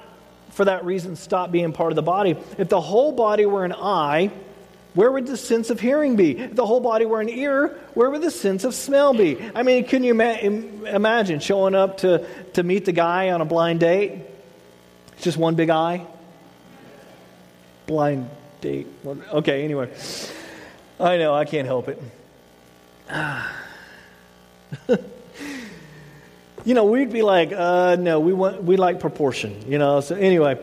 for 0.50 0.66
that 0.66 0.84
reason, 0.84 1.16
stop 1.16 1.50
being 1.50 1.72
part 1.72 1.90
of 1.90 1.96
the 1.96 2.02
body, 2.02 2.36
if 2.58 2.68
the 2.68 2.80
whole 2.80 3.12
body 3.12 3.46
were 3.46 3.64
an 3.64 3.72
eye, 3.72 4.30
where 4.94 5.10
would 5.10 5.26
the 5.26 5.36
sense 5.36 5.70
of 5.70 5.80
hearing 5.80 6.16
be? 6.16 6.38
If 6.38 6.54
the 6.54 6.66
whole 6.66 6.80
body 6.80 7.06
were 7.06 7.20
an 7.20 7.28
ear, 7.28 7.78
where 7.94 8.10
would 8.10 8.22
the 8.22 8.30
sense 8.30 8.64
of 8.64 8.74
smell 8.74 9.14
be? 9.14 9.38
I 9.54 9.62
mean, 9.62 9.84
can 9.84 10.02
you 10.02 10.10
ima- 10.12 10.38
imagine 10.38 11.40
showing 11.40 11.74
up 11.74 11.98
to, 11.98 12.26
to 12.54 12.62
meet 12.62 12.84
the 12.84 12.92
guy 12.92 13.30
on 13.30 13.40
a 13.40 13.44
blind 13.44 13.80
date? 13.80 14.20
It's 15.14 15.24
just 15.24 15.38
one 15.38 15.54
big 15.54 15.70
eye 15.70 16.06
blind 17.88 18.30
date. 18.60 18.86
Okay, 19.06 19.64
anyway. 19.64 19.90
I 21.00 21.16
know, 21.16 21.34
I 21.34 21.44
can't 21.44 21.66
help 21.66 21.88
it. 21.88 22.00
you 26.64 26.74
know, 26.74 26.84
we'd 26.84 27.10
be 27.10 27.22
like, 27.22 27.50
uh, 27.50 27.96
no, 27.98 28.20
we 28.20 28.34
want, 28.34 28.62
we 28.62 28.76
like 28.76 29.00
proportion, 29.00 29.64
you 29.66 29.78
know. 29.78 30.00
So 30.00 30.14
anyway, 30.14 30.60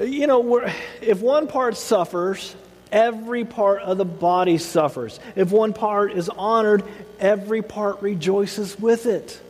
you 0.00 0.28
know, 0.28 0.70
if 1.02 1.20
one 1.20 1.48
part 1.48 1.76
suffers, 1.76 2.54
every 2.92 3.44
part 3.44 3.82
of 3.82 3.98
the 3.98 4.04
body 4.04 4.56
suffers. 4.58 5.18
If 5.34 5.50
one 5.50 5.72
part 5.72 6.12
is 6.12 6.28
honored, 6.28 6.84
every 7.18 7.62
part 7.62 8.00
rejoices 8.00 8.78
with 8.78 9.06
it. 9.06 9.40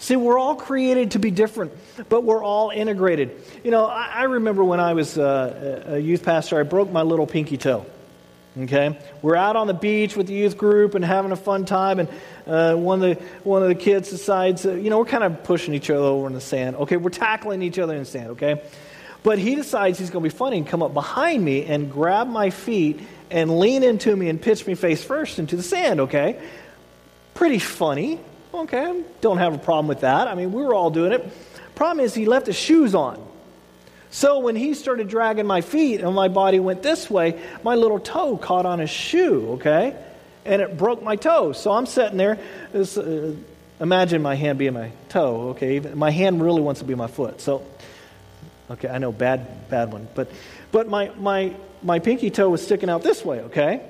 See, 0.00 0.16
we're 0.16 0.38
all 0.38 0.56
created 0.56 1.10
to 1.10 1.18
be 1.18 1.30
different, 1.30 1.72
but 2.08 2.24
we're 2.24 2.42
all 2.42 2.70
integrated. 2.70 3.38
You 3.62 3.70
know, 3.70 3.84
I, 3.84 4.06
I 4.06 4.22
remember 4.24 4.64
when 4.64 4.80
I 4.80 4.94
was 4.94 5.18
uh, 5.18 5.84
a 5.88 5.98
youth 5.98 6.24
pastor, 6.24 6.58
I 6.58 6.62
broke 6.62 6.90
my 6.90 7.02
little 7.02 7.26
pinky 7.26 7.58
toe. 7.58 7.84
Okay, 8.58 8.98
we're 9.22 9.36
out 9.36 9.56
on 9.56 9.66
the 9.66 9.74
beach 9.74 10.16
with 10.16 10.26
the 10.26 10.32
youth 10.32 10.56
group 10.56 10.94
and 10.94 11.04
having 11.04 11.32
a 11.32 11.36
fun 11.36 11.66
time, 11.66 12.00
and 12.00 12.08
uh, 12.46 12.74
one 12.74 13.02
of 13.04 13.18
the 13.18 13.24
one 13.44 13.62
of 13.62 13.68
the 13.68 13.74
kids 13.76 14.10
decides, 14.10 14.64
uh, 14.64 14.72
you 14.72 14.88
know, 14.90 14.98
we're 14.98 15.04
kind 15.04 15.22
of 15.22 15.44
pushing 15.44 15.74
each 15.74 15.88
other 15.90 16.02
over 16.02 16.26
in 16.26 16.32
the 16.32 16.40
sand. 16.40 16.76
Okay, 16.76 16.96
we're 16.96 17.10
tackling 17.10 17.62
each 17.62 17.78
other 17.78 17.92
in 17.92 18.00
the 18.00 18.06
sand. 18.06 18.30
Okay, 18.30 18.60
but 19.22 19.38
he 19.38 19.54
decides 19.54 19.98
he's 19.98 20.10
going 20.10 20.24
to 20.24 20.30
be 20.30 20.36
funny 20.36 20.56
and 20.56 20.66
come 20.66 20.82
up 20.82 20.94
behind 20.94 21.44
me 21.44 21.66
and 21.66 21.92
grab 21.92 22.26
my 22.26 22.48
feet 22.48 23.00
and 23.30 23.58
lean 23.60 23.82
into 23.82 24.16
me 24.16 24.30
and 24.30 24.40
pitch 24.40 24.66
me 24.66 24.74
face 24.74 25.04
first 25.04 25.38
into 25.38 25.56
the 25.56 25.62
sand. 25.62 26.00
Okay, 26.00 26.40
pretty 27.34 27.58
funny. 27.58 28.18
Okay, 28.52 29.04
don't 29.20 29.38
have 29.38 29.54
a 29.54 29.58
problem 29.58 29.86
with 29.86 30.00
that. 30.00 30.26
I 30.26 30.34
mean, 30.34 30.52
we 30.52 30.62
were 30.62 30.74
all 30.74 30.90
doing 30.90 31.12
it. 31.12 31.32
Problem 31.74 32.04
is, 32.04 32.14
he 32.14 32.26
left 32.26 32.46
his 32.46 32.56
shoes 32.56 32.94
on. 32.94 33.24
So 34.10 34.40
when 34.40 34.56
he 34.56 34.74
started 34.74 35.08
dragging 35.08 35.46
my 35.46 35.60
feet 35.60 36.00
and 36.00 36.14
my 36.14 36.28
body 36.28 36.58
went 36.58 36.82
this 36.82 37.08
way, 37.08 37.40
my 37.62 37.76
little 37.76 38.00
toe 38.00 38.36
caught 38.36 38.66
on 38.66 38.80
his 38.80 38.90
shoe, 38.90 39.52
okay? 39.52 39.96
And 40.44 40.60
it 40.60 40.76
broke 40.76 41.02
my 41.02 41.14
toe. 41.14 41.52
So 41.52 41.70
I'm 41.70 41.86
sitting 41.86 42.18
there. 42.18 42.38
This, 42.72 42.98
uh, 42.98 43.36
imagine 43.78 44.20
my 44.20 44.34
hand 44.34 44.58
being 44.58 44.74
my 44.74 44.90
toe, 45.10 45.50
okay? 45.50 45.78
My 45.78 46.10
hand 46.10 46.42
really 46.42 46.60
wants 46.60 46.80
to 46.80 46.86
be 46.86 46.96
my 46.96 47.06
foot. 47.06 47.40
So, 47.40 47.64
okay, 48.68 48.88
I 48.88 48.98
know, 48.98 49.12
bad, 49.12 49.68
bad 49.70 49.92
one. 49.92 50.08
But, 50.16 50.28
but 50.72 50.88
my, 50.88 51.12
my, 51.18 51.54
my 51.82 52.00
pinky 52.00 52.30
toe 52.30 52.48
was 52.50 52.64
sticking 52.64 52.90
out 52.90 53.04
this 53.04 53.24
way, 53.24 53.42
okay? 53.42 53.80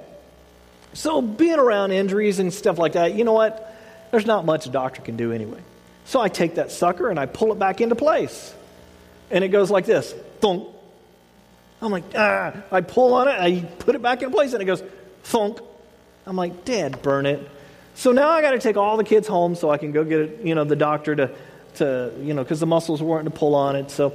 So 0.92 1.22
being 1.22 1.58
around 1.58 1.92
injuries 1.92 2.40
and 2.40 2.52
stuff 2.52 2.78
like 2.78 2.92
that, 2.92 3.14
you 3.14 3.24
know 3.24 3.32
what? 3.32 3.69
There's 4.10 4.26
not 4.26 4.44
much 4.44 4.66
a 4.66 4.70
doctor 4.70 5.02
can 5.02 5.16
do 5.16 5.32
anyway. 5.32 5.60
So 6.04 6.20
I 6.20 6.28
take 6.28 6.56
that 6.56 6.72
sucker 6.72 7.08
and 7.08 7.18
I 7.18 7.26
pull 7.26 7.52
it 7.52 7.58
back 7.58 7.80
into 7.80 7.94
place. 7.94 8.54
And 9.30 9.44
it 9.44 9.48
goes 9.48 9.70
like 9.70 9.86
this 9.86 10.12
thunk. 10.40 10.68
I'm 11.80 11.92
like, 11.92 12.04
ah. 12.14 12.52
I 12.70 12.80
pull 12.80 13.14
on 13.14 13.28
it, 13.28 13.36
I 13.38 13.60
put 13.60 13.94
it 13.94 14.02
back 14.02 14.22
in 14.22 14.30
place, 14.30 14.52
and 14.52 14.60
it 14.60 14.66
goes 14.66 14.82
thunk. 15.22 15.61
I'm 16.26 16.36
like, 16.36 16.64
Dad, 16.64 17.00
burn 17.02 17.26
it. 17.26 17.48
So 17.94 18.12
now 18.12 18.30
I 18.30 18.42
got 18.42 18.52
to 18.52 18.58
take 18.58 18.76
all 18.76 18.96
the 18.96 19.04
kids 19.04 19.26
home 19.28 19.54
so 19.54 19.70
I 19.70 19.78
can 19.78 19.92
go 19.92 20.04
get 20.04 20.40
you 20.44 20.54
know 20.54 20.64
the 20.64 20.76
doctor 20.76 21.14
to 21.16 21.30
to 21.76 22.12
you 22.20 22.34
know 22.34 22.42
because 22.42 22.61
the 22.61 22.66
muscles 22.66 23.02
weren't 23.02 23.24
to 23.24 23.30
pull 23.30 23.54
on 23.54 23.76
it. 23.76 23.90
So 23.90 24.14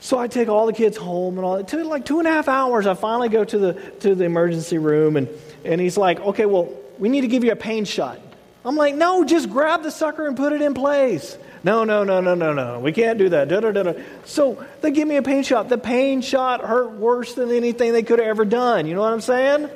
so 0.00 0.18
I 0.18 0.28
take 0.28 0.48
all 0.48 0.66
the 0.66 0.72
kids 0.72 0.96
home 0.96 1.36
and 1.38 1.44
all. 1.44 1.56
It 1.56 1.68
took 1.68 1.84
like 1.86 2.04
two 2.04 2.18
and 2.18 2.28
a 2.28 2.30
half 2.30 2.48
hours. 2.48 2.86
I 2.86 2.94
finally 2.94 3.28
go 3.28 3.44
to 3.44 3.58
the 3.58 3.72
to 4.00 4.14
the 4.14 4.24
emergency 4.24 4.78
room 4.78 5.16
and 5.16 5.28
and 5.64 5.80
he's 5.80 5.96
like, 5.96 6.20
okay, 6.20 6.46
well 6.46 6.72
we 6.98 7.08
need 7.08 7.22
to 7.22 7.28
give 7.28 7.44
you 7.44 7.52
a 7.52 7.56
pain 7.56 7.84
shot. 7.84 8.20
I'm 8.66 8.74
like, 8.74 8.96
no, 8.96 9.24
just 9.24 9.48
grab 9.48 9.84
the 9.84 9.92
sucker 9.92 10.26
and 10.26 10.36
put 10.36 10.52
it 10.52 10.60
in 10.60 10.74
place. 10.74 11.38
No, 11.62 11.84
no, 11.84 12.02
no, 12.02 12.20
no, 12.20 12.34
no, 12.34 12.52
no. 12.52 12.80
We 12.80 12.92
can't 12.92 13.16
do 13.16 13.28
that. 13.28 13.48
Da, 13.48 13.60
da, 13.60 13.70
da. 13.70 13.92
So 14.24 14.64
they 14.80 14.90
give 14.90 15.06
me 15.06 15.16
a 15.16 15.22
pain 15.22 15.44
shot. 15.44 15.68
The 15.68 15.78
pain 15.78 16.20
shot 16.20 16.62
hurt 16.62 16.92
worse 16.92 17.34
than 17.34 17.52
anything 17.52 17.92
they 17.92 18.02
could 18.02 18.18
have 18.18 18.26
ever 18.26 18.44
done. 18.44 18.86
You 18.86 18.94
know 18.96 19.02
what 19.02 19.12
I'm 19.12 19.20
saying? 19.20 19.70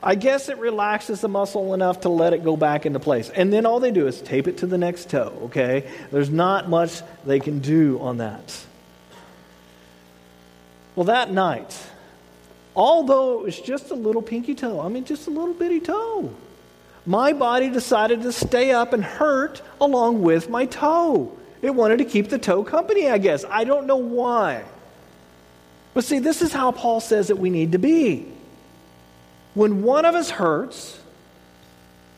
I 0.00 0.14
guess 0.14 0.48
it 0.48 0.58
relaxes 0.58 1.22
the 1.22 1.28
muscle 1.28 1.74
enough 1.74 2.02
to 2.02 2.08
let 2.08 2.34
it 2.34 2.44
go 2.44 2.56
back 2.56 2.86
into 2.86 3.00
place. 3.00 3.30
And 3.30 3.52
then 3.52 3.66
all 3.66 3.80
they 3.80 3.90
do 3.90 4.06
is 4.06 4.20
tape 4.20 4.46
it 4.46 4.58
to 4.58 4.66
the 4.66 4.78
next 4.78 5.10
toe, 5.10 5.32
okay? 5.44 5.90
There's 6.12 6.30
not 6.30 6.68
much 6.68 7.02
they 7.24 7.40
can 7.40 7.58
do 7.58 7.98
on 8.00 8.18
that. 8.18 8.64
Well, 10.94 11.04
that 11.04 11.32
night, 11.32 11.76
although 12.76 13.40
it 13.40 13.44
was 13.44 13.60
just 13.60 13.90
a 13.90 13.94
little 13.94 14.22
pinky 14.22 14.54
toe, 14.54 14.80
I 14.80 14.88
mean, 14.88 15.04
just 15.04 15.26
a 15.26 15.30
little 15.30 15.54
bitty 15.54 15.80
toe, 15.80 16.32
my 17.06 17.32
body 17.32 17.68
decided 17.68 18.22
to 18.22 18.32
stay 18.32 18.72
up 18.72 18.92
and 18.92 19.04
hurt 19.04 19.62
along 19.80 20.22
with 20.22 20.48
my 20.48 20.66
toe. 20.66 21.36
It 21.60 21.74
wanted 21.74 21.98
to 21.98 22.04
keep 22.04 22.28
the 22.28 22.38
toe 22.38 22.64
company, 22.64 23.08
I 23.08 23.18
guess. 23.18 23.44
I 23.48 23.64
don't 23.64 23.86
know 23.86 23.96
why. 23.96 24.64
But 25.92 26.04
see, 26.04 26.18
this 26.18 26.42
is 26.42 26.52
how 26.52 26.72
Paul 26.72 27.00
says 27.00 27.28
that 27.28 27.36
we 27.36 27.50
need 27.50 27.72
to 27.72 27.78
be. 27.78 28.26
When 29.54 29.82
one 29.82 30.04
of 30.04 30.14
us 30.14 30.30
hurts, 30.30 31.00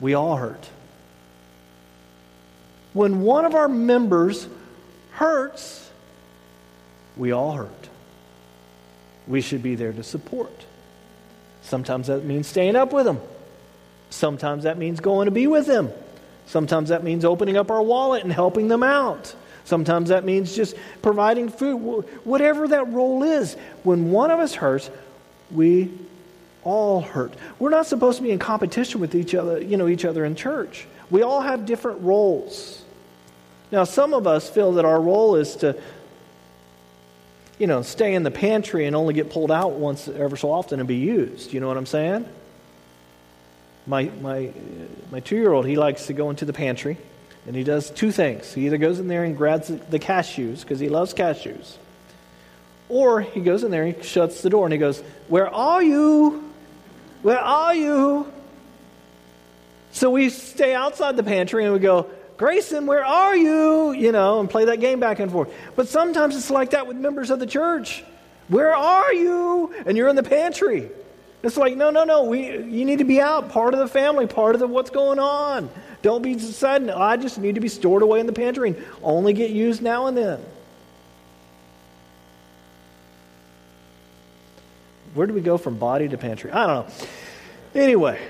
we 0.00 0.14
all 0.14 0.36
hurt. 0.36 0.68
When 2.92 3.20
one 3.20 3.44
of 3.44 3.54
our 3.54 3.68
members 3.68 4.48
hurts, 5.12 5.90
we 7.16 7.32
all 7.32 7.52
hurt. 7.52 7.88
We 9.26 9.40
should 9.40 9.62
be 9.62 9.74
there 9.74 9.92
to 9.92 10.02
support. 10.02 10.64
Sometimes 11.62 12.06
that 12.06 12.24
means 12.24 12.46
staying 12.46 12.76
up 12.76 12.92
with 12.92 13.04
them. 13.04 13.20
Sometimes 14.10 14.64
that 14.64 14.78
means 14.78 15.00
going 15.00 15.26
to 15.26 15.30
be 15.30 15.46
with 15.46 15.66
them. 15.66 15.90
Sometimes 16.46 16.90
that 16.90 17.02
means 17.02 17.24
opening 17.24 17.56
up 17.56 17.70
our 17.70 17.82
wallet 17.82 18.22
and 18.22 18.32
helping 18.32 18.68
them 18.68 18.82
out. 18.82 19.34
Sometimes 19.64 20.10
that 20.10 20.24
means 20.24 20.54
just 20.54 20.76
providing 21.02 21.48
food. 21.48 22.04
Whatever 22.22 22.68
that 22.68 22.92
role 22.92 23.24
is, 23.24 23.54
when 23.82 24.12
one 24.12 24.30
of 24.30 24.38
us 24.38 24.54
hurts, 24.54 24.88
we 25.50 25.90
all 26.62 27.00
hurt. 27.00 27.32
We're 27.58 27.70
not 27.70 27.86
supposed 27.86 28.18
to 28.18 28.22
be 28.22 28.30
in 28.30 28.38
competition 28.38 29.00
with 29.00 29.14
each 29.14 29.34
other, 29.34 29.60
you 29.60 29.76
know, 29.76 29.88
each 29.88 30.04
other 30.04 30.24
in 30.24 30.36
church. 30.36 30.86
We 31.10 31.22
all 31.22 31.40
have 31.40 31.66
different 31.66 32.02
roles. 32.02 32.82
Now, 33.72 33.84
some 33.84 34.14
of 34.14 34.26
us 34.26 34.48
feel 34.48 34.72
that 34.72 34.84
our 34.84 35.00
role 35.00 35.34
is 35.36 35.56
to, 35.56 35.80
you 37.58 37.66
know, 37.66 37.82
stay 37.82 38.14
in 38.14 38.22
the 38.22 38.30
pantry 38.30 38.86
and 38.86 38.94
only 38.94 39.14
get 39.14 39.30
pulled 39.30 39.50
out 39.50 39.72
once 39.72 40.06
ever 40.06 40.36
so 40.36 40.52
often 40.52 40.78
and 40.78 40.86
be 40.86 40.96
used. 40.96 41.52
You 41.52 41.58
know 41.58 41.66
what 41.66 41.76
I'm 41.76 41.86
saying? 41.86 42.28
My, 43.86 44.04
my, 44.20 44.52
my 45.10 45.20
two 45.20 45.36
year 45.36 45.52
old, 45.52 45.66
he 45.66 45.76
likes 45.76 46.06
to 46.06 46.12
go 46.12 46.30
into 46.30 46.44
the 46.44 46.52
pantry 46.52 46.98
and 47.46 47.54
he 47.54 47.62
does 47.62 47.90
two 47.90 48.10
things. 48.10 48.52
He 48.52 48.66
either 48.66 48.78
goes 48.78 48.98
in 48.98 49.08
there 49.08 49.24
and 49.24 49.36
grabs 49.36 49.68
the 49.68 49.98
cashews 49.98 50.62
because 50.62 50.80
he 50.80 50.88
loves 50.88 51.14
cashews, 51.14 51.76
or 52.88 53.20
he 53.20 53.40
goes 53.40 53.62
in 53.62 53.70
there 53.70 53.84
and 53.84 54.04
shuts 54.04 54.42
the 54.42 54.50
door 54.50 54.66
and 54.66 54.72
he 54.72 54.78
goes, 54.78 55.00
Where 55.28 55.48
are 55.48 55.82
you? 55.82 56.52
Where 57.22 57.38
are 57.38 57.74
you? 57.74 58.32
So 59.92 60.10
we 60.10 60.28
stay 60.30 60.74
outside 60.74 61.16
the 61.16 61.22
pantry 61.22 61.64
and 61.64 61.72
we 61.72 61.78
go, 61.78 62.10
Grayson, 62.36 62.86
where 62.86 63.04
are 63.04 63.34
you? 63.34 63.92
You 63.92 64.12
know, 64.12 64.40
and 64.40 64.50
play 64.50 64.66
that 64.66 64.80
game 64.80 65.00
back 65.00 65.20
and 65.20 65.32
forth. 65.32 65.52
But 65.74 65.88
sometimes 65.88 66.36
it's 66.36 66.50
like 66.50 66.70
that 66.70 66.86
with 66.86 66.96
members 66.96 67.30
of 67.30 67.38
the 67.38 67.46
church. 67.46 68.04
Where 68.48 68.74
are 68.74 69.12
you? 69.14 69.74
And 69.86 69.96
you're 69.96 70.08
in 70.08 70.16
the 70.16 70.22
pantry. 70.22 70.90
It's 71.46 71.56
like, 71.56 71.76
no, 71.76 71.90
no, 71.90 72.02
no. 72.02 72.24
We, 72.24 72.48
you 72.48 72.84
need 72.84 72.98
to 72.98 73.04
be 73.04 73.20
out, 73.20 73.50
part 73.50 73.72
of 73.72 73.78
the 73.78 73.86
family, 73.86 74.26
part 74.26 74.56
of 74.56 74.60
the, 74.60 74.66
what's 74.66 74.90
going 74.90 75.20
on. 75.20 75.70
Don't 76.02 76.20
be 76.20 76.36
sudden. 76.40 76.90
I 76.90 77.16
just 77.16 77.38
need 77.38 77.54
to 77.54 77.60
be 77.60 77.68
stored 77.68 78.02
away 78.02 78.18
in 78.18 78.26
the 78.26 78.32
pantry 78.32 78.70
and 78.70 78.84
only 79.00 79.32
get 79.32 79.50
used 79.50 79.80
now 79.80 80.08
and 80.08 80.16
then. 80.16 80.40
Where 85.14 85.28
do 85.28 85.34
we 85.34 85.40
go 85.40 85.56
from 85.56 85.78
body 85.78 86.08
to 86.08 86.18
pantry? 86.18 86.50
I 86.50 86.66
don't 86.66 86.88
know. 86.88 86.94
Anyway, 87.80 88.20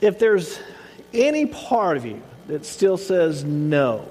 if 0.00 0.16
there's 0.20 0.60
any 1.12 1.46
part 1.46 1.96
of 1.96 2.06
you 2.06 2.22
that 2.46 2.64
still 2.64 2.96
says 2.96 3.42
no, 3.42 4.06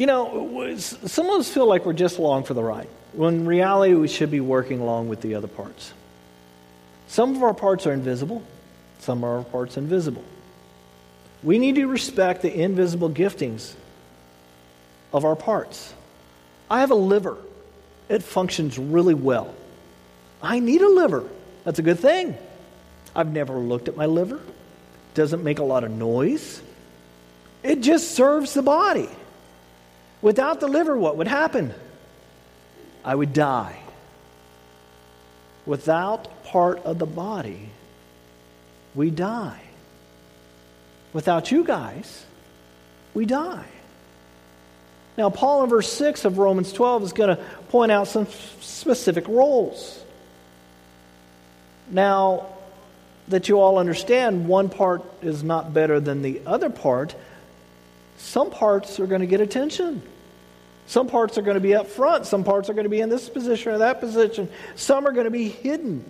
you 0.00 0.06
know, 0.06 0.78
some 0.78 1.28
of 1.28 1.40
us 1.40 1.52
feel 1.52 1.66
like 1.66 1.84
we're 1.84 1.92
just 1.92 2.16
along 2.16 2.44
for 2.44 2.54
the 2.54 2.62
ride, 2.62 2.88
when 3.12 3.34
in 3.34 3.46
reality 3.46 3.92
we 3.92 4.08
should 4.08 4.30
be 4.30 4.40
working 4.40 4.80
along 4.80 5.10
with 5.10 5.20
the 5.20 5.34
other 5.34 5.46
parts. 5.46 5.92
Some 7.06 7.36
of 7.36 7.42
our 7.42 7.52
parts 7.52 7.86
are 7.86 7.92
invisible, 7.92 8.42
some 9.00 9.18
of 9.18 9.24
our 9.24 9.44
parts 9.44 9.76
invisible. 9.76 10.24
We 11.42 11.58
need 11.58 11.74
to 11.74 11.84
respect 11.84 12.40
the 12.40 12.62
invisible 12.62 13.10
giftings 13.10 13.74
of 15.12 15.26
our 15.26 15.36
parts. 15.36 15.92
I 16.70 16.80
have 16.80 16.92
a 16.92 16.94
liver, 16.94 17.36
it 18.08 18.22
functions 18.22 18.78
really 18.78 19.12
well. 19.12 19.54
I 20.42 20.60
need 20.60 20.80
a 20.80 20.88
liver. 20.88 21.28
That's 21.64 21.78
a 21.78 21.82
good 21.82 21.98
thing. 21.98 22.38
I've 23.14 23.30
never 23.30 23.58
looked 23.58 23.88
at 23.88 23.98
my 23.98 24.06
liver. 24.06 24.40
Doesn't 25.12 25.44
make 25.44 25.58
a 25.58 25.64
lot 25.64 25.84
of 25.84 25.90
noise. 25.90 26.62
It 27.62 27.82
just 27.82 28.12
serves 28.12 28.54
the 28.54 28.62
body. 28.62 29.10
Without 30.22 30.60
the 30.60 30.68
liver, 30.68 30.96
what 30.96 31.16
would 31.16 31.28
happen? 31.28 31.74
I 33.04 33.14
would 33.14 33.32
die. 33.32 33.80
Without 35.66 36.44
part 36.44 36.78
of 36.84 36.98
the 36.98 37.06
body, 37.06 37.70
we 38.94 39.10
die. 39.10 39.60
Without 41.12 41.50
you 41.50 41.64
guys, 41.64 42.24
we 43.14 43.26
die. 43.26 43.66
Now, 45.16 45.30
Paul 45.30 45.64
in 45.64 45.70
verse 45.70 45.92
6 45.92 46.24
of 46.24 46.38
Romans 46.38 46.72
12 46.72 47.02
is 47.04 47.12
going 47.12 47.36
to 47.36 47.42
point 47.68 47.92
out 47.92 48.08
some 48.08 48.26
specific 48.60 49.26
roles. 49.28 50.02
Now, 51.90 52.46
that 53.28 53.48
you 53.48 53.60
all 53.60 53.78
understand, 53.78 54.48
one 54.48 54.68
part 54.68 55.02
is 55.22 55.42
not 55.42 55.72
better 55.72 56.00
than 56.00 56.22
the 56.22 56.42
other 56.46 56.70
part. 56.70 57.14
Some 58.20 58.50
parts 58.50 59.00
are 59.00 59.06
going 59.06 59.22
to 59.22 59.26
get 59.26 59.40
attention. 59.40 60.02
Some 60.86 61.08
parts 61.08 61.38
are 61.38 61.42
going 61.42 61.54
to 61.54 61.60
be 61.60 61.74
up 61.74 61.88
front. 61.88 62.26
Some 62.26 62.44
parts 62.44 62.68
are 62.68 62.74
going 62.74 62.84
to 62.84 62.90
be 62.90 63.00
in 63.00 63.08
this 63.08 63.28
position 63.28 63.72
or 63.72 63.78
that 63.78 63.98
position. 63.98 64.48
Some 64.76 65.06
are 65.06 65.12
going 65.12 65.24
to 65.24 65.30
be 65.30 65.48
hidden. 65.48 66.04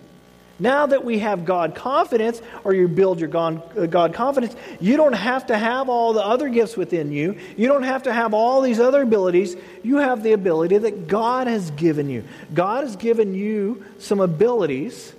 Now 0.59 0.85
that 0.85 1.03
we 1.03 1.19
have 1.19 1.45
God 1.45 1.73
confidence, 1.73 2.39
or 2.63 2.73
you 2.73 2.87
build 2.87 3.19
your 3.19 3.29
God, 3.29 3.77
uh, 3.77 3.87
God 3.87 4.13
confidence, 4.13 4.55
you 4.79 4.97
don't 4.97 5.13
have 5.13 5.47
to 5.47 5.57
have 5.57 5.89
all 5.89 6.13
the 6.13 6.23
other 6.23 6.49
gifts 6.49 6.77
within 6.77 7.11
you. 7.11 7.39
You 7.57 7.67
don't 7.67 7.83
have 7.83 8.03
to 8.03 8.13
have 8.13 8.35
all 8.35 8.61
these 8.61 8.79
other 8.79 9.01
abilities. 9.01 9.55
You 9.81 9.97
have 9.97 10.21
the 10.21 10.33
ability 10.33 10.77
that 10.79 11.07
God 11.07 11.47
has 11.47 11.71
given 11.71 12.09
you. 12.09 12.23
God 12.53 12.83
has 12.83 12.95
given 12.97 13.33
you 13.33 13.83
some 13.97 14.19
abilities 14.19 15.13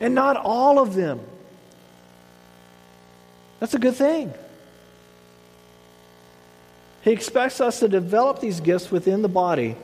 and 0.00 0.14
not 0.14 0.36
all 0.36 0.80
of 0.80 0.94
them. 0.94 1.20
That's 3.60 3.74
a 3.74 3.78
good 3.78 3.94
thing. 3.94 4.32
He 7.08 7.14
expects 7.14 7.62
us 7.62 7.80
to 7.80 7.88
develop 7.88 8.40
these 8.40 8.60
gifts 8.60 8.90
within 8.90 9.22
the 9.22 9.28
body 9.28 9.76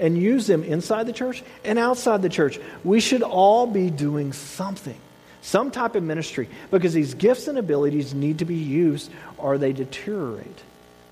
and 0.00 0.18
use 0.18 0.48
them 0.48 0.64
inside 0.64 1.06
the 1.06 1.12
church 1.12 1.44
and 1.64 1.78
outside 1.78 2.20
the 2.20 2.28
church. 2.28 2.58
We 2.82 2.98
should 2.98 3.22
all 3.22 3.68
be 3.68 3.90
doing 3.90 4.32
something, 4.32 4.98
some 5.40 5.70
type 5.70 5.94
of 5.94 6.02
ministry, 6.02 6.48
because 6.72 6.92
these 6.92 7.14
gifts 7.14 7.46
and 7.46 7.58
abilities 7.58 8.12
need 8.12 8.40
to 8.40 8.44
be 8.44 8.56
used 8.56 9.12
or 9.38 9.56
they 9.56 9.72
deteriorate. 9.72 10.62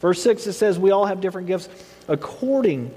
Verse 0.01 0.21
6 0.21 0.49
it 0.49 0.55
says, 0.55 0.81
We 0.81 0.91
all 0.91 1.07
have 1.07 1.21
different 1.21 1.47
gifts 1.47 1.69
according 2.09 2.93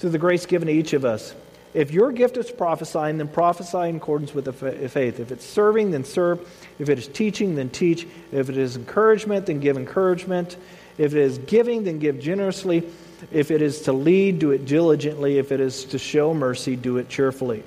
to 0.00 0.10
the 0.10 0.18
grace 0.18 0.44
given 0.44 0.68
to 0.68 0.74
each 0.74 0.92
of 0.92 1.06
us. 1.06 1.34
If 1.72 1.92
your 1.92 2.12
gift 2.12 2.36
is 2.36 2.50
prophesying, 2.50 3.16
then 3.16 3.28
prophesy 3.28 3.88
in 3.88 3.96
accordance 3.96 4.34
with 4.34 4.44
the 4.44 4.52
faith. 4.52 5.18
If 5.18 5.32
it's 5.32 5.46
serving, 5.46 5.92
then 5.92 6.04
serve. 6.04 6.46
If 6.78 6.90
it 6.90 6.98
is 6.98 7.08
teaching, 7.08 7.54
then 7.54 7.70
teach. 7.70 8.06
If 8.30 8.50
it 8.50 8.58
is 8.58 8.76
encouragement, 8.76 9.46
then 9.46 9.60
give 9.60 9.78
encouragement. 9.78 10.58
If 10.98 11.14
it 11.14 11.20
is 11.20 11.38
giving, 11.38 11.84
then 11.84 11.98
give 11.98 12.20
generously. 12.20 12.84
If 13.30 13.50
it 13.50 13.62
is 13.62 13.82
to 13.82 13.92
lead, 13.92 14.38
do 14.38 14.50
it 14.50 14.66
diligently. 14.66 15.38
If 15.38 15.52
it 15.52 15.60
is 15.60 15.84
to 15.86 15.98
show 15.98 16.34
mercy, 16.34 16.76
do 16.76 16.98
it 16.98 17.08
cheerfully. 17.08 17.62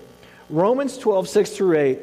Romans 0.50 0.98
12, 0.98 1.28
6 1.28 1.50
through 1.52 1.78
8 1.78 2.00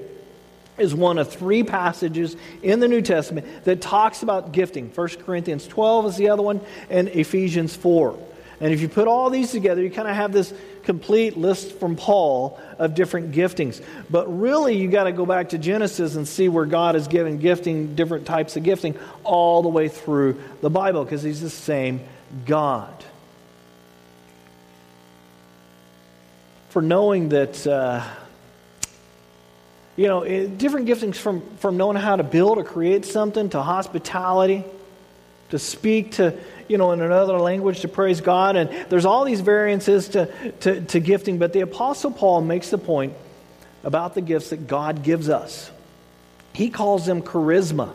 is 0.79 0.95
one 0.95 1.19
of 1.19 1.33
three 1.33 1.63
passages 1.63 2.37
in 2.63 2.81
the 2.81 2.89
New 2.89 3.03
Testament 3.03 3.65
that 3.65 3.81
talks 3.81 4.23
about 4.23 4.53
gifting. 4.53 4.89
1 4.89 5.09
Corinthians 5.25 5.67
12 5.67 6.07
is 6.07 6.17
the 6.17 6.31
other 6.31 6.43
one, 6.43 6.61
and 6.89 7.09
Ephesians 7.09 7.77
4. 7.77 8.19
And 8.61 8.73
if 8.73 8.81
you 8.81 8.89
put 8.89 9.09
all 9.09 9.29
these 9.29 9.51
together, 9.51 9.83
you 9.83 9.91
kind 9.91 10.09
of 10.09 10.15
have 10.15 10.33
this 10.33 10.53
complete 10.83 11.37
list 11.37 11.73
from 11.79 11.97
Paul 11.97 12.61
of 12.79 12.95
different 12.95 13.33
giftings. 13.33 13.83
But 14.11 14.27
really, 14.41 14.77
you 14.77 14.89
got 14.89 15.05
to 15.05 15.13
go 15.13 15.27
back 15.27 15.51
to 15.51 15.59
Genesis 15.59 16.17
and 16.17 16.27
see 16.27 16.49
where 16.49 16.67
God 16.67 16.97
is 16.97 17.09
giving 17.09 17.39
gifting, 17.39 17.95
different 17.95 18.27
types 18.27 18.57
of 18.57 18.63
gifting, 18.63 18.99
all 19.25 19.63
the 19.63 19.69
way 19.69 19.89
through 19.89 20.41
the 20.61 20.71
Bible, 20.71 21.05
because 21.05 21.23
He's 21.23 21.41
the 21.41 21.51
same 21.51 22.01
God. 22.47 22.93
For 26.71 26.83
knowing 26.83 27.29
that, 27.31 27.67
uh, 27.67 28.03
you 29.97 30.09
know, 30.09 30.25
different 30.49 30.89
giftings 30.89 31.17
from, 31.17 31.43
from 31.59 31.77
knowing 31.77 31.97
how 31.97 32.17
to 32.17 32.23
build 32.23 32.59
or 32.59 32.65
create 32.65 33.05
something 33.05 33.51
to 33.51 33.61
hospitality, 33.61 34.65
to 35.51 35.59
speak 35.59 36.13
to 36.13 36.39
you 36.69 36.79
know, 36.79 36.93
in 36.93 37.01
another 37.01 37.39
language 37.39 37.81
to 37.81 37.89
praise 37.89 38.21
God. 38.21 38.57
And 38.57 38.71
there's 38.89 39.05
all 39.05 39.25
these 39.25 39.41
variances 39.41 40.09
to, 40.11 40.53
to, 40.61 40.81
to 40.81 41.01
gifting, 41.01 41.39
but 41.39 41.53
the 41.53 41.61
Apostle 41.61 42.11
Paul 42.11 42.43
makes 42.43 42.71
the 42.71 42.79
point 42.79 43.15
about 43.85 44.15
the 44.15 44.21
gifts 44.21 44.51
that 44.51 44.67
God 44.67 45.03
gives 45.03 45.29
us. 45.29 45.71
He 46.53 46.71
calls 46.71 47.07
them 47.07 47.23
charisma. 47.23 47.95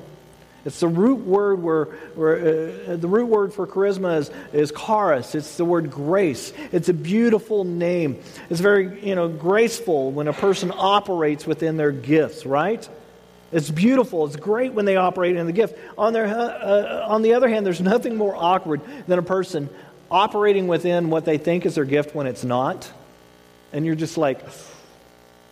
It's 0.66 0.82
the 0.82 0.88
root 0.90 1.20
word 1.20 1.64
where, 1.64 1.86
where 2.16 2.92
uh, 2.92 2.98
the 2.98 3.08
root 3.08 3.28
word 3.28 3.54
for 3.54 3.66
charisma 3.66 4.18
is, 4.18 4.32
is 4.52 4.74
charis. 4.74 5.34
It's 5.34 5.56
the 5.56 5.64
word 5.64 5.90
grace. 5.90 6.52
It's 6.74 6.90
a 6.90 6.94
beautiful 6.94 7.64
name. 7.64 8.22
It's 8.50 8.60
very 8.60 9.08
you 9.08 9.16
know 9.16 9.30
graceful 9.30 10.12
when 10.12 10.28
a 10.28 10.34
person 10.34 10.74
operates 10.76 11.48
within 11.48 11.78
their 11.78 11.94
gifts, 11.94 12.46
right? 12.46 12.88
It's 13.52 13.70
beautiful. 13.70 14.26
It's 14.26 14.36
great 14.36 14.74
when 14.74 14.86
they 14.86 14.98
operate 14.98 15.36
in 15.38 15.46
the 15.46 15.54
gift. 15.54 15.78
On, 15.98 16.12
their, 16.12 16.28
uh, 16.28 16.34
uh, 16.34 17.06
on 17.08 17.22
the 17.22 17.36
other 17.36 17.48
hand, 17.48 17.66
there's 17.66 17.82
nothing 17.82 18.18
more 18.18 18.36
awkward 18.36 18.82
than 19.08 19.20
a 19.20 19.24
person 19.24 19.70
operating 20.12 20.68
within 20.68 21.10
what 21.10 21.26
they 21.26 21.38
think 21.38 21.66
is 21.66 21.76
their 21.76 21.86
gift 21.86 22.14
when 22.14 22.28
it's 22.28 22.44
not. 22.44 22.92
And 23.72 23.86
you're 23.86 23.96
just 23.96 24.18
like, 24.18 24.40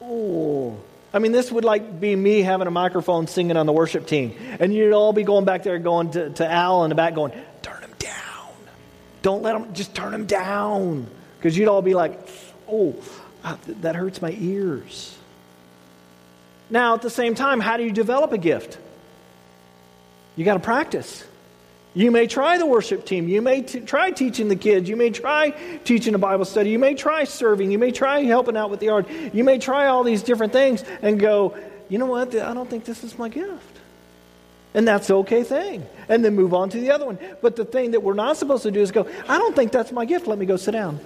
oh, 0.02 0.78
I 1.14 1.20
mean, 1.20 1.32
this 1.32 1.50
would 1.52 1.64
like 1.64 2.00
be 2.00 2.14
me 2.16 2.42
having 2.42 2.68
a 2.68 2.72
microphone 2.72 3.28
singing 3.28 3.56
on 3.56 3.66
the 3.66 3.74
worship 3.74 4.08
team. 4.08 4.36
And 4.60 4.74
you'd 4.74 4.94
all 4.94 5.14
be 5.14 5.24
going 5.24 5.46
back 5.46 5.64
there 5.64 5.80
going 5.80 6.12
to, 6.12 6.30
to 6.32 6.52
Al 6.52 6.84
in 6.84 6.90
the 6.90 6.96
back 6.96 7.16
going, 7.16 7.32
turn 7.62 7.82
him 7.82 7.94
down. 7.98 8.50
Don't 9.22 9.42
let 9.42 9.56
him, 9.56 9.74
just 9.74 9.96
turn 9.96 10.14
him 10.14 10.26
down. 10.26 11.08
Because 11.38 11.58
you'd 11.58 11.70
all 11.70 11.82
be 11.82 11.94
like, 11.94 12.20
oh, 12.70 12.96
that 13.82 13.96
hurts 13.96 14.22
my 14.22 14.36
ears. 14.38 15.15
Now, 16.70 16.96
at 16.96 17.02
the 17.02 17.10
same 17.10 17.36
time, 17.36 17.60
how 17.60 17.78
do 17.78 17.84
you 17.84 17.92
develop 17.92 18.32
a 18.32 18.38
gift? 18.38 18.78
You 20.36 20.46
got 20.46 20.56
to 20.56 20.60
practice. 20.60 21.24
You 21.94 22.12
may 22.12 22.28
try 22.28 22.58
the 22.58 22.66
worship 22.66 23.06
team. 23.06 23.30
You 23.30 23.42
may 23.42 23.62
t- 23.62 23.80
try 23.80 24.12
teaching 24.12 24.50
the 24.50 24.56
kids. 24.58 24.90
You 24.90 24.98
may 24.98 25.12
try 25.12 25.52
teaching 25.86 26.14
a 26.14 26.18
Bible 26.18 26.44
study. 26.44 26.72
You 26.72 26.80
may 26.80 26.94
try 26.94 27.24
serving. 27.24 27.72
You 27.72 27.80
may 27.80 27.92
try 27.92 28.24
helping 28.24 28.58
out 28.58 28.70
with 28.70 28.82
the 28.82 28.88
yard. 28.88 29.08
You 29.34 29.46
may 29.46 29.60
try 29.60 29.88
all 29.88 30.04
these 30.04 30.22
different 30.22 30.52
things 30.52 30.84
and 31.02 31.20
go, 31.20 31.58
you 31.88 31.98
know 31.98 32.06
what? 32.08 32.36
I 32.36 32.54
don't 32.54 32.70
think 32.70 32.84
this 32.84 33.04
is 33.04 33.18
my 33.18 33.30
gift. 33.30 33.80
And 34.74 34.86
that's 34.86 35.08
the 35.08 35.16
okay 35.20 35.44
thing. 35.44 35.86
And 36.10 36.26
then 36.26 36.36
move 36.36 36.54
on 36.54 36.70
to 36.72 36.80
the 36.82 36.92
other 36.92 37.06
one. 37.06 37.18
But 37.42 37.56
the 37.56 37.64
thing 37.64 37.92
that 37.92 38.04
we're 38.04 38.14
not 38.14 38.36
supposed 38.36 38.64
to 38.64 38.72
do 38.72 38.82
is 38.82 38.92
go, 38.92 39.08
I 39.30 39.38
don't 39.38 39.56
think 39.56 39.72
that's 39.72 39.94
my 39.94 40.04
gift. 40.04 40.28
Let 40.28 40.38
me 40.38 40.46
go 40.46 40.58
sit 40.58 40.72
down. 40.72 41.00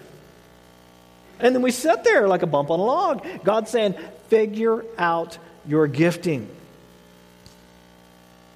And 1.40 1.54
then 1.54 1.62
we 1.62 1.70
sit 1.70 2.04
there 2.04 2.28
like 2.28 2.42
a 2.42 2.48
bump 2.48 2.72
on 2.72 2.80
a 2.80 2.84
log. 2.84 3.26
God's 3.44 3.70
saying, 3.70 3.94
figure 4.30 4.84
out 4.98 5.38
your 5.70 5.88
gifting. 5.88 6.50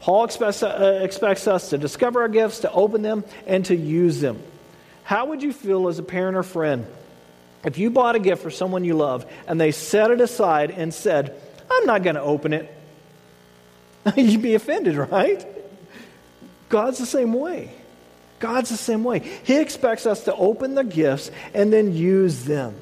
Paul 0.02 0.26
expects, 0.26 0.64
uh, 0.64 1.00
expects 1.02 1.48
us 1.48 1.70
to 1.70 1.78
discover 1.78 2.24
our 2.24 2.28
gifts, 2.28 2.60
to 2.60 2.72
open 2.72 3.04
them, 3.04 3.24
and 3.48 3.64
to 3.66 3.76
use 3.76 4.20
them. 4.20 4.42
How 5.04 5.28
would 5.28 5.42
you 5.44 5.54
feel 5.54 5.88
as 5.88 6.00
a 6.00 6.04
parent 6.04 6.36
or 6.36 6.44
friend 6.44 6.86
if 7.64 7.78
you 7.78 7.90
bought 7.90 8.16
a 8.16 8.20
gift 8.20 8.42
for 8.42 8.52
someone 8.52 8.84
you 8.84 8.96
love 8.96 9.26
and 9.48 9.62
they 9.62 9.72
set 9.72 10.12
it 10.12 10.20
aside 10.20 10.72
and 10.72 10.94
said, 10.94 11.40
I'm 11.72 11.86
not 11.86 12.04
going 12.04 12.16
to 12.16 12.22
open 12.22 12.52
it? 12.52 12.74
You'd 14.18 14.42
be 14.42 14.56
offended, 14.56 14.98
right? 14.98 15.46
God's 16.68 16.98
the 16.98 17.06
same 17.06 17.34
way. 17.34 17.72
God's 18.40 18.72
the 18.72 18.78
same 18.78 19.06
way. 19.06 19.20
He 19.20 19.58
expects 19.58 20.06
us 20.06 20.26
to 20.26 20.36
open 20.36 20.76
the 20.76 20.84
gifts 20.84 21.32
and 21.54 21.72
then 21.72 21.96
use 21.96 22.44
them. 22.44 22.76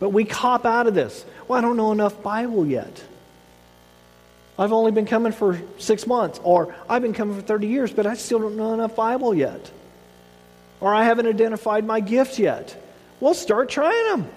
But 0.00 0.08
we 0.08 0.24
cop 0.24 0.66
out 0.66 0.88
of 0.88 0.94
this. 0.94 1.24
Well, 1.46 1.58
I 1.58 1.62
don't 1.62 1.76
know 1.76 1.92
enough 1.92 2.22
Bible 2.22 2.66
yet. 2.66 3.04
I've 4.60 4.74
only 4.74 4.92
been 4.92 5.06
coming 5.06 5.32
for 5.32 5.58
six 5.78 6.06
months, 6.06 6.38
or 6.44 6.74
I've 6.86 7.00
been 7.00 7.14
coming 7.14 7.34
for 7.34 7.40
30 7.40 7.66
years, 7.66 7.92
but 7.94 8.06
I 8.06 8.12
still 8.12 8.40
don't 8.40 8.58
know 8.58 8.74
enough 8.74 8.94
Bible 8.94 9.34
yet. 9.34 9.70
Or 10.80 10.94
I 10.94 11.04
haven't 11.04 11.26
identified 11.26 11.86
my 11.86 12.00
gifts 12.00 12.38
yet. 12.38 12.76
Well, 13.20 13.32
start 13.32 13.70
trying 13.70 14.08
them. 14.10 14.28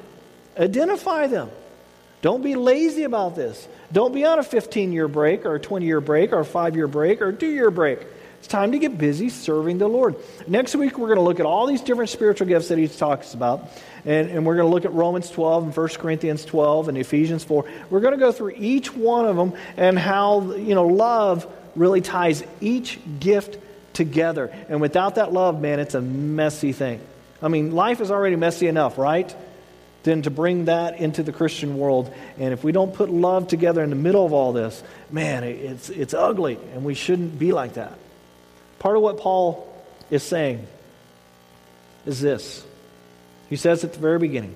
Identify 0.57 1.27
them. 1.27 1.49
Don't 2.21 2.41
be 2.41 2.55
lazy 2.55 3.03
about 3.03 3.35
this. 3.35 3.67
Don't 3.91 4.13
be 4.13 4.23
on 4.23 4.39
a 4.39 4.43
15 4.43 4.93
year 4.93 5.09
break, 5.09 5.45
or 5.45 5.55
a 5.55 5.59
20 5.59 5.85
year 5.85 5.99
break, 5.99 6.31
or 6.31 6.39
a 6.39 6.45
five 6.45 6.77
year 6.77 6.87
break, 6.87 7.21
or 7.21 7.27
a 7.27 7.33
two 7.33 7.51
year 7.51 7.69
break. 7.69 7.99
It's 8.43 8.49
time 8.49 8.73
to 8.73 8.77
get 8.77 8.97
busy 8.97 9.29
serving 9.29 9.77
the 9.77 9.87
Lord. 9.87 10.17
Next 10.47 10.75
week, 10.75 10.97
we're 10.97 11.07
going 11.07 11.17
to 11.17 11.23
look 11.23 11.39
at 11.39 11.45
all 11.45 11.65
these 11.65 11.79
different 11.79 12.09
spiritual 12.09 12.45
gifts 12.45 12.67
that 12.67 12.77
he 12.77 12.89
talks 12.89 13.33
about. 13.33 13.69
And, 14.03 14.29
and 14.29 14.45
we're 14.45 14.57
going 14.57 14.67
to 14.67 14.73
look 14.73 14.83
at 14.83 14.91
Romans 14.91 15.29
12 15.29 15.63
and 15.63 15.77
1 15.77 15.87
Corinthians 15.91 16.43
12 16.43 16.89
and 16.89 16.97
Ephesians 16.97 17.45
4. 17.45 17.63
We're 17.89 18.01
going 18.01 18.15
to 18.15 18.19
go 18.19 18.33
through 18.33 18.55
each 18.57 18.93
one 18.93 19.27
of 19.27 19.37
them 19.37 19.53
and 19.77 19.97
how, 19.97 20.51
you 20.55 20.75
know, 20.75 20.87
love 20.87 21.47
really 21.73 22.01
ties 22.01 22.43
each 22.59 22.99
gift 23.17 23.59
together. 23.93 24.53
And 24.67 24.81
without 24.81 25.15
that 25.15 25.31
love, 25.31 25.61
man, 25.61 25.79
it's 25.79 25.95
a 25.95 26.01
messy 26.01 26.73
thing. 26.73 26.99
I 27.41 27.47
mean, 27.47 27.71
life 27.71 28.01
is 28.01 28.11
already 28.11 28.35
messy 28.35 28.67
enough, 28.67 28.97
right? 28.97 29.33
Then 30.03 30.23
to 30.23 30.29
bring 30.29 30.65
that 30.65 30.99
into 30.99 31.23
the 31.23 31.31
Christian 31.31 31.77
world. 31.77 32.13
And 32.37 32.51
if 32.51 32.61
we 32.61 32.73
don't 32.73 32.93
put 32.93 33.09
love 33.09 33.47
together 33.47 33.81
in 33.81 33.89
the 33.89 33.95
middle 33.95 34.25
of 34.25 34.33
all 34.33 34.51
this, 34.51 34.83
man, 35.09 35.45
it's, 35.45 35.89
it's 35.89 36.13
ugly. 36.13 36.59
And 36.73 36.83
we 36.83 36.93
shouldn't 36.93 37.39
be 37.39 37.53
like 37.53 37.75
that. 37.75 37.99
Part 38.83 38.97
of 38.97 39.01
what 39.01 39.17
Paul 39.17 39.73
is 40.11 40.23
saying 40.23 40.67
is 42.05 42.19
this 42.19 42.65
he 43.49 43.55
says 43.55 43.85
at 43.85 43.93
the 43.93 43.99
very 43.99 44.19
beginning 44.19 44.55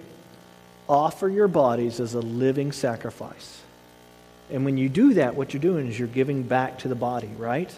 offer 0.89 1.29
your 1.29 1.47
bodies 1.47 2.01
as 2.01 2.13
a 2.13 2.19
living 2.19 2.73
sacrifice. 2.73 3.61
And 4.51 4.65
when 4.65 4.77
you 4.77 4.89
do 4.89 5.13
that, 5.13 5.35
what 5.35 5.53
you're 5.53 5.61
doing 5.61 5.87
is 5.87 5.97
you're 5.97 6.09
giving 6.09 6.43
back 6.43 6.79
to 6.79 6.89
the 6.89 6.95
body, 6.95 7.29
right? 7.37 7.73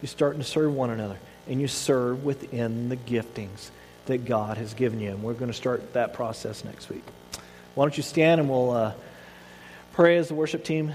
You're 0.00 0.08
starting 0.08 0.40
to 0.40 0.46
serve 0.46 0.72
one 0.72 0.90
another, 0.90 1.18
and 1.48 1.60
you 1.60 1.66
serve 1.66 2.24
within 2.24 2.88
the 2.88 2.96
giftings 2.96 3.70
that 4.06 4.26
God 4.26 4.58
has 4.58 4.74
given 4.74 5.00
you. 5.00 5.10
And 5.10 5.24
we're 5.24 5.34
going 5.34 5.50
to 5.50 5.56
start 5.56 5.94
that 5.94 6.14
process 6.14 6.64
next 6.64 6.88
week. 6.88 7.04
Why 7.74 7.84
don't 7.84 7.96
you 7.96 8.04
stand 8.04 8.40
and 8.40 8.48
we'll 8.48 8.70
uh, 8.70 8.92
pray 9.92 10.18
as 10.18 10.28
the 10.28 10.34
worship 10.34 10.62
team 10.62 10.92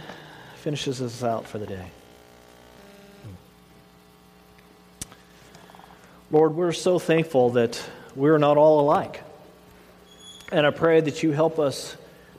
finishes 0.55 1.01
us 1.01 1.21
out 1.21 1.47
for 1.47 1.57
the 1.57 1.67
day. 1.67 1.91
Lord, 6.33 6.55
we're 6.55 6.71
so 6.71 6.97
thankful 6.97 7.51
that 7.51 7.79
we're 8.15 8.39
not 8.39 8.57
all 8.57 8.79
alike. 8.79 9.21
And 10.51 10.65
I 10.65 10.71
pray 10.71 10.99
that 10.99 11.21
you 11.21 11.31
help 11.31 11.59
us 11.59 11.95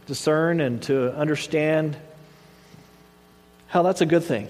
discern 0.07 0.61
and 0.61 0.83
to 0.83 1.15
understand 1.15 1.97
how 3.69 3.83
that's 3.83 4.01
a 4.01 4.07
good 4.07 4.25
thing. 4.25 4.49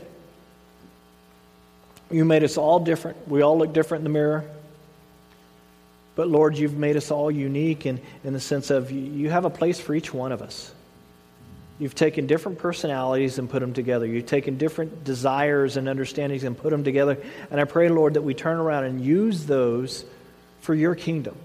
You 2.10 2.24
made 2.24 2.42
us 2.42 2.56
all 2.56 2.80
different. 2.80 3.28
We 3.28 3.42
all 3.42 3.58
look 3.58 3.74
different 3.74 4.00
in 4.00 4.04
the 4.04 4.18
mirror. 4.18 4.46
But 6.16 6.28
Lord, 6.28 6.56
you've 6.56 6.78
made 6.78 6.96
us 6.96 7.10
all 7.10 7.30
unique 7.30 7.84
in, 7.84 8.00
in 8.24 8.32
the 8.32 8.40
sense 8.40 8.70
of 8.70 8.90
you 8.92 9.28
have 9.28 9.44
a 9.44 9.50
place 9.50 9.78
for 9.78 9.94
each 9.94 10.14
one 10.14 10.32
of 10.32 10.40
us. 10.40 10.72
You've 11.78 11.94
taken 11.94 12.26
different 12.26 12.58
personalities 12.58 13.38
and 13.38 13.50
put 13.50 13.60
them 13.60 13.72
together. 13.72 14.06
You've 14.06 14.26
taken 14.26 14.58
different 14.58 15.02
desires 15.02 15.76
and 15.76 15.88
understandings 15.88 16.44
and 16.44 16.56
put 16.56 16.70
them 16.70 16.84
together. 16.84 17.18
And 17.50 17.60
I 17.60 17.64
pray, 17.64 17.88
Lord, 17.88 18.14
that 18.14 18.22
we 18.22 18.32
turn 18.32 18.58
around 18.58 18.84
and 18.84 19.04
use 19.04 19.44
those 19.46 20.04
for 20.60 20.74
your 20.74 20.94
kingdom. 20.94 21.36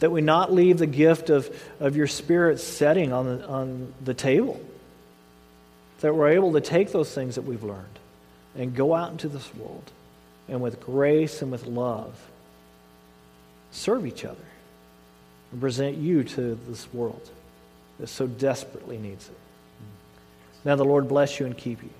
That 0.00 0.10
we 0.10 0.20
not 0.20 0.52
leave 0.52 0.78
the 0.78 0.86
gift 0.86 1.30
of, 1.30 1.50
of 1.80 1.96
your 1.96 2.06
Spirit 2.06 2.60
setting 2.60 3.14
on 3.14 3.24
the, 3.24 3.48
on 3.48 3.94
the 4.04 4.12
table. 4.12 4.60
That 6.00 6.14
we're 6.14 6.28
able 6.28 6.52
to 6.52 6.60
take 6.60 6.92
those 6.92 7.12
things 7.14 7.36
that 7.36 7.42
we've 7.42 7.64
learned 7.64 7.98
and 8.56 8.74
go 8.74 8.94
out 8.94 9.10
into 9.10 9.28
this 9.28 9.54
world 9.54 9.90
and 10.48 10.60
with 10.60 10.80
grace 10.80 11.40
and 11.40 11.50
with 11.50 11.66
love 11.66 12.14
serve 13.70 14.06
each 14.06 14.24
other 14.24 14.36
and 15.50 15.60
present 15.60 15.96
you 15.96 16.24
to 16.24 16.58
this 16.68 16.92
world 16.92 17.30
that 17.98 18.08
so 18.08 18.26
desperately 18.26 18.98
needs 18.98 19.28
it. 19.28 19.36
Now 20.66 20.74
the 20.74 20.84
Lord 20.84 21.06
bless 21.06 21.38
you 21.38 21.46
and 21.46 21.56
keep 21.56 21.80
you. 21.80 21.90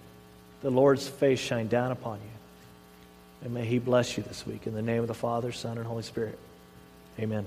The 0.63 0.71
Lord's 0.71 1.07
face 1.07 1.39
shine 1.39 1.69
down 1.69 1.93
upon 1.93 2.19
you. 2.19 3.45
And 3.45 3.55
may 3.55 3.65
he 3.65 3.79
bless 3.79 4.17
you 4.17 4.25
this 4.25 4.45
week. 4.45 4.67
In 4.67 4.75
the 4.75 4.83
name 4.83 5.03
of 5.03 5.07
the 5.07 5.15
Father, 5.15 5.53
Son, 5.53 5.79
and 5.79 5.87
Holy 5.87 6.03
Spirit. 6.03 6.37
Amen. 7.17 7.47